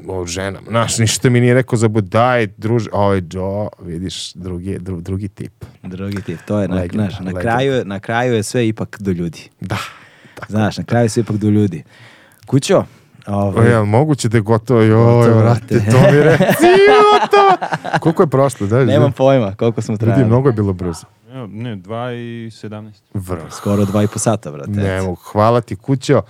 [0.07, 0.67] o ženama.
[0.69, 5.65] Znaš, ništa mi nije rekao za budaj, druže, oj, Joe, vidiš, drugi, dru, drugi tip.
[5.83, 9.49] Drugi tip, to je, na, znaš, na, kraju, na kraju je sve ipak do ljudi.
[9.61, 9.77] Da.
[10.49, 11.83] Znaš, na kraju je sve ipak do ljudi.
[12.45, 12.83] Kućo,
[13.27, 15.91] ovaj, ja, moguće da je gotovo, joj, vrate, brate.
[15.91, 16.43] to mi reci,
[17.11, 17.57] gotovo.
[17.99, 18.85] Koliko je prošlo, da?
[18.85, 20.25] nemam pojma koliko smo Ljudi, trajali.
[20.25, 21.05] mnogo je bilo brzo.
[21.47, 22.11] Ne, 2
[22.45, 22.91] i 17.
[23.13, 23.49] Vrlo.
[23.51, 24.71] Skoro dva i po sata, brate.
[24.71, 26.21] Ne mogu, hvala ti kućo.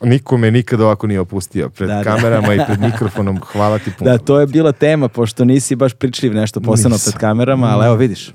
[0.00, 2.02] Niko me nikad ovako nije opustio pred Da, da.
[2.04, 3.40] kamerama i pred mikrofonom.
[3.42, 4.10] Hvala ti puno.
[4.10, 7.12] Da, to je bila tema, pošto nisi baš pričljiv nešto posebno Nisam.
[7.12, 8.32] pred kamerama, ali evo vidiš.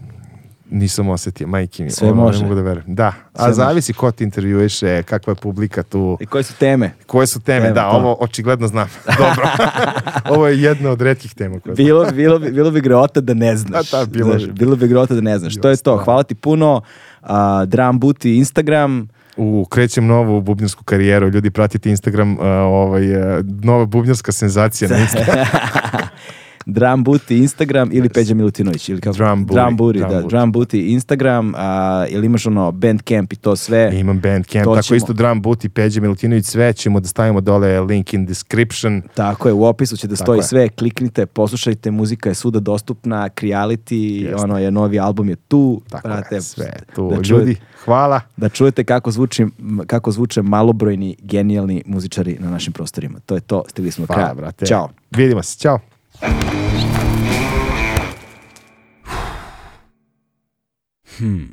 [0.71, 1.89] Nisam osetio, majke mi.
[1.89, 2.37] Sve Ovo može.
[2.39, 2.95] Ne mogu da verujem.
[2.95, 6.91] Da, a Sve zavisi ko ti intervjueše, kakva je publika tu, I koje su teme?
[7.05, 7.65] koje su teme.
[7.65, 7.97] Evo da, to.
[7.97, 8.89] ovo očigledno znam.
[9.19, 9.43] Dobro.
[10.35, 11.59] ovo je jedna od retkih tema.
[11.59, 11.85] Koje znam.
[11.85, 13.91] Bilo, bilo, bi, bilo bi greota da ne znaš.
[13.91, 14.51] Da, da, bilo Znaš, bi.
[14.51, 15.55] bilo bi greota da ne znaš.
[15.61, 15.97] To je to.
[15.97, 16.81] Hvala ti puno.
[17.21, 19.07] A, Drum Booty Instagram.
[19.37, 21.29] U, krećem novu bubnjarsku karijeru.
[21.29, 25.45] Ljudi, pratite Instagram, uh, ovaj, uh, nova bubnjarska senzacija na Instagram.
[26.65, 28.89] Drum Booty Instagram ili Peđa Milutinović.
[28.89, 29.13] Ili kako?
[29.13, 30.21] Drum Booty, Drum Booty, da.
[30.21, 31.53] Drum Booty Instagram.
[31.55, 31.71] A,
[32.09, 33.89] ili imaš ono Bandcamp i to sve.
[33.93, 37.79] Imam Bandcamp, To tako ćemo- isto Drum Booty, Peđa Milutinović, sve ćemo da stavimo dole
[37.81, 39.01] link in description.
[39.13, 40.43] Tako je, u opisu će da Tako stoji je.
[40.43, 44.35] sve, kliknite, poslušajte, muzika je svuda dostupna, Creality, Jeste.
[44.35, 47.09] ono je, novi album je tu, Tako brate, je, sve tu.
[47.09, 48.21] da Ljudi, čujete- hvala.
[48.37, 49.45] da čujete kako, zvuči,
[49.87, 53.19] kako zvuče malobrojni, genijalni muzičari na našim prostorima.
[53.19, 54.33] To je to, stigli smo do kraja.
[54.33, 54.65] brate.
[54.65, 54.89] Ćao.
[55.11, 55.79] Vidimo se, ćao.
[61.17, 61.45] Hmm.